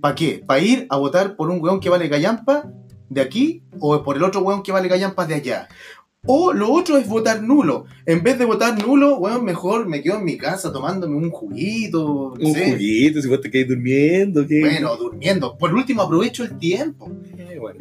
¿Para 0.00 0.14
qué? 0.14 0.42
¿Para 0.46 0.60
ir 0.60 0.86
a 0.88 0.96
votar 0.96 1.36
por 1.36 1.50
un 1.50 1.62
hueón 1.62 1.80
que 1.80 1.90
vale 1.90 2.08
gallampa 2.08 2.70
de 3.08 3.20
aquí 3.20 3.62
o 3.80 4.02
por 4.02 4.16
el 4.16 4.22
otro 4.24 4.40
hueón 4.42 4.62
que 4.62 4.72
vale 4.72 4.88
gallampa 4.88 5.26
de 5.26 5.34
allá? 5.34 5.68
O 6.26 6.52
lo 6.52 6.70
otro 6.70 6.98
es 6.98 7.08
votar 7.08 7.42
nulo. 7.42 7.86
En 8.04 8.22
vez 8.22 8.38
de 8.38 8.44
votar 8.44 8.78
nulo, 8.86 9.16
weón, 9.16 9.42
mejor 9.42 9.88
me 9.88 10.02
quedo 10.02 10.18
en 10.18 10.24
mi 10.24 10.36
casa 10.36 10.70
tomándome 10.70 11.16
un 11.16 11.30
juguito. 11.30 12.34
no 12.38 12.46
Un 12.48 12.54
sé. 12.54 12.72
juguito, 12.72 13.22
si 13.22 13.28
vos 13.28 13.40
te 13.40 13.50
quedas 13.50 13.68
durmiendo. 13.68 14.46
¿qué? 14.46 14.60
Bueno, 14.60 14.96
durmiendo. 14.96 15.56
Por 15.56 15.72
último, 15.72 16.02
aprovecho 16.02 16.44
el 16.44 16.58
tiempo. 16.58 17.10
Eh, 17.38 17.56
bueno. 17.58 17.78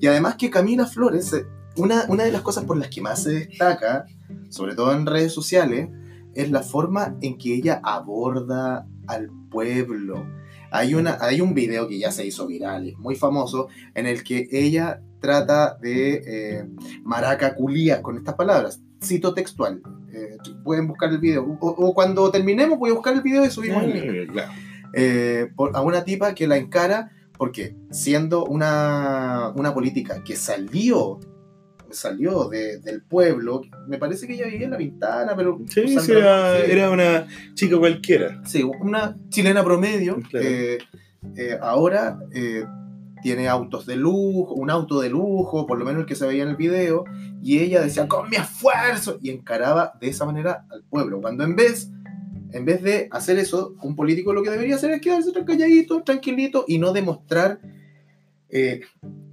Y 0.00 0.06
además 0.08 0.34
que 0.34 0.50
Camila 0.50 0.86
Flores, 0.86 1.32
una, 1.76 2.06
una 2.08 2.24
de 2.24 2.32
las 2.32 2.42
cosas 2.42 2.64
por 2.64 2.76
las 2.76 2.88
que 2.88 3.00
más 3.00 3.22
se 3.22 3.30
destaca, 3.46 4.06
sobre 4.48 4.74
todo 4.74 4.92
en 4.92 5.06
redes 5.06 5.32
sociales, 5.32 5.88
es 6.34 6.50
la 6.50 6.62
forma 6.62 7.16
en 7.22 7.38
que 7.38 7.54
ella 7.54 7.80
aborda 7.84 8.84
al 9.06 9.30
pueblo. 9.48 10.26
Hay, 10.70 10.94
una, 10.94 11.18
hay 11.20 11.40
un 11.40 11.54
video 11.54 11.88
que 11.88 11.98
ya 11.98 12.10
se 12.10 12.26
hizo 12.26 12.46
viral, 12.46 12.88
es 12.88 12.98
muy 12.98 13.14
famoso, 13.16 13.68
en 13.94 14.06
el 14.06 14.22
que 14.24 14.48
ella 14.50 15.00
trata 15.20 15.76
de 15.80 16.22
eh, 16.26 16.64
maraca 17.02 17.54
culía 17.54 18.02
con 18.02 18.16
estas 18.16 18.34
palabras. 18.34 18.80
Cito 19.02 19.34
textual. 19.34 19.82
Eh, 20.12 20.36
pueden 20.64 20.86
buscar 20.88 21.10
el 21.10 21.18
video. 21.18 21.44
O, 21.60 21.68
o 21.68 21.94
cuando 21.94 22.30
terminemos 22.30 22.78
voy 22.78 22.90
a 22.90 22.94
buscar 22.94 23.14
el 23.14 23.22
video 23.22 23.44
y 23.44 23.50
subimos 23.50 23.82
el 23.84 23.92
link 23.92 24.04
Eh, 24.04 24.26
claro. 24.32 24.52
eh, 24.94 25.48
por- 25.54 25.76
a 25.76 25.80
una 25.82 26.04
tipa 26.04 26.34
que 26.34 26.46
la 26.46 26.56
encara 26.56 27.10
porque 27.38 27.76
siendo 27.90 28.44
una, 28.46 29.52
una 29.56 29.74
política 29.74 30.22
que 30.24 30.36
salió 30.36 31.20
salió 31.90 32.48
de- 32.48 32.78
del 32.78 33.02
pueblo, 33.02 33.62
me 33.88 33.98
parece 33.98 34.26
que 34.26 34.34
ella 34.34 34.46
vivía 34.46 34.64
en 34.66 34.70
La 34.72 34.78
Pintana, 34.78 35.34
pero... 35.36 35.58
Sí, 35.68 35.86
sí, 35.98 36.12
era, 36.12 36.56
sí. 36.64 36.70
era 36.70 36.90
una 36.90 37.26
chica 37.54 37.78
cualquiera. 37.78 38.40
Sí, 38.44 38.62
una 38.62 39.16
chilena 39.28 39.62
promedio, 39.64 40.16
Claro. 40.30 40.46
eh, 40.46 40.78
eh, 41.36 41.58
ahora 41.60 42.18
eh, 42.34 42.64
tiene 43.22 43.48
autos 43.48 43.86
de 43.86 43.96
lujo, 43.96 44.54
un 44.54 44.70
auto 44.70 45.00
de 45.00 45.10
lujo, 45.10 45.66
por 45.66 45.78
lo 45.78 45.84
menos 45.84 46.00
el 46.02 46.06
que 46.06 46.14
se 46.14 46.26
veía 46.26 46.42
en 46.44 46.50
el 46.50 46.56
video, 46.56 47.04
y 47.42 47.58
ella 47.58 47.80
decía, 47.82 48.06
con 48.08 48.28
mi 48.30 48.36
esfuerzo, 48.36 49.18
y 49.22 49.30
encaraba 49.30 49.92
de 50.00 50.08
esa 50.08 50.24
manera 50.24 50.64
al 50.70 50.82
pueblo, 50.84 51.20
cuando 51.20 51.42
en 51.44 51.56
vez, 51.56 51.90
en 52.52 52.64
vez 52.64 52.82
de 52.82 53.08
hacer 53.10 53.38
eso, 53.38 53.74
un 53.82 53.96
político 53.96 54.32
lo 54.32 54.42
que 54.42 54.50
debería 54.50 54.76
hacer 54.76 54.90
es 54.92 55.00
quedarse 55.00 55.32
tan 55.32 55.44
calladito, 55.44 56.02
tranquilito, 56.02 56.64
y 56.68 56.78
no 56.78 56.92
demostrar 56.92 57.60
eh, 58.48 58.80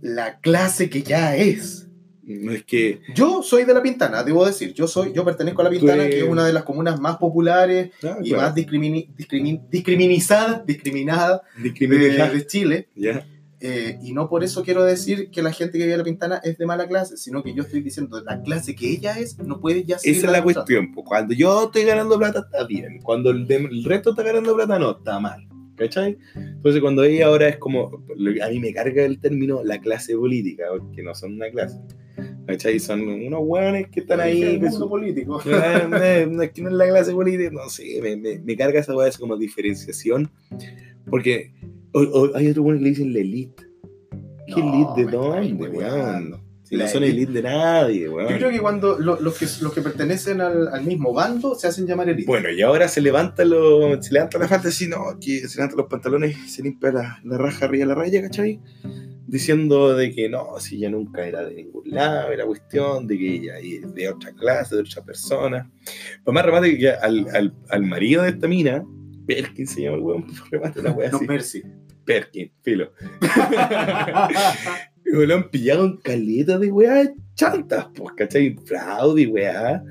la 0.01 0.39
clase 0.39 0.89
que 0.89 1.03
ya 1.03 1.35
es. 1.35 1.87
No 2.25 2.51
es 2.53 2.63
que. 2.63 3.01
Yo 3.13 3.43
soy 3.43 3.65
de 3.65 3.73
La 3.73 3.81
Pintana, 3.81 4.23
debo 4.23 4.45
decir, 4.45 4.73
yo 4.73 4.87
soy, 4.87 5.11
yo 5.13 5.25
pertenezco 5.25 5.61
a 5.61 5.65
La 5.65 5.69
Pintana, 5.69 6.03
eres- 6.03 6.15
que 6.15 6.21
es 6.21 6.27
una 6.29 6.45
de 6.45 6.53
las 6.53 6.63
comunas 6.63 6.99
más 6.99 7.17
populares 7.17 7.91
Ah, 8.03 8.17
y 8.23 8.29
claro. 8.29 8.43
más 8.43 8.55
discrimini- 8.55 9.09
discrimin- 9.17 9.67
discriminizada, 9.69 10.63
discriminada 10.65 11.41
de, 11.57 11.69
de 11.69 12.47
Chile. 12.47 12.87
Ya. 12.95 13.25
eh, 13.65 13.97
y 14.01 14.11
no 14.13 14.27
por 14.29 14.43
eso 14.43 14.61
quiero 14.63 14.83
decir 14.83 15.29
que 15.31 15.41
la 15.41 15.51
gente 15.53 15.77
que 15.77 15.85
vive 15.85 15.93
en 15.93 15.97
La 15.99 16.03
Pintana 16.03 16.41
es 16.43 16.57
de 16.57 16.65
mala 16.65 16.85
clase, 16.87 17.15
sino 17.17 17.41
que 17.43 17.53
yo 17.53 17.63
estoy 17.63 17.81
diciendo 17.81 18.21
la 18.21 18.41
clase 18.41 18.75
que 18.75 18.89
ella 18.89 19.17
es 19.19 19.37
no 19.39 19.59
puede 19.61 19.83
ya 19.85 19.97
seguir 19.99 20.17
Esa 20.17 20.27
es 20.27 20.31
la 20.33 20.43
cuestión. 20.43 20.93
pues, 20.93 21.05
Cuando 21.07 21.33
yo 21.33 21.63
estoy 21.65 21.83
ganando 21.83 22.17
plata, 22.17 22.39
está 22.39 22.65
bien. 22.67 22.99
Cuando 23.01 23.29
el, 23.31 23.47
de- 23.47 23.55
el 23.55 23.83
resto 23.85 24.09
está 24.09 24.23
ganando 24.23 24.53
plata, 24.55 24.77
no, 24.79 24.91
está 24.97 25.19
mal. 25.19 25.47
¿Cachai? 25.75 26.17
Entonces, 26.35 26.81
cuando 26.81 27.03
ella 27.03 27.25
ahora 27.25 27.47
es 27.49 27.57
como. 27.57 28.03
A 28.45 28.49
mí 28.49 28.59
me 28.59 28.71
carga 28.73 29.03
el 29.05 29.19
término 29.19 29.63
la 29.63 29.79
clase 29.81 30.15
política, 30.15 30.65
porque 30.77 31.01
no 31.01 31.15
son 31.15 31.33
una 31.33 31.49
clase. 31.49 31.79
¿Cachai? 32.47 32.79
Son 32.79 33.01
unos 33.01 33.39
hueones 33.43 33.87
que 33.89 34.01
están 34.01 34.19
ahí. 34.19 34.41
El 34.43 34.59
mundo 34.59 34.77
son- 34.77 34.89
político. 34.89 35.41
Ah, 35.45 35.87
no, 35.89 36.31
no, 36.31 36.41
es 36.43 36.51
que 36.51 36.61
no 36.61 36.69
es 36.69 36.75
la 36.75 36.87
clase 36.89 37.13
política, 37.13 37.49
no 37.53 37.69
sé, 37.69 37.99
me, 38.01 38.15
me, 38.17 38.39
me 38.39 38.57
carga 38.57 38.79
esa 38.81 38.93
es 39.07 39.17
como 39.17 39.37
diferenciación, 39.37 40.29
porque 41.09 41.53
o- 41.93 42.01
o 42.01 42.35
hay 42.35 42.49
otro 42.49 42.63
bueno 42.63 42.79
que 42.79 42.83
le 42.83 42.89
dicen 42.89 43.13
la 43.13 43.19
elite. 43.19 43.63
¿Qué 44.47 44.61
No, 44.61 44.73
elite 44.73 45.05
de 45.05 45.11
dónde, 45.17 45.67
weón? 45.69 46.43
Si 46.63 46.75
La 46.75 46.85
no 46.85 46.89
son 46.91 47.03
elite- 47.03 47.31
de 47.31 47.41
nadie, 47.43 48.09
weón. 48.09 48.29
Yo 48.29 48.37
creo 48.37 48.49
que 48.51 48.59
cuando 48.59 48.97
lo- 48.99 49.19
los, 49.21 49.37
que, 49.37 49.45
los 49.61 49.73
que 49.73 49.81
pertenecen 49.81 50.41
al, 50.41 50.67
al 50.67 50.83
mismo 50.83 51.13
bando 51.13 51.55
se 51.55 51.67
hacen 51.67 51.85
llamar 51.87 52.09
elite. 52.09 52.25
Bueno, 52.27 52.49
y 52.51 52.61
ahora 52.61 52.87
se 52.89 52.99
levanta, 52.99 53.45
lo, 53.45 54.01
se 54.01 54.11
levanta 54.13 54.37
la 54.37 54.47
falda 54.49 54.67
así, 54.69 54.87
no, 54.87 54.97
que 55.21 55.47
se 55.47 55.55
levantan 55.57 55.77
los 55.77 55.87
pantalones 55.87 56.35
se 56.51 56.61
limpia 56.63 56.91
la, 56.91 57.19
la 57.23 57.37
raja 57.37 57.65
arriba 57.65 57.83
de 57.83 57.87
la 57.87 57.95
raya, 57.95 58.21
¿cachai? 58.21 58.59
Diciendo 59.25 59.95
de 59.95 60.13
que 60.13 60.27
no, 60.29 60.59
si 60.59 60.75
ella 60.75 60.89
nunca 60.89 61.25
era 61.25 61.43
de 61.43 61.55
ningún 61.55 61.89
lado, 61.89 62.31
era 62.31 62.45
cuestión 62.45 63.07
de 63.07 63.17
que 63.17 63.35
ella 63.35 63.57
es 63.59 63.93
de 63.93 64.09
otra 64.09 64.31
clase, 64.33 64.75
de 64.75 64.81
otra 64.81 65.03
persona. 65.03 65.71
Pues 66.23 66.33
más 66.33 66.45
remate 66.45 66.77
que 66.77 66.89
al, 66.89 67.27
al, 67.33 67.53
al 67.69 67.83
marido 67.83 68.23
de 68.23 68.29
esta 68.29 68.47
mina, 68.47 68.85
Perkin 69.25 69.65
se 69.65 69.83
llama 69.83 69.97
el 69.97 70.03
weón, 70.03 70.27
remate 70.51 70.79
una 70.81 70.91
wea 70.91 71.09
no, 71.09 71.17
así. 71.17 71.27
Mercy. 71.27 71.63
Perkin, 72.05 72.51
filo. 72.61 72.91
Y 75.05 75.43
pillado 75.51 75.85
en 75.85 75.97
caleta 75.97 76.57
de 76.57 76.71
weas 76.71 77.09
chantas, 77.35 77.87
pues, 77.93 78.13
¿cachai? 78.15 78.55
Fraude 78.65 79.21
y 79.21 79.27
weá. 79.27 79.83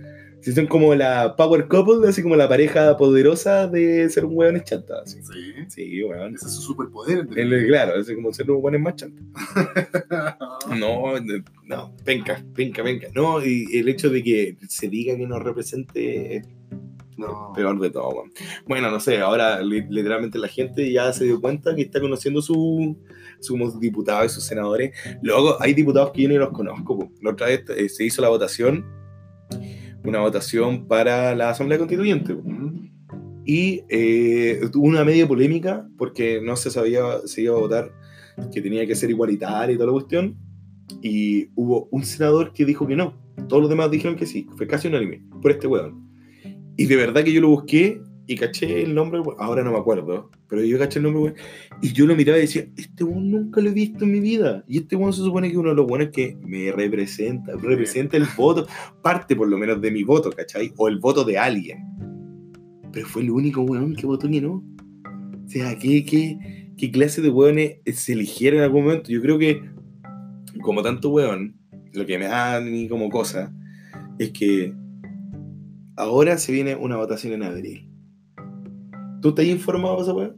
Si 0.42 0.52
son 0.52 0.66
como 0.66 0.94
la 0.94 1.34
power 1.36 1.68
couple, 1.68 2.08
así 2.08 2.22
como 2.22 2.36
la 2.36 2.48
pareja 2.48 2.96
poderosa 2.96 3.66
de 3.68 4.10
ser 4.10 4.24
un 4.24 4.36
weón 4.36 4.60
chanta. 4.62 4.94
Así. 5.02 5.20
sí. 5.22 5.52
Sí, 5.68 6.02
weón. 6.04 6.34
Ese 6.34 6.46
es 6.46 6.52
su 6.52 6.62
superpoder. 6.62 7.26
El- 7.36 7.66
claro, 7.68 7.94
es 8.00 8.10
como 8.12 8.32
ser 8.32 8.50
un 8.50 8.58
weón 8.62 8.82
más 8.82 8.96
chanta. 8.96 9.22
No, 10.68 11.18
no, 11.20 11.44
no, 11.66 11.94
penca, 12.04 12.42
penca, 12.54 12.82
penca. 12.82 13.08
No, 13.14 13.44
y 13.44 13.66
el 13.78 13.88
hecho 13.88 14.10
de 14.10 14.22
que 14.22 14.56
se 14.68 14.88
diga 14.88 15.16
que 15.16 15.26
nos 15.26 15.42
represente 15.42 16.36
es 16.36 16.46
No. 17.16 17.52
peor 17.54 17.78
de 17.80 17.90
todo. 17.90 18.10
weón. 18.10 18.32
Bueno, 18.66 18.90
no 18.90 18.98
sé, 19.00 19.18
ahora 19.18 19.60
li- 19.62 19.86
literalmente 19.88 20.38
la 20.38 20.48
gente 20.48 20.90
ya 20.90 21.12
se 21.12 21.24
dio 21.24 21.40
cuenta 21.40 21.74
que 21.74 21.82
está 21.82 22.00
conociendo 22.00 22.40
su, 22.42 22.96
sus 23.40 23.78
diputados 23.80 24.32
y 24.32 24.34
sus 24.34 24.44
senadores. 24.44 24.92
Luego 25.22 25.60
hay 25.60 25.74
diputados 25.74 26.10
que 26.12 26.22
yo 26.22 26.28
ni 26.28 26.36
los 26.36 26.50
conozco. 26.50 26.98
po. 26.98 27.12
La 27.22 27.30
otra 27.32 27.48
vez 27.48 27.64
eh, 27.76 27.88
se 27.88 28.04
hizo 28.04 28.22
la 28.22 28.28
votación, 28.28 28.84
una 30.04 30.20
votación 30.20 30.86
para 30.86 31.34
la 31.34 31.50
Asamblea 31.50 31.78
Constituyente. 31.78 32.36
Y 33.44 33.82
eh, 33.88 34.60
tuvo 34.72 34.86
una 34.86 35.04
media 35.04 35.26
polémica 35.26 35.88
porque 35.98 36.40
no 36.42 36.56
se 36.56 36.70
sabía 36.70 37.02
si 37.26 37.42
iba 37.42 37.56
a 37.56 37.60
votar 37.60 37.92
que 38.52 38.62
tenía 38.62 38.86
que 38.86 38.94
ser 38.94 39.10
igualitario 39.10 39.74
y 39.74 39.78
toda 39.78 39.86
la 39.86 39.92
cuestión. 39.92 40.36
Y 41.00 41.48
hubo 41.54 41.88
un 41.90 42.04
senador 42.04 42.52
que 42.52 42.64
dijo 42.64 42.86
que 42.86 42.96
no. 42.96 43.18
Todos 43.48 43.62
los 43.62 43.70
demás 43.70 43.90
dijeron 43.90 44.16
que 44.16 44.26
sí. 44.26 44.46
Fue 44.56 44.66
casi 44.66 44.88
unánime 44.88 45.22
por 45.40 45.50
este 45.50 45.66
weón. 45.66 46.08
Y 46.76 46.86
de 46.86 46.96
verdad 46.96 47.24
que 47.24 47.32
yo 47.32 47.40
lo 47.40 47.48
busqué 47.48 48.00
y 48.26 48.36
caché 48.36 48.82
el 48.82 48.94
nombre, 48.94 49.20
ahora 49.38 49.64
no 49.64 49.72
me 49.72 49.78
acuerdo, 49.78 50.30
pero 50.48 50.64
yo 50.64 50.78
caché 50.78 50.98
el 50.98 51.04
nombre. 51.04 51.34
Y 51.80 51.92
yo 51.92 52.06
lo 52.06 52.14
miraba 52.14 52.38
y 52.38 52.42
decía, 52.42 52.66
este 52.76 53.04
weón 53.04 53.30
nunca 53.30 53.60
lo 53.60 53.70
he 53.70 53.72
visto 53.72 54.04
en 54.04 54.12
mi 54.12 54.20
vida. 54.20 54.64
Y 54.68 54.78
este 54.78 54.96
weón 54.96 55.12
se 55.12 55.22
supone 55.22 55.50
que 55.50 55.58
uno 55.58 55.70
de 55.70 55.76
los 55.76 55.86
buenos 55.86 56.10
que 56.10 56.36
me 56.42 56.70
representa, 56.70 57.52
representa 57.56 58.16
el 58.16 58.26
voto, 58.36 58.66
parte 59.02 59.34
por 59.34 59.48
lo 59.48 59.58
menos 59.58 59.80
de 59.80 59.90
mi 59.90 60.04
voto, 60.04 60.30
¿cachai? 60.30 60.72
O 60.76 60.88
el 60.88 60.98
voto 60.98 61.24
de 61.24 61.38
alguien. 61.38 61.78
pero 62.92 63.06
fue 63.06 63.22
el 63.22 63.30
único 63.30 63.62
weón 63.62 63.94
que 63.94 64.06
votó 64.06 64.28
que 64.28 64.40
no. 64.40 64.64
O 65.44 65.48
sea, 65.48 65.76
¿qué, 65.78 66.04
qué, 66.04 66.70
qué 66.76 66.90
clase 66.90 67.20
de 67.22 67.30
weones 67.30 67.78
se 67.92 68.12
eligieron 68.12 68.58
en 68.58 68.64
algún 68.64 68.84
momento? 68.84 69.10
Yo 69.10 69.20
creo 69.20 69.38
que, 69.38 69.62
como 70.62 70.82
tanto 70.82 71.10
weón, 71.10 71.56
lo 71.92 72.06
que 72.06 72.18
me 72.18 72.26
da 72.26 72.56
a 72.56 72.60
mí 72.60 72.88
como 72.88 73.10
cosa 73.10 73.52
es 74.18 74.30
que 74.30 74.72
ahora 75.96 76.38
se 76.38 76.52
viene 76.52 76.76
una 76.76 76.96
votación 76.96 77.32
en 77.34 77.42
abril. 77.42 77.91
¿Tú 79.22 79.30
estás 79.30 79.44
informado 79.46 79.96
de 79.96 80.02
esa 80.02 80.12
weón? 80.12 80.36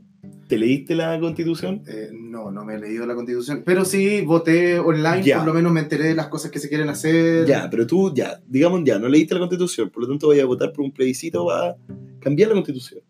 ¿Te 0.49 0.59
leíste 0.59 0.95
la 0.95 1.19
constitución? 1.19 1.83
Eh, 1.89 2.11
no, 2.13 2.51
no 2.51 2.65
me 2.67 2.75
he 2.75 2.79
leído 2.79 3.07
la 3.07 3.15
constitución. 3.15 3.63
Pero 3.65 3.85
sí 3.87 4.21
voté 4.21 4.79
online, 4.79 5.23
Ya. 5.23 5.39
por 5.39 5.47
lo 5.47 5.55
menos 5.55 5.73
me 5.73 5.81
enteré 5.81 6.05
de 6.09 6.15
las 6.15 6.29
cosas 6.29 6.51
que 6.51 6.59
se 6.59 6.69
quieren 6.69 6.91
hacer. 6.91 7.47
Ya, 7.47 7.69
pero 7.71 7.87
tú, 7.87 8.13
ya, 8.15 8.41
digamos 8.47 8.83
ya, 8.85 8.99
no 8.99 9.09
leíste 9.09 9.35
la 9.35 9.41
constitución, 9.41 9.89
por 9.91 10.03
lo 10.03 10.09
tanto 10.11 10.27
voy 10.27 10.41
a 10.41 10.45
votar 10.47 10.71
por 10.73 10.85
un 10.85 10.93
plebiscito 10.93 11.47
para 11.47 11.77
cambiar 12.21 12.51
la 12.51 12.55
constitución. 12.57 13.01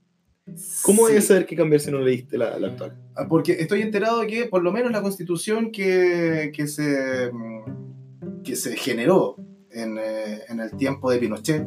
¿Cómo 0.82 1.02
voy 1.02 1.16
a 1.16 1.20
Sí. 1.20 1.26
saber 1.28 1.46
qué 1.46 1.56
cambiar 1.56 1.80
si 1.80 1.90
no 1.90 1.98
leíste 2.00 2.38
la, 2.38 2.56
la 2.58 2.68
actual? 2.68 2.96
Ah, 3.16 3.26
Porque 3.28 3.52
estoy 3.52 3.82
enterado 3.82 4.20
de 4.20 4.26
que 4.28 4.44
por 4.44 4.62
lo 4.62 4.70
menos 4.72 4.92
la 4.92 5.02
constitución 5.02 5.72
que, 5.72 6.52
que, 6.54 6.66
se, 6.68 7.30
mm, 7.32 8.42
que 8.44 8.54
se 8.54 8.76
generó 8.76 9.36
en, 9.72 9.98
eh, 9.98 10.40
en 10.48 10.60
el 10.60 10.70
tiempo 10.76 11.10
de 11.10 11.18
Pinochet 11.18 11.66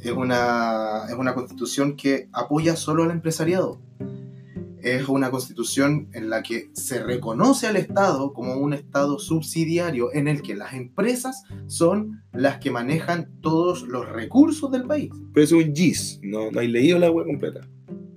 es 0.00 0.12
una, 0.12 1.06
es 1.08 1.14
una 1.14 1.34
constitución 1.34 1.96
que 1.96 2.28
apoya 2.32 2.76
solo 2.76 3.04
al 3.04 3.10
empresariado. 3.10 3.80
Es 4.80 5.08
una 5.08 5.30
constitución 5.30 6.08
en 6.12 6.30
la 6.30 6.42
que 6.42 6.70
se 6.72 7.02
reconoce 7.02 7.66
al 7.66 7.76
Estado 7.76 8.32
como 8.32 8.54
un 8.54 8.72
Estado 8.72 9.18
subsidiario 9.18 10.12
en 10.14 10.28
el 10.28 10.40
que 10.40 10.54
las 10.54 10.72
empresas 10.72 11.42
son 11.66 12.22
las 12.32 12.58
que 12.58 12.70
manejan 12.70 13.28
todos 13.40 13.82
los 13.82 14.08
recursos 14.08 14.70
del 14.70 14.84
país. 14.84 15.10
Pero 15.34 15.44
es 15.44 15.52
un 15.52 15.74
GIS, 15.74 16.20
no, 16.22 16.50
no 16.52 16.60
hay 16.60 16.68
leído 16.68 16.98
la 16.98 17.10
web 17.10 17.26
completa. 17.26 17.68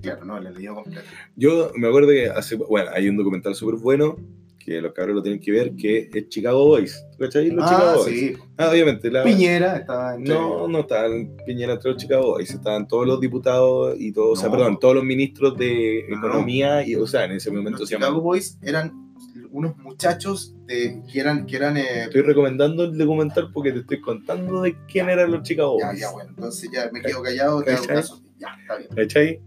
Claro, 0.01 0.25
no, 0.25 0.39
le 0.39 0.51
leído 0.51 0.75
completo. 0.75 1.05
Yo 1.35 1.71
me 1.75 1.87
acuerdo 1.87 2.09
que 2.09 2.29
hace, 2.29 2.55
bueno, 2.55 2.91
hay 2.93 3.09
un 3.09 3.17
documental 3.17 3.55
súper 3.55 3.79
bueno 3.79 4.17
que 4.63 4.81
los 4.81 4.93
cabros 4.93 5.15
lo 5.17 5.21
tienen 5.21 5.39
que 5.41 5.51
ver, 5.51 5.75
que 5.75 6.09
es 6.13 6.29
Chicago 6.29 6.65
Boys. 6.65 7.05
¿Tú 7.11 7.17
cachai? 7.19 7.49
Los 7.51 7.65
Ah, 7.65 7.69
Chicago 7.75 7.97
Boys. 8.03 8.19
sí. 8.19 8.33
Ah, 8.57 8.69
obviamente. 8.71 9.11
La, 9.11 9.23
Piñera 9.23 9.77
estaba 9.77 10.15
entre- 10.15 10.33
No, 10.33 10.67
no 10.67 10.79
estaban 10.79 11.35
Piñera 11.45 11.73
entre 11.73 11.91
los 11.91 12.01
Chicago 12.01 12.23
Boys, 12.33 12.51
estaban 12.51 12.87
todos 12.87 13.05
los 13.07 13.19
diputados 13.19 13.95
y 13.99 14.11
todos, 14.11 14.37
o 14.39 14.41
sea, 14.41 14.51
perdón, 14.51 14.79
todos 14.79 14.95
los 14.95 15.03
ministros 15.03 15.57
de 15.57 16.05
No, 16.09 16.17
no. 16.17 16.27
Economía 16.27 16.87
y, 16.87 16.95
o 16.95 17.05
sea, 17.07 17.25
en 17.25 17.31
ese 17.33 17.49
momento 17.51 17.79
los 17.79 17.89
se 17.89 17.95
Chicago 17.95 18.11
llaman. 18.13 18.23
Boys 18.23 18.57
eran 18.61 19.11
unos 19.51 19.75
muchachos 19.77 20.55
de, 20.65 21.01
que 21.11 21.19
eran, 21.19 21.45
que 21.45 21.55
eran 21.57 21.75
eh, 21.75 22.03
Estoy 22.05 22.21
recomendando 22.21 22.85
el 22.85 22.97
documental 22.97 23.51
porque 23.51 23.71
te 23.73 23.79
estoy 23.79 23.99
contando 23.99 24.61
de 24.61 24.77
quién 24.87 25.09
eran 25.09 25.29
los 25.31 25.43
Chicago 25.43 25.77
ya, 25.79 25.87
Boys. 25.87 25.99
ya, 25.99 26.11
bueno, 26.11 26.29
entonces 26.29 26.69
ya 26.71 26.89
me 26.93 27.01
quedo 27.01 27.21
callado, 27.21 27.61
¿Cachai? 27.63 27.87
caso. 27.87 28.21
Ya, 28.39 28.47
está 28.61 28.77
bien. 28.77 28.89
¿Cachai? 28.95 29.41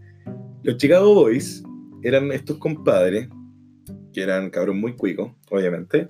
Los 0.63 0.77
Chicago 0.77 1.13
Boys 1.15 1.63
eran 2.03 2.31
estos 2.31 2.57
compadres, 2.57 3.27
que 4.15 4.21
eran 4.23 4.49
cabros 4.49 4.77
muy 4.77 4.93
cuicos, 4.93 5.33
obviamente, 5.49 6.07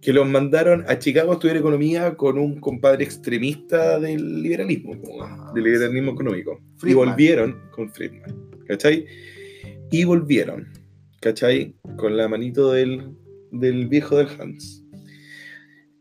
que 0.00 0.12
los 0.12 0.28
mandaron 0.28 0.84
a 0.88 0.98
Chicago 0.98 1.30
a 1.30 1.34
estudiar 1.34 1.56
economía 1.56 2.16
con 2.16 2.36
un 2.36 2.58
compadre 2.58 3.04
extremista 3.04 4.00
del 4.00 4.42
liberalismo, 4.42 5.00
como 5.00 5.52
del 5.52 5.62
liberalismo 5.62 6.12
económico. 6.12 6.60
Y 6.78 6.80
Friedman. 6.80 7.08
volvieron 7.10 7.60
con 7.70 7.90
Friedman, 7.92 8.34
¿cachai? 8.66 9.06
Y 9.92 10.02
volvieron, 10.02 10.66
¿cachai? 11.20 11.76
Con 11.96 12.16
la 12.16 12.26
manito 12.26 12.72
del, 12.72 13.08
del 13.52 13.86
viejo 13.86 14.16
del 14.16 14.26
Hans. 14.40 14.84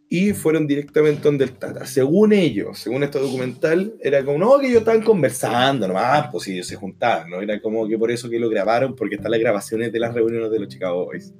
Y 0.09 0.31
fueron 0.31 0.67
directamente 0.67 1.21
donde 1.21 1.43
el 1.43 1.51
Tata. 1.51 1.85
Según 1.85 2.31
ellos, 2.31 2.79
según 2.79 3.03
este 3.03 3.19
documental, 3.19 3.93
era 4.01 4.23
como, 4.23 4.37
no, 4.37 4.57
que 4.59 4.67
ellos 4.67 4.79
estaban 4.79 5.01
conversando 5.01 5.85
nomás, 5.87 6.29
pues 6.31 6.45
si 6.45 6.53
ellos 6.53 6.67
se 6.67 6.77
juntaban, 6.77 7.29
¿no? 7.29 7.41
Era 7.41 7.59
como 7.61 7.85
que 7.87 7.97
por 7.97 8.09
eso 8.09 8.29
que 8.29 8.39
lo 8.39 8.49
grabaron, 8.49 8.95
porque 8.95 9.15
están 9.15 9.31
las 9.31 9.39
grabaciones 9.41 9.91
de 9.91 9.99
las 9.99 10.13
reuniones 10.13 10.49
de 10.49 10.59
los 10.59 10.69
Chicago 10.69 11.05
Boys. 11.05 11.33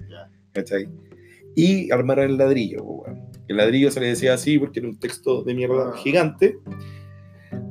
¿Cachai? 0.51 0.89
Y 1.55 1.89
armaron 1.91 2.31
el 2.31 2.37
ladrillo, 2.37 2.83
pues, 2.83 3.15
weón. 3.15 3.27
El 3.47 3.57
ladrillo 3.57 3.89
se 3.89 4.01
le 4.01 4.07
decía 4.07 4.33
así 4.33 4.59
porque 4.59 4.79
era 4.79 4.89
un 4.89 4.99
texto 4.99 5.43
de 5.43 5.53
mierda 5.53 5.91
Ah. 5.93 5.97
gigante, 5.97 6.57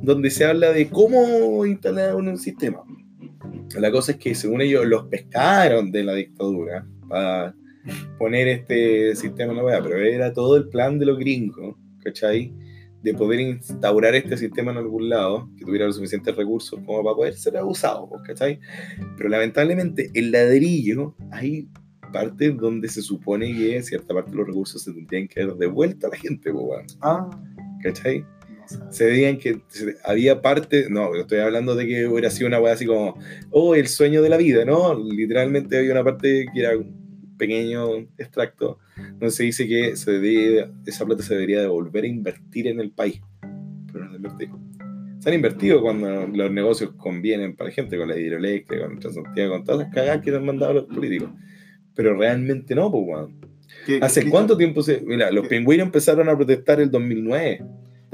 donde 0.01 0.31
se 0.31 0.45
habla 0.45 0.71
de 0.71 0.89
cómo 0.89 1.63
instalar 1.65 2.15
un 2.15 2.37
sistema. 2.39 2.81
La 3.77 3.91
cosa 3.91 4.13
es 4.13 4.17
que 4.17 4.33
según 4.33 4.61
ellos 4.61 4.85
los 4.85 5.05
pescaron 5.05 5.91
de 5.91 6.03
la 6.03 6.13
dictadura 6.15 6.87
para 7.07 7.53
poner 8.17 8.47
este 8.47 9.15
sistema 9.15 9.51
en 9.51 9.57
la 9.57 9.63
weá, 9.63 9.81
pero 9.83 9.97
era 9.97 10.33
todo 10.33 10.57
el 10.57 10.69
plan 10.69 10.99
de 10.99 11.05
los 11.05 11.17
gringos, 11.17 11.75
¿cachai? 12.03 12.53
De 13.03 13.13
poder 13.13 13.39
instaurar 13.39 14.15
este 14.15 14.37
sistema 14.37 14.71
en 14.71 14.77
algún 14.77 15.09
lado, 15.09 15.49
que 15.57 15.65
tuviera 15.65 15.85
los 15.85 15.95
suficientes 15.95 16.35
recursos 16.35 16.79
como 16.85 17.03
para 17.03 17.15
poder 17.15 17.33
ser 17.35 17.57
abusado, 17.57 18.09
pues, 18.09 18.21
¿cachai? 18.25 18.59
Pero 19.17 19.29
lamentablemente 19.29 20.11
el 20.13 20.31
ladrillo, 20.31 21.15
hay 21.31 21.67
partes 22.11 22.55
donde 22.57 22.87
se 22.87 23.01
supone 23.01 23.53
que 23.53 23.81
cierta 23.83 24.13
parte 24.13 24.31
de 24.31 24.37
los 24.37 24.47
recursos 24.47 24.81
se 24.81 24.93
tendrían 24.93 25.27
que 25.27 25.45
dar 25.45 25.55
de 25.55 25.67
vuelta 25.67 26.07
a 26.07 26.09
la 26.09 26.17
gente, 26.17 26.51
pues, 26.51 26.65
weón, 26.65 26.85
Ah, 27.01 27.29
¿cachai? 27.83 28.25
se 28.89 29.05
veían 29.05 29.37
que 29.37 29.61
había 30.03 30.41
parte, 30.41 30.87
no, 30.89 31.15
estoy 31.15 31.39
hablando 31.39 31.75
de 31.75 31.87
que 31.87 32.07
hubiera 32.07 32.29
sido 32.29 32.47
una 32.47 32.59
weá 32.59 32.73
así 32.73 32.85
como, 32.85 33.17
oh, 33.51 33.75
el 33.75 33.87
sueño 33.87 34.21
de 34.21 34.29
la 34.29 34.37
vida, 34.37 34.65
¿no? 34.65 34.93
Literalmente 34.93 35.77
había 35.77 35.93
una 35.93 36.03
parte 36.03 36.47
que 36.53 36.59
era 36.59 36.71
pequeño 37.37 37.97
extracto, 38.17 38.79
donde 39.11 39.31
se 39.31 39.43
dice 39.43 39.67
que 39.67 39.95
se 39.95 40.11
debe- 40.11 40.71
esa 40.85 41.05
plata 41.05 41.23
se 41.23 41.33
debería 41.35 41.61
de 41.61 41.67
volver 41.67 42.03
a 42.03 42.07
invertir 42.07 42.67
en 42.67 42.79
el 42.79 42.91
país, 42.91 43.21
pero 43.91 44.05
no 44.05 44.11
se 44.11 44.17
invertido. 44.17 44.59
Se 45.19 45.29
han 45.29 45.35
invertido 45.35 45.81
cuando 45.81 46.27
los 46.27 46.51
negocios 46.51 46.91
convienen 46.97 47.55
para 47.55 47.69
la 47.69 47.75
gente, 47.75 47.97
con 47.97 48.07
la 48.07 48.17
hidroeléctrica, 48.17 48.85
con 48.85 48.99
Transantiago, 48.99 49.53
con 49.53 49.63
todas 49.63 49.81
las 49.87 49.93
cagadas 49.93 50.21
que 50.23 50.35
han 50.35 50.45
mandado 50.45 50.73
los 50.73 50.85
políticos. 50.85 51.29
Pero 51.95 52.15
realmente 52.15 52.75
no, 52.75 52.91
pues, 52.91 53.03
weón. 53.07 53.35
¿Qué- 53.85 53.99
¿Hace 54.01 54.23
qué- 54.23 54.29
cuánto 54.29 54.55
tiempo 54.55 54.81
se.? 54.83 55.01
Mira, 55.01 55.31
los 55.31 55.47
pingüinos 55.47 55.87
empezaron 55.87 56.29
a 56.29 56.35
protestar 56.35 56.79
el 56.79 56.91
2009. 56.91 57.63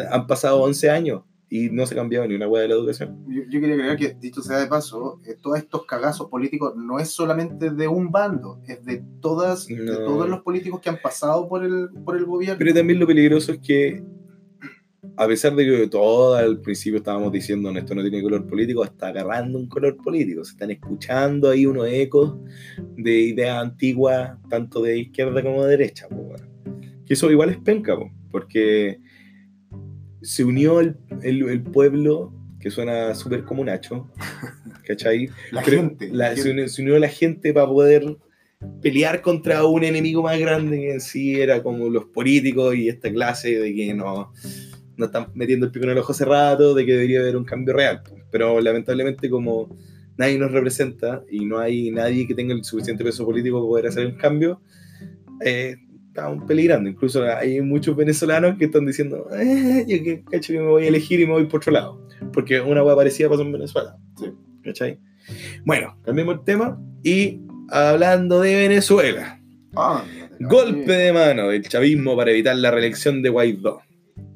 Han 0.10 0.26
pasado 0.28 0.62
11 0.64 0.90
años 0.90 1.22
y 1.56 1.70
no 1.70 1.86
se 1.86 1.94
ha 1.94 1.98
cambiado 1.98 2.28
ni 2.28 2.34
una 2.34 2.48
hueá 2.48 2.64
de 2.64 2.70
la 2.70 2.74
educación. 2.74 3.16
Yo, 3.28 3.44
yo 3.44 3.60
quería 3.62 3.76
agregar 3.76 3.96
que, 3.98 4.16
dicho 4.20 4.42
sea 4.42 4.58
de 4.58 4.66
paso, 4.66 5.22
eh, 5.24 5.36
todos 5.40 5.60
estos 5.60 5.86
cagazos 5.86 6.28
políticos 6.28 6.74
no 6.76 6.98
es 6.98 7.10
solamente 7.10 7.70
de 7.70 7.88
un 7.88 8.12
bando, 8.12 8.60
es 8.68 8.84
de, 8.84 9.04
todas, 9.22 9.68
de 9.68 9.76
No. 9.76 10.00
todos 10.00 10.28
los 10.28 10.42
políticos 10.42 10.82
que 10.82 10.90
han 10.90 10.98
pasado 11.00 11.48
por 11.48 11.64
el, 11.64 11.90
por 12.04 12.18
el 12.18 12.26
gobierno. 12.26 12.58
Pero 12.58 12.74
también 12.74 13.00
lo 13.00 13.06
peligroso 13.06 13.52
es 13.52 13.60
que, 13.60 14.02
a 15.16 15.28
pesar 15.28 15.54
de 15.56 15.64
que 15.64 15.88
todo 15.90 16.34
al 16.36 16.60
principio 16.60 16.98
estábamos 16.98 17.32
diciendo 17.32 17.72
"No, 17.72 17.78
esto 17.78 17.94
no 17.94 18.02
tiene 18.02 18.24
color 18.24 18.48
político, 18.48 18.84
está 18.84 19.10
agarrando 19.10 19.60
un 19.60 19.68
color 19.68 19.96
político. 19.98 20.44
Se 20.44 20.54
están 20.54 20.72
escuchando 20.72 21.52
ahí 21.52 21.68
unos 21.68 21.86
ecos 21.88 22.36
de 22.98 23.12
ideas 23.22 23.62
antiguas, 23.62 24.40
tanto 24.50 24.82
de 24.82 24.98
izquierda 24.98 25.44
como 25.44 25.64
de 25.66 25.70
derecha. 25.78 26.08
po, 26.10 26.16
weón. 26.16 26.50
Que 27.06 27.14
eso 27.14 27.30
igual 27.30 27.52
es 27.52 27.58
penca, 27.60 27.96
po, 27.96 28.10
porque 28.32 28.98
se 30.24 30.44
unió 30.44 30.80
el, 30.80 30.96
el- 31.22 31.48
el 31.50 31.62
pueblo, 31.62 32.34
que 32.60 32.72
suena 32.72 33.14
súper 33.14 33.44
como 33.44 33.64
Nacho, 33.64 34.10
¿cachai? 34.88 35.30
la 35.52 35.62
Pero 35.64 35.78
gente. 35.78 36.10
la- 36.12 36.30
la 36.30 36.36
se, 36.38 36.52
unió, 36.52 36.68
se 36.70 36.82
unió 36.82 36.98
la 37.00 37.10
gente 37.10 37.54
para 37.54 37.68
poder 37.68 38.18
pelear 38.82 39.22
contra 39.22 39.66
un 39.66 39.84
enemigo 39.84 40.24
más 40.24 40.40
grande 40.40 40.78
que 40.80 40.94
en 40.94 41.02
sí 41.02 41.40
era 41.40 41.62
como 41.62 41.90
los 41.90 42.06
políticos 42.06 42.76
y 42.76 42.88
esta 42.88 43.12
clase 43.12 43.60
de 43.60 43.76
que 43.76 43.94
no, 43.94 44.32
no 44.96 45.06
están 45.06 45.28
metiendo 45.34 45.66
el 45.66 45.72
pico 45.74 45.84
en 45.86 45.92
el 45.92 45.98
ojo 45.98 46.14
hace 46.14 46.24
rato, 46.26 46.74
de 46.74 46.86
que 46.86 46.94
debería 46.94 47.20
haber 47.20 47.36
un 47.36 47.44
cambio 47.44 47.74
real. 47.74 48.02
Pero 48.32 48.62
lamentablemente 48.62 49.30
como 49.30 49.76
nadie 50.18 50.38
nos 50.40 50.52
representa 50.52 51.24
y 51.30 51.44
no 51.44 51.60
hay 51.60 51.92
nadie 51.92 52.26
que 52.26 52.36
tenga 52.36 52.54
el 52.54 52.64
suficiente 52.64 53.04
peso 53.04 53.26
político 53.26 53.58
para 53.58 53.68
poder 53.68 53.88
hacer 53.88 54.06
un 54.06 54.16
cambio, 54.16 54.62
eh, 55.44 55.76
estamos 56.14 56.44
peligrando. 56.48 56.90
Incluso 56.90 57.24
hay 57.24 57.60
muchos 57.62 57.96
venezolanos 57.96 58.58
que 58.58 58.66
están 58.66 58.86
diciendo, 58.86 59.28
"Eh, 59.36 59.84
yo 59.88 60.04
que 60.04 60.24
cacho 60.30 60.54
que 60.54 60.60
me 60.60 60.68
voy 60.68 60.86
a 60.86 60.88
elegir 60.90 61.20
y 61.20 61.26
me 61.26 61.34
voy 61.34 61.46
por 61.46 61.60
otro 61.60 61.72
lado. 61.74 62.08
Porque 62.32 62.62
una 62.62 62.84
hueá 62.84 62.96
parecida 62.96 63.30
pasó 63.30 63.42
en 63.42 63.52
Venezuela. 63.52 63.98
Sí. 64.20 64.26
¿Cachai? 64.64 65.00
Bueno, 65.66 65.98
cambiemos 66.06 66.36
el 66.36 66.44
tema 66.44 66.80
y 67.04 67.42
hablando 67.70 68.42
de 68.42 68.56
Venezuela. 68.56 69.40
Ah, 69.76 70.04
Golpe 70.40 70.92
de 70.92 71.14
mano 71.14 71.50
del 71.50 71.64
chavismo 71.68 72.16
para 72.16 72.32
evitar 72.32 72.56
la 72.58 72.70
reelección 72.72 73.22
de 73.22 73.30
Guaidó. 73.30 73.82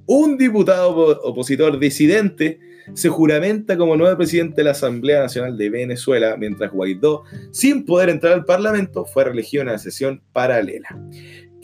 Un 0.05 0.37
diputado 0.37 0.95
opo- 0.95 1.19
opositor 1.23 1.77
disidente 1.79 2.59
se 2.93 3.09
juramenta 3.09 3.77
como 3.77 3.97
nuevo 3.97 4.15
presidente 4.15 4.57
de 4.57 4.63
la 4.63 4.71
Asamblea 4.71 5.19
Nacional 5.21 5.57
de 5.57 5.69
Venezuela, 5.69 6.37
mientras 6.37 6.71
Guaidó, 6.71 7.23
sin 7.51 7.83
poder 7.85 8.07
entrar 8.09 8.31
al 8.33 8.45
Parlamento, 8.45 9.03
fue 9.05 9.25
reelegido 9.25 9.63
en 9.63 9.69
una 9.69 9.77
sesión 9.77 10.21
paralela. 10.31 10.87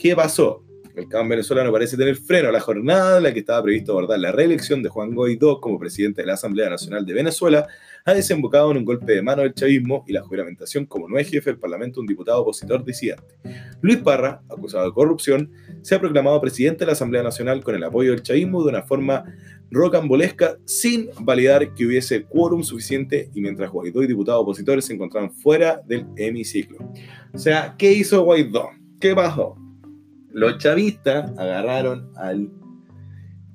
¿Qué 0.04 0.14
pasó? 0.14 0.62
El 0.94 1.08
caos 1.08 1.26
venezolano 1.26 1.72
parece 1.72 1.96
tener 1.96 2.16
freno 2.16 2.50
a 2.50 2.52
la 2.52 2.60
jornada 2.60 3.16
en 3.16 3.22
la 3.22 3.32
que 3.32 3.38
estaba 3.38 3.62
previsto 3.62 3.92
abordar 3.92 4.18
la 4.18 4.32
reelección 4.32 4.82
de 4.82 4.90
Juan 4.90 5.14
Guaidó 5.14 5.62
como 5.62 5.78
presidente 5.78 6.20
de 6.20 6.26
la 6.26 6.34
Asamblea 6.34 6.68
Nacional 6.68 7.06
de 7.06 7.14
Venezuela, 7.14 7.66
ha 8.04 8.12
desembocado 8.12 8.70
en 8.70 8.76
un 8.76 8.84
golpe 8.84 9.14
de 9.14 9.22
mano 9.22 9.40
del 9.40 9.54
chavismo 9.54 10.04
y 10.06 10.12
la 10.12 10.20
juramentación 10.20 10.84
como 10.84 11.08
nuevo 11.08 11.26
jefe 11.26 11.48
del 11.48 11.58
Parlamento 11.58 12.02
un 12.02 12.06
diputado 12.06 12.42
opositor 12.42 12.84
disidente. 12.84 13.24
Luis 13.80 13.96
Parra, 13.96 14.42
acusado 14.50 14.84
de 14.84 14.92
corrupción, 14.92 15.50
se 15.80 15.94
ha 15.94 16.00
proclamado 16.00 16.38
presidente 16.38 16.80
de 16.80 16.86
la 16.88 16.92
Asamblea 16.92 17.22
Nacional 17.22 17.64
con 17.64 17.74
el 17.74 17.82
apoyo 17.82 18.10
del 18.10 18.22
chavismo 18.22 18.62
de 18.62 18.68
una 18.68 18.82
forma 18.82 19.24
rocambolesca 19.70 20.58
sin 20.66 21.08
validar 21.20 21.72
que 21.72 21.86
hubiese 21.86 22.24
quórum 22.24 22.62
suficiente 22.62 23.30
y 23.32 23.40
mientras 23.40 23.70
Guaidó 23.70 24.02
y 24.02 24.06
diputados 24.06 24.42
opositores 24.42 24.84
se 24.84 24.92
encontraban 24.92 25.32
fuera 25.32 25.80
del 25.86 26.04
hemiciclo. 26.18 26.76
O 27.32 27.38
sea, 27.38 27.74
¿qué 27.78 27.90
hizo 27.90 28.22
Guaidó? 28.22 28.68
¿Qué 29.00 29.14
pasó? 29.14 29.64
Los 30.34 30.58
chavistas 30.58 31.30
agarraron 31.38 32.10
al, 32.16 32.50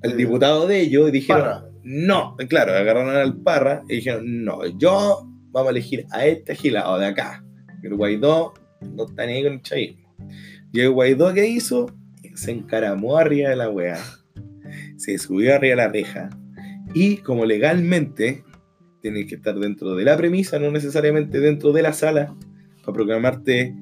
al 0.02 0.16
diputado 0.16 0.66
de 0.66 0.80
ellos 0.80 1.10
y 1.10 1.12
dijeron, 1.12 1.42
Parra. 1.42 1.64
no, 1.84 2.36
claro, 2.48 2.72
agarraron 2.72 3.14
al 3.14 3.36
Parra 3.36 3.82
y 3.88 3.96
dijeron, 3.96 4.44
no, 4.44 4.66
yo 4.78 5.28
vamos 5.50 5.68
a 5.68 5.70
elegir 5.72 6.06
a 6.10 6.24
este 6.26 6.52
agilado 6.52 6.98
de 6.98 7.06
acá. 7.06 7.44
El 7.82 7.94
Guaidó 7.96 8.54
no 8.80 9.06
está 9.06 9.26
ni 9.26 9.34
ahí 9.34 9.42
con 9.44 9.52
el 9.52 9.62
chavismo. 9.62 10.16
Y 10.72 10.80
el 10.80 10.90
Guaidó, 10.90 11.34
¿qué 11.34 11.46
hizo? 11.46 11.94
Se 12.34 12.50
encaramó 12.50 13.18
arriba 13.18 13.50
de 13.50 13.56
la 13.56 13.68
weá. 13.68 13.98
Se 14.96 15.18
subió 15.18 15.54
arriba 15.54 15.70
de 15.72 15.76
la 15.76 15.88
reja. 15.88 16.30
Y 16.94 17.18
como 17.18 17.44
legalmente 17.44 18.42
tienes 19.02 19.26
que 19.26 19.34
estar 19.34 19.58
dentro 19.58 19.94
de 19.94 20.04
la 20.04 20.16
premisa, 20.16 20.58
no 20.58 20.70
necesariamente 20.70 21.40
dentro 21.40 21.72
de 21.72 21.82
la 21.82 21.92
sala, 21.92 22.34
para 22.82 22.94
proclamarte 22.94 23.74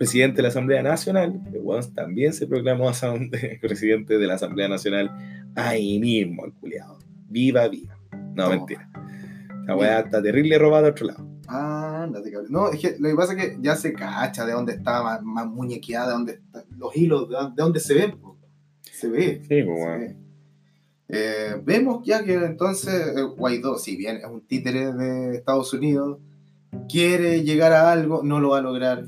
presidente 0.00 0.36
de 0.36 0.42
la 0.44 0.48
Asamblea 0.48 0.82
Nacional, 0.82 1.42
weón 1.52 1.94
también 1.94 2.32
se 2.32 2.46
proclamó 2.46 2.90
presidente 3.60 4.16
de 4.16 4.26
la 4.26 4.34
Asamblea 4.36 4.66
Nacional 4.66 5.10
ahí 5.54 5.98
mismo, 5.98 6.46
el 6.46 6.54
culiado. 6.54 6.98
Viva, 7.28 7.68
viva. 7.68 7.98
No, 8.34 8.48
mentira. 8.48 8.88
La 9.66 9.76
weá 9.76 10.00
está 10.00 10.22
terrible 10.22 10.58
robada 10.58 10.84
de 10.84 10.90
otro 10.92 11.06
lado. 11.08 11.28
Ándate, 11.46 12.30
cabrón. 12.32 12.50
No, 12.50 12.70
es 12.70 12.80
que 12.80 12.96
lo 12.98 13.10
que 13.10 13.14
pasa 13.14 13.34
es 13.34 13.44
que 13.44 13.58
ya 13.60 13.76
se 13.76 13.92
cacha 13.92 14.46
de 14.46 14.52
dónde 14.52 14.72
está 14.72 15.02
más, 15.02 15.22
más 15.22 15.46
muñequeada, 15.46 16.06
de 16.06 16.12
dónde 16.14 16.32
está- 16.32 16.64
los 16.78 16.96
hilos, 16.96 17.28
de, 17.28 17.34
dónde- 17.34 17.54
de 17.56 17.62
dónde 17.62 17.80
se 17.80 17.92
ven. 17.94 18.12
po. 18.18 18.38
Se 18.90 19.06
ve. 19.06 19.42
Sí, 19.42 19.48
pues, 19.48 19.78
se 19.78 19.84
weón. 19.84 20.00
ve. 20.00 20.16
Eh, 21.08 21.60
vemos 21.62 22.06
ya 22.06 22.24
que 22.24 22.34
entonces 22.34 22.94
eh, 23.18 23.22
Guaidó, 23.36 23.76
si 23.76 23.96
bien 23.96 24.16
es 24.16 24.24
un 24.24 24.40
títere 24.46 24.94
de 24.94 25.36
Estados 25.36 25.74
Unidos, 25.74 26.20
quiere 26.88 27.42
llegar 27.42 27.72
a 27.74 27.92
algo, 27.92 28.22
no 28.22 28.40
lo 28.40 28.50
va 28.50 28.58
a 28.58 28.62
lograr. 28.62 29.04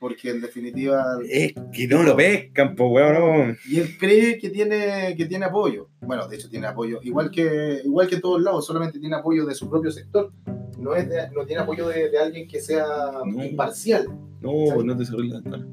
Porque 0.00 0.30
en 0.30 0.40
definitiva. 0.40 1.04
Es 1.28 1.52
que 1.72 1.86
no 1.86 2.02
lo 2.02 2.16
pescan, 2.16 2.74
pues, 2.74 2.90
weón. 2.90 3.48
no. 3.50 3.54
Y 3.68 3.78
él 3.80 3.96
cree 3.98 4.38
que 4.38 4.48
tiene, 4.50 5.14
que 5.16 5.26
tiene 5.26 5.44
apoyo. 5.44 5.88
Bueno, 6.00 6.26
de 6.26 6.36
hecho 6.36 6.48
tiene 6.48 6.66
apoyo. 6.66 6.98
Igual 7.02 7.30
que, 7.30 7.82
igual 7.84 8.08
que 8.08 8.14
en 8.16 8.20
todos 8.22 8.40
lados, 8.40 8.66
solamente 8.66 8.98
tiene 8.98 9.14
apoyo 9.16 9.44
de 9.44 9.54
su 9.54 9.68
propio 9.68 9.90
sector. 9.92 10.32
No, 10.78 10.94
es 10.94 11.06
de- 11.08 11.30
no 11.32 11.44
tiene 11.44 11.60
apoyo 11.62 11.86
de, 11.88 12.08
de 12.10 12.18
alguien 12.18 12.48
que 12.48 12.60
sea 12.62 12.86
No. 13.26 13.44
imparcial. 13.44 14.06
No, 14.40 14.50
pues 14.74 14.86
no 14.86 14.96
te 14.96 15.04
cerré 15.04 15.24
la 15.28 15.40
ventana. 15.40 15.68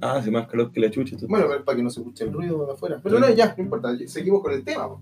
Ah, 0.00 0.18
hace 0.18 0.30
más 0.30 0.46
calor 0.46 0.70
que 0.70 0.78
la 0.80 0.90
chucha. 0.90 1.16
tú. 1.16 1.26
Bueno, 1.26 1.46
para 1.64 1.76
que 1.76 1.82
no 1.82 1.90
se 1.90 1.98
escuche 1.98 2.22
el 2.24 2.32
ruido 2.32 2.64
de 2.66 2.72
afuera. 2.74 3.00
Pero 3.02 3.18
no, 3.18 3.28
ya, 3.34 3.54
no 3.58 3.64
importa. 3.64 3.88
Seguimos 4.06 4.40
con 4.42 4.52
el 4.52 4.62
tema. 4.62 4.86
po. 4.88 5.00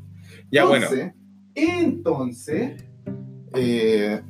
ya, 0.51 0.64
bueno. 0.64 0.87
Entonces, 0.87 1.12
Entonces, 1.55 2.85
eh, 3.55 4.23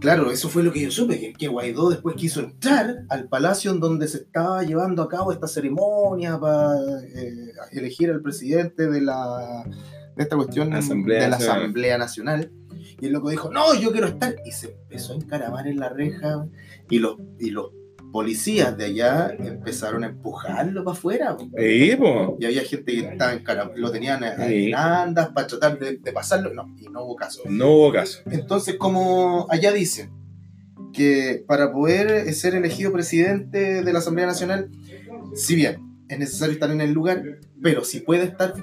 claro, 0.00 0.30
eso 0.30 0.48
fue 0.48 0.62
lo 0.62 0.72
que 0.72 0.82
yo 0.82 0.90
supe, 0.90 1.18
que, 1.18 1.32
que 1.32 1.48
Guaidó 1.48 1.90
después 1.90 2.16
quiso 2.16 2.40
entrar 2.40 3.04
al 3.08 3.28
palacio 3.28 3.70
en 3.70 3.80
donde 3.80 4.08
se 4.08 4.18
estaba 4.18 4.62
llevando 4.62 5.02
a 5.02 5.08
cabo 5.08 5.32
esta 5.32 5.46
ceremonia 5.46 6.38
para 6.38 6.76
eh, 7.14 7.52
elegir 7.72 8.10
al 8.10 8.22
presidente 8.22 8.88
de 8.88 9.00
la 9.00 9.64
de 10.16 10.22
esta 10.22 10.36
cuestión 10.36 10.72
Asamblea 10.72 11.24
de 11.24 11.28
la. 11.28 11.36
Asamblea 11.36 11.98
Nacional. 11.98 12.50
Y 12.98 13.06
el 13.06 13.12
loco 13.12 13.28
dijo, 13.28 13.50
no, 13.50 13.74
yo 13.74 13.92
quiero 13.92 14.06
estar. 14.06 14.36
Y 14.44 14.52
se 14.52 14.72
empezó 14.72 15.12
a 15.12 15.16
encaramar 15.16 15.66
en 15.66 15.78
la 15.78 15.90
reja 15.90 16.46
y 16.88 16.98
los, 16.98 17.16
y 17.38 17.50
los 17.50 17.70
policías 18.12 18.76
de 18.78 18.86
allá 18.86 19.34
empezaron 19.38 20.04
a 20.04 20.08
empujarlo 20.08 20.84
para 20.84 20.96
afuera. 20.96 21.36
Sí. 21.58 21.98
Y 22.38 22.44
había 22.44 22.62
gente 22.62 22.92
que 22.92 23.00
estaba 23.00 23.34
encaram- 23.34 23.72
lo 23.74 23.90
tenían 23.90 24.20
Sí. 24.48 24.66
en 24.68 24.74
andas 24.74 25.28
para 25.30 25.46
tratar 25.46 25.78
de, 25.78 25.98
de 25.98 26.12
pasarlo. 26.12 26.52
No, 26.54 26.74
y 26.78 26.84
no 26.88 27.04
hubo 27.04 27.16
caso. 27.16 27.42
No 27.48 27.70
hubo 27.72 27.92
caso. 27.92 28.20
Entonces, 28.30 28.76
como 28.76 29.46
allá 29.50 29.72
dicen 29.72 30.10
que 30.92 31.44
para 31.46 31.72
poder 31.72 32.32
ser 32.32 32.54
elegido 32.54 32.92
presidente 32.92 33.82
de 33.82 33.92
la 33.92 33.98
Asamblea 33.98 34.26
Nacional, 34.26 34.70
si 35.34 35.54
bien 35.54 35.78
es 36.08 36.18
necesario 36.18 36.54
estar 36.54 36.70
en 36.70 36.80
el 36.80 36.92
lugar, 36.92 37.22
pero 37.62 37.84
si 37.84 38.00
puede 38.00 38.24
estar, 38.24 38.54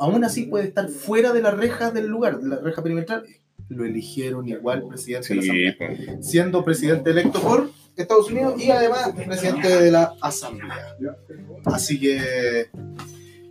aún 0.00 0.24
así 0.24 0.44
puede 0.46 0.64
estar 0.66 0.88
fuera 0.88 1.32
de 1.32 1.42
la 1.42 1.50
reja 1.50 1.90
del 1.90 2.06
lugar, 2.06 2.38
de 2.40 2.48
la 2.48 2.56
reja 2.56 2.82
perimetral, 2.82 3.24
lo 3.68 3.84
eligieron 3.84 4.48
igual 4.48 4.84
presidente 4.88 5.28
de 5.28 5.34
la 5.36 5.42
Sí, 5.42 5.66
Asamblea, 5.66 6.18
siendo 6.22 6.64
presidente 6.64 7.10
electo 7.10 7.40
por 7.40 7.70
Estados 7.96 8.30
Unidos 8.30 8.60
y 8.60 8.70
además 8.70 9.12
presidente 9.14 9.68
de 9.68 9.90
la 9.90 10.14
Asamblea. 10.20 10.96
Así 11.64 12.00
que 12.00 12.68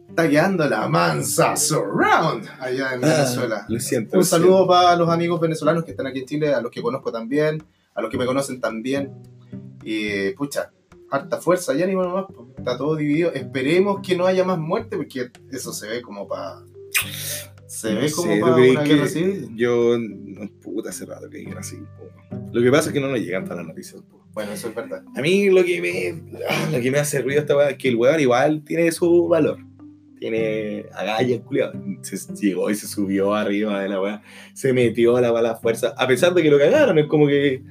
está 0.10 0.30
quedando 0.30 0.68
la 0.68 0.88
mansa 0.88 1.56
surround 1.56 2.48
allá 2.60 2.94
en 2.94 3.02
Venezuela. 3.02 3.66
Lo 3.68 3.80
siento. 3.80 4.18
Un 4.18 4.26
saludo 4.26 4.68
para 4.68 4.96
los 4.96 5.10
amigos 5.10 5.40
venezolanos 5.40 5.84
que 5.84 5.92
están 5.92 6.08
aquí 6.08 6.20
en 6.20 6.26
Chile, 6.26 6.54
a 6.54 6.62
los 6.62 6.72
que 6.72 6.82
conozco 6.82 7.12
también, 7.12 7.64
a 7.96 8.02
los 8.02 8.12
que 8.12 8.18
me 8.18 8.26
conocen 8.26 8.60
también. 8.60 9.12
Y 9.84 10.32
pucha, 10.32 10.72
harta 11.10 11.40
fuerza 11.40 11.74
y 11.74 11.84
ánimo 11.84 12.04
nomás, 12.04 12.26
pues, 12.34 12.50
está 12.58 12.78
todo 12.78 12.96
dividido. 12.96 13.32
Esperemos 13.34 14.02
que 14.06 14.16
no 14.18 14.26
haya 14.26 14.44
más 14.44 14.60
muerte, 14.60 14.98
porque 14.98 15.32
eso 15.52 15.72
se 15.74 15.88
ve 15.88 16.02
como 16.02 16.28
para. 16.28 16.62
Se 17.68 17.94
ve 17.94 18.12
como 18.12 18.34
¿tú 18.34 18.40
para 18.42 18.56
una 18.56 18.84
guerra 18.84 19.08
civil. 19.08 19.50
Yo, 19.56 19.98
no, 19.98 20.50
puta, 20.62 20.90
hace 20.90 21.06
rato 21.06 21.30
que 21.30 21.38
digan 21.38 21.58
así. 21.58 21.78
Lo 22.52 22.62
que 22.62 22.70
pasa 22.70 22.90
es 22.90 22.94
que 22.94 23.00
no 23.00 23.08
nos 23.08 23.20
llegan 23.20 23.44
todas 23.46 23.58
las 23.58 23.68
noticias. 23.68 24.02
po. 24.02 24.23
Bueno, 24.34 24.52
eso 24.52 24.70
es 24.70 24.76
verdad. 24.76 25.04
A 25.16 25.22
mí 25.22 25.50
lo 25.50 25.64
que 25.64 25.82
me, 25.82 26.40
ah, 26.50 26.70
lo 26.72 26.82
que 26.82 26.90
me 26.90 26.98
hace 26.98 27.22
ruido 27.22 27.42
esta 27.42 27.56
weá 27.56 27.70
es 27.70 27.78
que 27.78 27.90
el 27.90 27.96
weón 27.96 28.20
igual 28.20 28.64
tiene 28.64 28.92
su 28.92 29.28
valor. 29.28 29.60
Tiene 30.20 30.86
agallas, 30.94 31.42
culiado. 31.42 31.74
Se 32.02 32.18
llegó 32.36 32.70
y 32.70 32.76
se 32.76 32.88
subió 32.88 33.34
arriba 33.34 33.82
de 33.82 33.90
la 33.90 34.02
weá. 34.02 34.22
Se 34.54 34.74
metió 34.74 35.18
a 35.18 35.22
la 35.22 35.32
bala 35.32 35.56
fuerza. 35.56 35.94
A 35.98 36.08
pesar 36.08 36.34
de 36.34 36.42
que 36.42 36.50
lo 36.50 36.58
cagaron, 36.58 36.98
es 36.98 37.08
como 37.08 37.28
que 37.28 37.62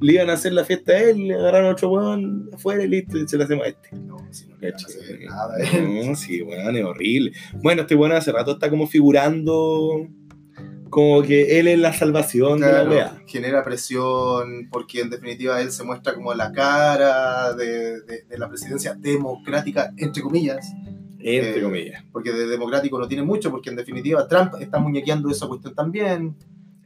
le 0.00 0.12
iban 0.12 0.30
a 0.30 0.34
hacer 0.34 0.52
la 0.52 0.64
fiesta 0.64 0.92
a 0.92 1.02
él, 1.02 1.28
le 1.28 1.34
agarraron 1.34 1.68
a 1.68 1.72
otro 1.72 1.90
weón 1.90 2.50
afuera 2.52 2.82
y 2.82 2.88
listo, 2.88 3.16
y 3.16 3.28
se 3.28 3.36
lo 3.36 3.44
hacemos 3.44 3.64
a 3.64 3.68
este. 3.68 3.96
No, 3.96 4.16
si 4.32 4.48
no 4.48 4.56
eh, 4.60 4.72
nada. 5.26 5.54
¿eh? 5.60 6.04
No, 6.06 6.16
sí, 6.16 6.42
weón, 6.42 6.76
es 6.76 6.84
horrible. 6.84 7.32
Bueno, 7.62 7.82
este 7.82 7.94
weón 7.94 8.12
hace 8.12 8.32
rato 8.32 8.52
está 8.52 8.68
como 8.68 8.86
figurando 8.86 10.08
como 10.94 11.22
que 11.22 11.58
él 11.58 11.68
es 11.68 11.78
la 11.78 11.92
salvación 11.92 12.60
de 12.60 12.72
la 12.72 12.84
weá. 12.88 13.22
genera 13.26 13.62
presión 13.62 14.68
porque 14.70 15.00
en 15.00 15.10
definitiva 15.10 15.60
él 15.60 15.70
se 15.72 15.84
muestra 15.84 16.14
como 16.14 16.32
la 16.34 16.52
cara 16.52 17.52
de, 17.54 18.00
de- 18.02 18.22
de 18.28 18.38
la 18.38 18.48
presidencia 18.48 18.94
democrática, 18.94 19.92
entre 19.96 20.22
comillas, 20.22 20.72
Entre 21.18 21.58
Eh, 21.58 21.62
comillas. 21.62 22.04
porque 22.12 22.32
de 22.32 22.46
democrático 22.46 22.98
no 22.98 23.08
tiene 23.08 23.22
mucho, 23.22 23.50
porque 23.50 23.70
en 23.70 23.76
definitiva 23.76 24.28
Trump 24.28 24.52
está 24.60 24.78
muñequeando 24.78 25.30
esa 25.30 25.46
cuestión 25.48 25.74
también. 25.74 26.36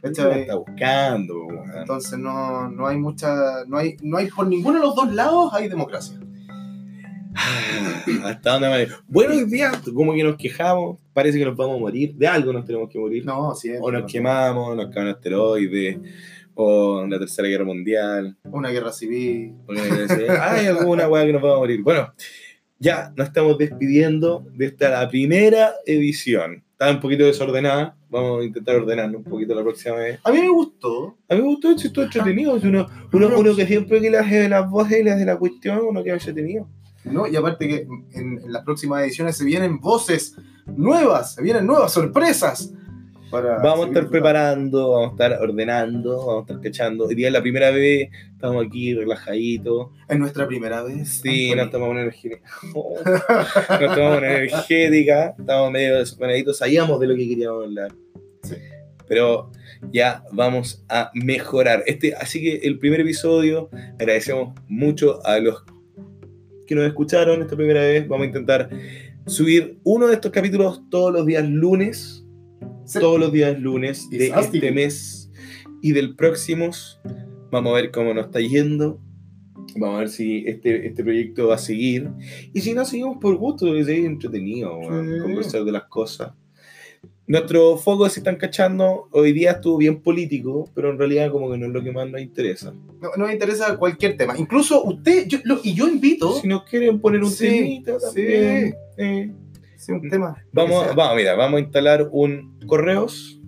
Está 0.01 0.55
buscando. 0.55 1.35
Entonces 1.77 2.17
no, 2.21 2.69
no 2.71 2.87
hay 2.87 2.97
mucha, 2.99 3.65
no 3.67 3.79
hay, 3.79 3.97
no 4.01 4.17
hay 4.17 4.29
por 4.29 4.47
ninguno 4.47 4.79
de 4.79 4.85
los 4.87 4.95
dos 4.95 5.13
lados 5.13 5.53
hay 5.53 5.69
democracia. 5.69 6.21
Hasta 8.25 8.53
dónde 8.53 8.69
vale. 8.69 8.89
Bueno, 9.07 9.35
hoy 9.35 9.45
día, 9.45 9.73
como 9.95 10.15
que 10.15 10.25
nos 10.25 10.37
quejamos, 10.37 10.99
parece 11.13 11.39
que 11.39 11.45
nos 11.45 11.57
vamos 11.57 11.77
a 11.77 11.81
morir. 11.81 12.15
De 12.15 12.27
algo 12.27 12.53
nos 12.53 12.65
tenemos 12.65 12.89
que 12.89 12.99
morir. 12.99 13.25
No, 13.25 13.55
siempre. 13.55 13.83
o 13.83 13.91
nos 13.93 14.11
quemamos, 14.11 14.77
nos 14.77 14.91
caen 14.91 15.09
asteroides, 15.09 15.99
o 16.55 17.07
la 17.07 17.19
tercera 17.19 17.49
guerra 17.49 17.65
mundial. 17.65 18.37
Una 18.45 18.71
guerra 18.71 18.93
civil. 18.93 19.55
o 19.67 19.73
que 19.73 20.31
Hay 20.41 20.67
alguna 20.67 21.09
weá 21.09 21.25
que 21.25 21.33
nos 21.33 21.43
vamos 21.43 21.57
a 21.57 21.61
morir. 21.61 21.83
Bueno, 21.83 22.13
ya 22.79 23.13
nos 23.17 23.29
estamos 23.29 23.59
despidiendo 23.59 24.45
de 24.53 24.67
esta 24.67 24.91
la 24.91 25.09
primera 25.09 25.75
edición. 25.87 26.65
Está 26.73 26.91
un 26.91 27.01
poquito 27.01 27.25
desordenada. 27.25 27.97
Vamos 28.09 28.41
a 28.41 28.45
intentar 28.45 28.77
ordenarlo 28.77 29.19
un 29.19 29.25
poquito 29.25 29.55
la 29.55 29.63
próxima 29.63 29.97
vez. 29.97 30.21
A 30.25 30.31
mí 30.31 30.41
me 30.41 30.49
gustó. 30.49 31.19
A 31.29 31.35
mí 31.35 31.43
me 31.43 31.49
gustó, 31.49 31.73
estuvo 31.73 32.05
entretenido. 32.05 32.55
Uno, 32.55 32.89
uno, 33.13 33.31
uno 33.37 33.57
que 33.57 33.67
siempre 33.67 34.01
que 34.01 34.17
hace 34.17 34.49
las 34.49 34.71
voces 34.71 35.01
y 35.01 35.03
le 35.03 35.11
hace 35.11 35.25
la 35.25 35.37
cuestión, 35.37 35.81
uno 35.83 36.03
que 36.03 36.11
entretenido. 36.11 36.69
¿No? 37.13 37.27
Y 37.27 37.37
aparte 37.37 37.69
que 37.69 37.87
en, 38.13 38.41
en 38.45 38.53
las 38.53 38.65
próximas 38.65 39.03
ediciones 39.03 39.37
se 39.37 39.45
vienen 39.45 39.81
voces 39.81 40.37
nuevas, 40.67 41.35
se 41.35 41.43
vienen 41.43 41.67
nuevas 41.67 41.93
sorpresas. 41.93 42.73
Para 43.31 43.59
Vamos 43.59 43.87
a 43.87 43.89
estar 43.89 44.09
preparando, 44.09 44.93
vamos 44.93 45.09
a 45.09 45.13
estar 45.13 45.43
ordenando, 45.43 46.27
vamos 46.27 46.39
a 46.39 46.41
estar 46.41 46.63
cachando. 46.63 47.05
Hoy 47.05 47.15
día 47.15 47.27
es 47.27 47.33
la 47.33 47.43
primera 47.43 47.71
vez, 47.71 48.09
estamos 48.33 48.65
aquí 48.65 48.95
relajaditos. 48.95 49.89
Es 50.09 50.19
nuestra 50.19 50.47
primera 50.47 50.83
vez. 50.83 51.21
Sí, 51.23 51.53
Anthony. 51.53 51.57
no 51.57 51.63
estamos 51.65 51.91
en 51.91 51.99
energía. 51.99 52.39
no 52.75 53.87
estamos 53.87 54.19
en 54.19 54.25
energética, 54.25 55.35
estamos 55.39 55.71
medio 55.71 55.99
desordenaditos, 55.99 56.57
sabíamos 56.57 57.01
de 57.01 57.07
lo 57.07 57.15
que 57.17 57.29
queríamos 57.29 57.65
hablar. 57.65 57.93
Sí. 58.43 58.55
Pero 59.07 59.51
ya 59.93 60.25
vamos 60.33 60.85
a 60.89 61.11
mejorar. 61.13 61.83
Este, 61.87 62.15
así 62.15 62.41
que 62.41 62.67
el 62.67 62.79
primer 62.79 63.01
episodio, 63.01 63.69
agradecemos 63.99 64.59
mucho 64.69 65.25
a 65.27 65.39
los 65.39 65.65
que 66.69 66.75
nos 66.77 66.87
escucharon 66.87 67.41
esta 67.43 67.57
primera 67.57 67.81
vez. 67.81 68.07
Vamos 68.07 68.25
a 68.25 68.29
intentar 68.29 68.71
subir 69.27 69.81
uno 69.83 70.07
de 70.07 70.15
estos 70.15 70.31
capítulos 70.31 70.83
todos 70.91 71.13
los 71.13 71.27
días 71.27 71.49
lunes. 71.49 72.25
Sí. 72.85 72.99
Todos 73.01 73.19
los 73.19 73.33
días 73.33 73.59
lunes 73.61 74.09
de 74.11 74.29
Fantástico. 74.29 74.65
este 74.67 74.73
mes 74.75 75.31
y 75.83 75.93
del 75.93 76.15
próximo. 76.15 76.71
Vamos 77.51 77.73
a 77.73 77.77
ver 77.77 77.91
cómo 77.91 78.15
nos 78.15 78.27
está 78.27 78.41
yendo. 78.41 79.01
Vamos 79.77 79.97
a 79.97 79.99
ver 80.01 80.09
si 80.09 80.45
este, 80.47 80.87
este 80.87 81.03
proyecto 81.05 81.49
va 81.49 81.57
a 81.57 81.59
seguir. 81.59 82.09
Y 82.55 82.61
si 82.61 82.73
no, 82.75 82.85
seguimos 82.85 83.19
por 83.21 83.37
gusto, 83.37 83.67
porque 83.67 83.81
es 83.81 83.89
entretenido 83.89 84.79
Sí. 84.83 85.21
conversar 85.23 85.65
de 85.65 85.73
las 85.73 85.85
cosas. 85.85 86.33
Nuestro 87.29 87.77
foco, 87.77 88.09
si 88.09 88.21
están 88.21 88.37
cachando, 88.37 89.09
hoy 89.13 89.33
día 89.35 89.53
estuvo 89.53 89.77
bien 89.77 90.01
político, 90.01 90.69
pero 90.75 90.91
en 90.91 90.99
realidad 90.99 91.31
como 91.31 91.51
que 91.51 91.59
no 91.59 91.67
es 91.67 91.73
lo 91.73 91.83
que 91.83 91.93
más 91.93 92.09
nos 92.09 92.23
interesa. 92.23 92.73
No, 93.03 93.11
no 93.19 93.27
me 93.27 93.33
interesa 93.35 93.77
cualquier 93.77 94.17
tema. 94.17 94.35
Incluso 94.39 94.83
usted, 94.85 95.27
yo, 95.27 95.39
lo- 95.45 95.61
y 95.63 95.75
yo 95.75 95.87
invito. 95.89 96.33
Si 96.41 96.49
nos 96.49 96.65
quieren 96.65 96.99
poner 97.01 97.23
un 97.23 97.31
Sí, 97.31 97.47
temita 97.47 98.01
sí. 98.01 98.07
también. 98.07 98.75
eh, 98.97 99.33
Sí, 99.77 99.93
un 99.93 100.09
tema. 100.09 100.43
vamos, 100.53 100.95
vamos, 100.97 101.17
mira, 101.17 101.35
vamos 101.35 101.59
a 101.59 101.61
instalar 101.61 102.09
un 102.11 102.59
correos 102.67 103.41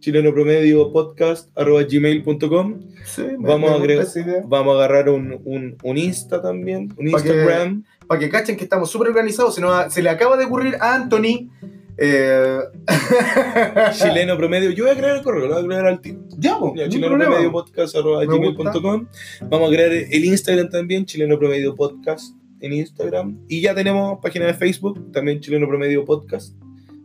chileno 0.00 0.32
promedio 0.32 0.90
podcast 0.92 1.50
gmail.com 1.56 2.80
Sí, 3.04 3.22
vamos 3.38 3.70
a 3.70 3.74
agregar- 3.74 4.06
vamos 4.46 4.72
a 4.74 4.76
agarrar 4.78 5.08
un, 5.10 5.40
un, 5.44 5.76
un 5.82 5.98
Insta 5.98 6.40
también 6.42 6.92
un 6.96 7.10
Pa' 7.10 7.18
Instagram 7.18 7.84
Para 8.06 8.20
que 8.20 8.28
cachen 8.30 8.56
que 8.56 8.64
estamos 8.64 8.90
súper 8.90 9.08
organizados. 9.08 9.54
Se, 9.54 9.60
nos 9.60 9.92
se 9.92 10.02
le 10.02 10.08
acaba 10.10 10.36
de 10.36 10.46
ocurrir 10.46 10.76
a 10.80 10.94
Anthony. 10.94 11.50
Eh, 11.98 12.58
chileno 13.92 14.36
promedio. 14.36 14.70
Yo 14.70 14.84
voy 14.84 14.92
a 14.92 14.96
crear 14.96 15.16
el 15.16 15.22
correo 15.22 15.46
lo 15.46 15.54
voy 15.54 15.64
a 15.64 15.66
crear 15.66 15.86
al 15.86 16.00
tiro. 16.00 16.20
Ya, 16.38 16.58
chileno 16.88 17.08
problema. 17.08 17.32
promedio 17.32 17.52
podcast 17.52 17.96
gmail.com 17.96 19.06
vamos 19.48 19.68
a 19.68 19.74
crear 19.74 19.92
el 19.92 20.24
Instagram 20.24 20.68
también 20.68 21.04
chileno 21.06 21.38
promedio 21.38 21.74
podcast 21.74 22.34
en 22.60 22.72
Instagram. 22.72 23.38
Y 23.48 23.60
ya 23.60 23.74
tenemos 23.74 24.18
página 24.22 24.46
de 24.46 24.54
Facebook 24.54 25.12
también 25.12 25.40
chileno 25.40 25.66
promedio 25.66 26.04
podcast. 26.04 26.54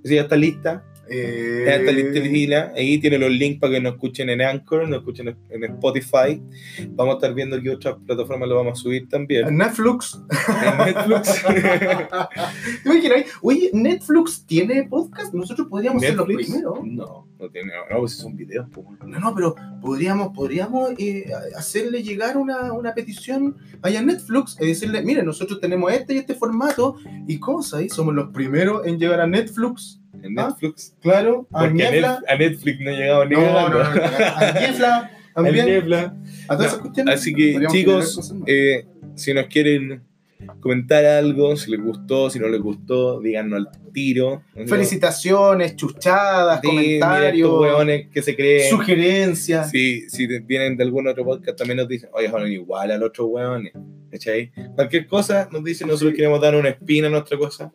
Esa 0.04 0.16
ya 0.16 0.22
está 0.22 0.36
lista 0.36 0.84
Eh, 1.12 1.66
está 1.68 1.92
lista. 1.92 2.72
Ahí 2.76 2.98
tiene 3.00 3.18
los 3.18 3.32
links 3.32 3.60
para 3.60 3.74
que 3.74 3.82
nos 3.82 3.94
escuchen 3.94 4.30
en 4.30 4.42
Anchor, 4.42 4.88
nos 4.88 5.00
escuchen 5.00 5.36
en 5.50 5.64
Spotify. 5.64 6.42
Vamos 6.90 7.16
a 7.16 7.18
estar 7.18 7.34
viendo 7.34 7.62
qué 7.62 7.70
otras 7.70 7.98
plataformas 8.06 8.48
lo 8.48 8.56
vamos 8.56 8.80
a 8.80 8.82
subir 8.82 9.10
también. 9.10 9.56
Netflix. 9.56 10.20
En 10.64 10.78
Netflix. 10.78 11.44
Oye, 13.42 13.70
¿Netflix 13.74 14.46
tiene 14.46 14.84
podcast? 14.84 15.34
Nosotros 15.34 15.68
podríamos 15.68 16.02
ser 16.02 16.16
los 16.16 16.26
primeros. 16.26 16.80
No, 16.86 17.28
no 17.40 17.50
tiene. 17.50 17.72
No, 17.90 18.00
pues 18.00 18.14
son 18.14 18.36
videos. 18.36 18.68
pues. 18.72 18.88
No, 19.06 19.20
no, 19.20 19.36
pero 19.36 19.56
podríamos, 19.82 20.34
podríamos 20.34 20.92
eh, 20.98 21.30
hacerle 21.58 22.04
llegar 22.04 22.38
una, 22.38 22.72
una 22.74 22.94
petición 22.94 23.58
allá 23.82 24.00
a 24.00 24.04
Netflix 24.04 24.58
y 24.60 24.68
decirle, 24.68 25.02
mire, 25.04 25.24
nosotros 25.24 25.60
tenemos 25.60 25.92
este 25.92 26.14
y 26.14 26.18
este 26.18 26.36
formato 26.36 26.98
y 27.28 27.40
cosas, 27.40 27.82
y 27.82 27.90
somos 27.90 28.14
los 28.14 28.30
primeros 28.30 28.86
en 28.86 28.98
llegar 28.98 29.20
a 29.20 29.28
Netflix. 29.28 30.01
En 30.24 30.38
Ah, 30.40 30.48
Netflix. 30.50 30.96
Claro, 31.02 31.48
a 31.52 31.60
Porque 31.62 31.74
Niebla. 31.76 32.22
Netflix 32.38 32.80
no 32.80 32.90
he 32.92 32.96
llegado 32.98 33.26
ni 33.26 33.36
No, 33.36 33.42
no, 33.42 33.70
no, 33.70 33.80
no, 33.80 33.84
a 33.84 34.54
Niebla. 34.60 35.12
Niebla. 35.66 36.16
A 36.48 36.56
todas 36.56 36.68
esas 36.68 36.78
No, 36.78 36.82
cuestiones. 36.84 37.16
Así 37.16 37.34
que, 37.34 37.60
chicos, 37.72 38.34
eh, 38.48 38.86
si 39.16 39.34
nos 39.34 39.48
quieren 39.48 40.04
comentar 40.60 41.06
algo, 41.06 41.56
si 41.56 41.70
les 41.70 41.80
gustó, 41.82 42.30
si 42.30 42.40
no 42.40 42.48
les 42.48 42.60
gustó, 42.62 43.20
díganos 43.20 43.60
al 43.60 43.70
tiro. 43.94 44.42
Felicitaciones, 44.68 45.76
chuchadas, 45.76 46.62
comentarios, 46.62 47.52
hueones 47.62 48.08
que 48.12 48.22
se 48.22 48.36
creen. 48.36 48.70
sugerencias. 48.70 49.70
Si, 49.70 50.10
si 50.10 50.28
vienen 50.40 50.78
de 50.78 50.84
algún 50.84 51.08
otro 51.08 51.24
podcast, 51.24 51.58
también 51.58 51.78
nos 51.78 51.88
dicen, 51.88 52.10
oye, 52.14 52.30
son 52.30 52.52
igual 52.52 52.92
al 52.92 53.04
otro 53.04 53.28
weón. 53.28 53.70
¿Cachai? 54.12 54.52
Cualquier 54.76 55.08
cosa 55.08 55.48
nos 55.52 55.64
dicen, 55.64 55.88
nosotros 55.88 56.14
queremos 56.16 56.42
dar 56.42 56.56
una 56.56 56.70
espina 56.70 57.08
a 57.08 57.10
nuestra 57.12 57.38
cosa. 57.38 57.72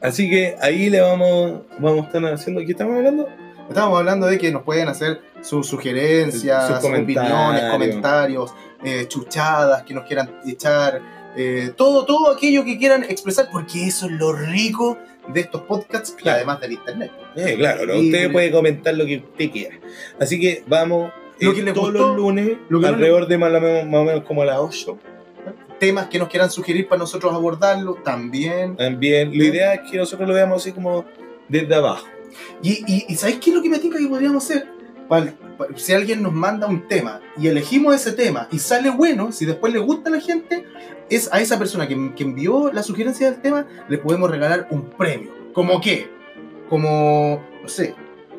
Así 0.00 0.30
que 0.30 0.56
ahí 0.60 0.90
le 0.90 1.00
vamos, 1.00 1.62
vamos 1.78 2.04
a 2.04 2.06
estar 2.06 2.24
haciendo. 2.26 2.60
¿Qué 2.60 2.72
estamos 2.72 2.96
hablando? 2.96 3.28
Estábamos 3.68 3.98
hablando 3.98 4.26
de 4.26 4.38
que 4.38 4.50
nos 4.50 4.62
pueden 4.62 4.88
hacer 4.88 5.20
sus 5.42 5.66
sugerencias, 5.66 6.68
Sus 6.80 6.84
opiniones, 6.90 7.70
comentarios, 7.70 8.54
eh, 8.82 9.06
chuchadas 9.08 9.82
que 9.82 9.92
nos 9.94 10.04
quieran 10.04 10.40
echar, 10.46 11.02
eh, 11.36 11.72
todo, 11.76 12.04
todo 12.06 12.32
aquello 12.32 12.64
que 12.64 12.78
quieran 12.78 13.04
expresar, 13.04 13.48
porque 13.52 13.86
eso 13.86 14.06
es 14.06 14.12
lo 14.12 14.32
rico 14.32 14.98
de 15.32 15.40
estos 15.40 15.62
podcasts 15.62 16.12
Claro. 16.12 16.36
además 16.36 16.60
del 16.60 16.72
internet. 16.72 17.12
Eh, 17.36 17.56
claro, 17.56 17.98
usted 17.98 18.32
puede 18.32 18.50
comentar 18.50 18.94
lo 18.94 19.04
que 19.04 19.18
usted 19.18 19.50
quiera. 19.50 19.76
Así 20.18 20.40
que 20.40 20.64
vamos 20.66 21.12
Lo 21.40 21.52
eh, 21.52 21.54
que 21.54 21.72
todos 21.72 21.92
gustó, 21.92 22.08
los 22.08 22.16
lunes, 22.16 22.56
lo 22.68 22.80
que 22.80 22.86
no 22.86 22.92
alrededor 22.94 23.28
de 23.28 23.38
más 23.38 23.52
o 23.52 24.04
menos 24.04 24.24
como 24.24 24.42
a 24.42 24.46
las 24.46 24.58
8. 24.58 24.98
Temas 25.78 26.08
que 26.08 26.18
nos 26.18 26.28
quieran 26.28 26.50
sugerir 26.50 26.88
para 26.88 26.98
nosotros 27.00 27.32
abordarlo 27.32 27.94
también. 28.04 28.76
También, 28.76 29.36
la 29.36 29.44
idea 29.44 29.74
es 29.74 29.90
que 29.90 29.96
nosotros 29.96 30.28
lo 30.28 30.34
veamos 30.34 30.62
así 30.62 30.72
como 30.72 31.04
desde 31.48 31.74
abajo. 31.74 32.06
Y, 32.62 32.84
y, 32.86 33.06
y 33.08 33.14
¿sabéis 33.16 33.38
qué 33.38 33.50
es 33.50 33.56
lo 33.56 33.62
que 33.62 33.70
me 33.70 33.78
tinca 33.78 33.98
que 33.98 34.06
podríamos 34.06 34.44
hacer? 34.44 34.66
Si 35.76 35.92
alguien 35.92 36.22
nos 36.22 36.32
manda 36.32 36.66
un 36.66 36.86
tema 36.86 37.20
y 37.36 37.48
elegimos 37.48 37.94
ese 37.94 38.12
tema 38.12 38.48
y 38.52 38.58
sale 38.58 38.90
bueno, 38.90 39.32
si 39.32 39.46
después 39.46 39.72
le 39.72 39.78
gusta 39.78 40.10
a 40.10 40.12
la 40.12 40.20
gente, 40.20 40.64
es 41.08 41.32
a 41.32 41.40
esa 41.40 41.58
persona 41.58 41.88
que, 41.88 42.12
que 42.14 42.24
envió 42.24 42.70
la 42.72 42.82
sugerencia 42.82 43.30
del 43.30 43.40
tema, 43.40 43.66
le 43.88 43.98
podemos 43.98 44.30
regalar 44.30 44.68
un 44.70 44.90
premio. 44.90 45.32
¿Como 45.52 45.80
qué? 45.80 46.10
Como, 46.68 47.42
no 47.62 47.68
sé, 47.68 47.94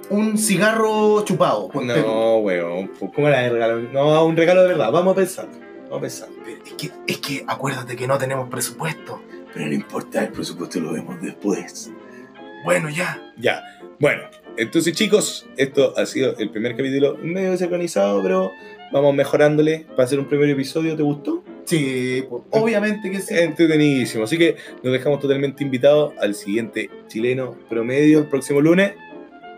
un 0.10 0.38
cigarro 0.38 1.24
chupado. 1.26 1.70
No, 1.74 2.38
weón, 2.38 2.92
¿cómo 3.14 3.30
la 3.30 3.40
de 3.42 3.50
regalo? 3.50 3.80
No, 3.92 4.26
un 4.26 4.38
regalo 4.38 4.62
de 4.62 4.70
verdad, 4.70 4.92
vamos 4.92 5.14
a 5.14 5.16
pensar. 5.16 5.48
Vamos 5.84 5.98
a 5.98 6.02
pensar. 6.02 6.30
Es 6.70 6.74
que, 6.76 6.92
es 7.08 7.18
que 7.18 7.44
acuérdate 7.48 7.96
que 7.96 8.08
no 8.08 8.18
tenemos 8.18 8.50
presupuesto. 8.50 9.22
Pero 9.54 9.66
no 9.66 9.74
importa, 9.74 10.22
el 10.24 10.30
presupuesto 10.32 10.80
lo 10.80 10.94
vemos 10.94 11.20
después. 11.22 11.92
Bueno, 12.64 12.90
ya. 12.90 13.20
Ya, 13.38 13.62
bueno, 14.00 14.24
entonces 14.58 14.94
chicos, 14.94 15.48
esto 15.58 15.94
ha 15.98 16.06
sido 16.06 16.36
el 16.38 16.50
primer 16.52 16.76
capítulo 16.76 17.18
medio 17.22 17.52
desorganizado, 17.52 18.22
pero 18.22 18.52
vamos 18.92 19.16
mejorándole 19.16 19.86
para 19.92 20.04
hacer 20.04 20.20
un 20.20 20.26
primer 20.26 20.50
episodio. 20.50 20.96
¿Te 20.96 21.04
gustó? 21.04 21.44
Sí, 21.66 22.26
pues, 22.30 22.44
obviamente 22.52 23.10
que 23.10 23.20
sí. 23.22 23.34
Entretenidísimo. 23.38 24.24
Así 24.26 24.38
que 24.38 24.56
nos 24.84 24.94
dejamos 24.94 25.20
totalmente 25.20 25.64
invitados 25.64 26.14
al 26.20 26.36
siguiente 26.36 26.90
chileno 27.08 27.56
promedio 27.70 28.20
el 28.20 28.28
próximo 28.28 28.62
lunes. 28.62 28.94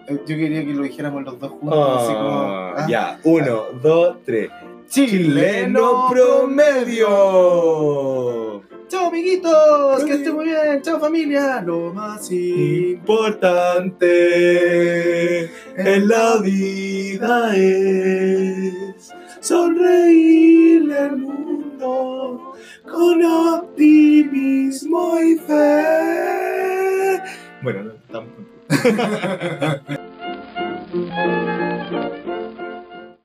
Eh, 0.08 0.18
Yo 0.26 0.36
quería 0.38 0.66
que 0.66 0.74
lo 0.74 0.84
dijéramos 0.84 1.24
los 1.24 1.40
dos 1.40 1.52
juntos. 1.52 1.98
así 2.04 2.14
como, 2.14 2.30
Ah, 2.30 2.74
ah. 2.78 2.88
Ya, 2.90 3.20
uno, 3.24 3.64
dos, 3.82 4.18
tres. 4.26 4.50
Chileno 4.92 6.10
promedio. 6.10 7.08
Chao 8.90 9.08
amiguitos, 9.08 10.04
que 10.04 10.16
estén 10.16 10.36
muy 10.36 10.44
bien, 10.44 10.82
chao 10.82 11.00
familia, 11.00 11.62
lo 11.62 11.94
más 11.94 12.30
Importante 12.30 14.10
en 15.78 16.08
la 16.10 16.42
vida 16.42 17.56
es 17.56 19.14
sonreírle 19.40 21.00
al 21.00 21.16
mundo 21.20 22.54
con 22.84 23.24
optimismo 23.24 25.22
y 25.22 25.38
fe. 25.38 27.22
Bueno, 27.62 27.84
no, 27.84 27.94
tampoco. 28.12 28.44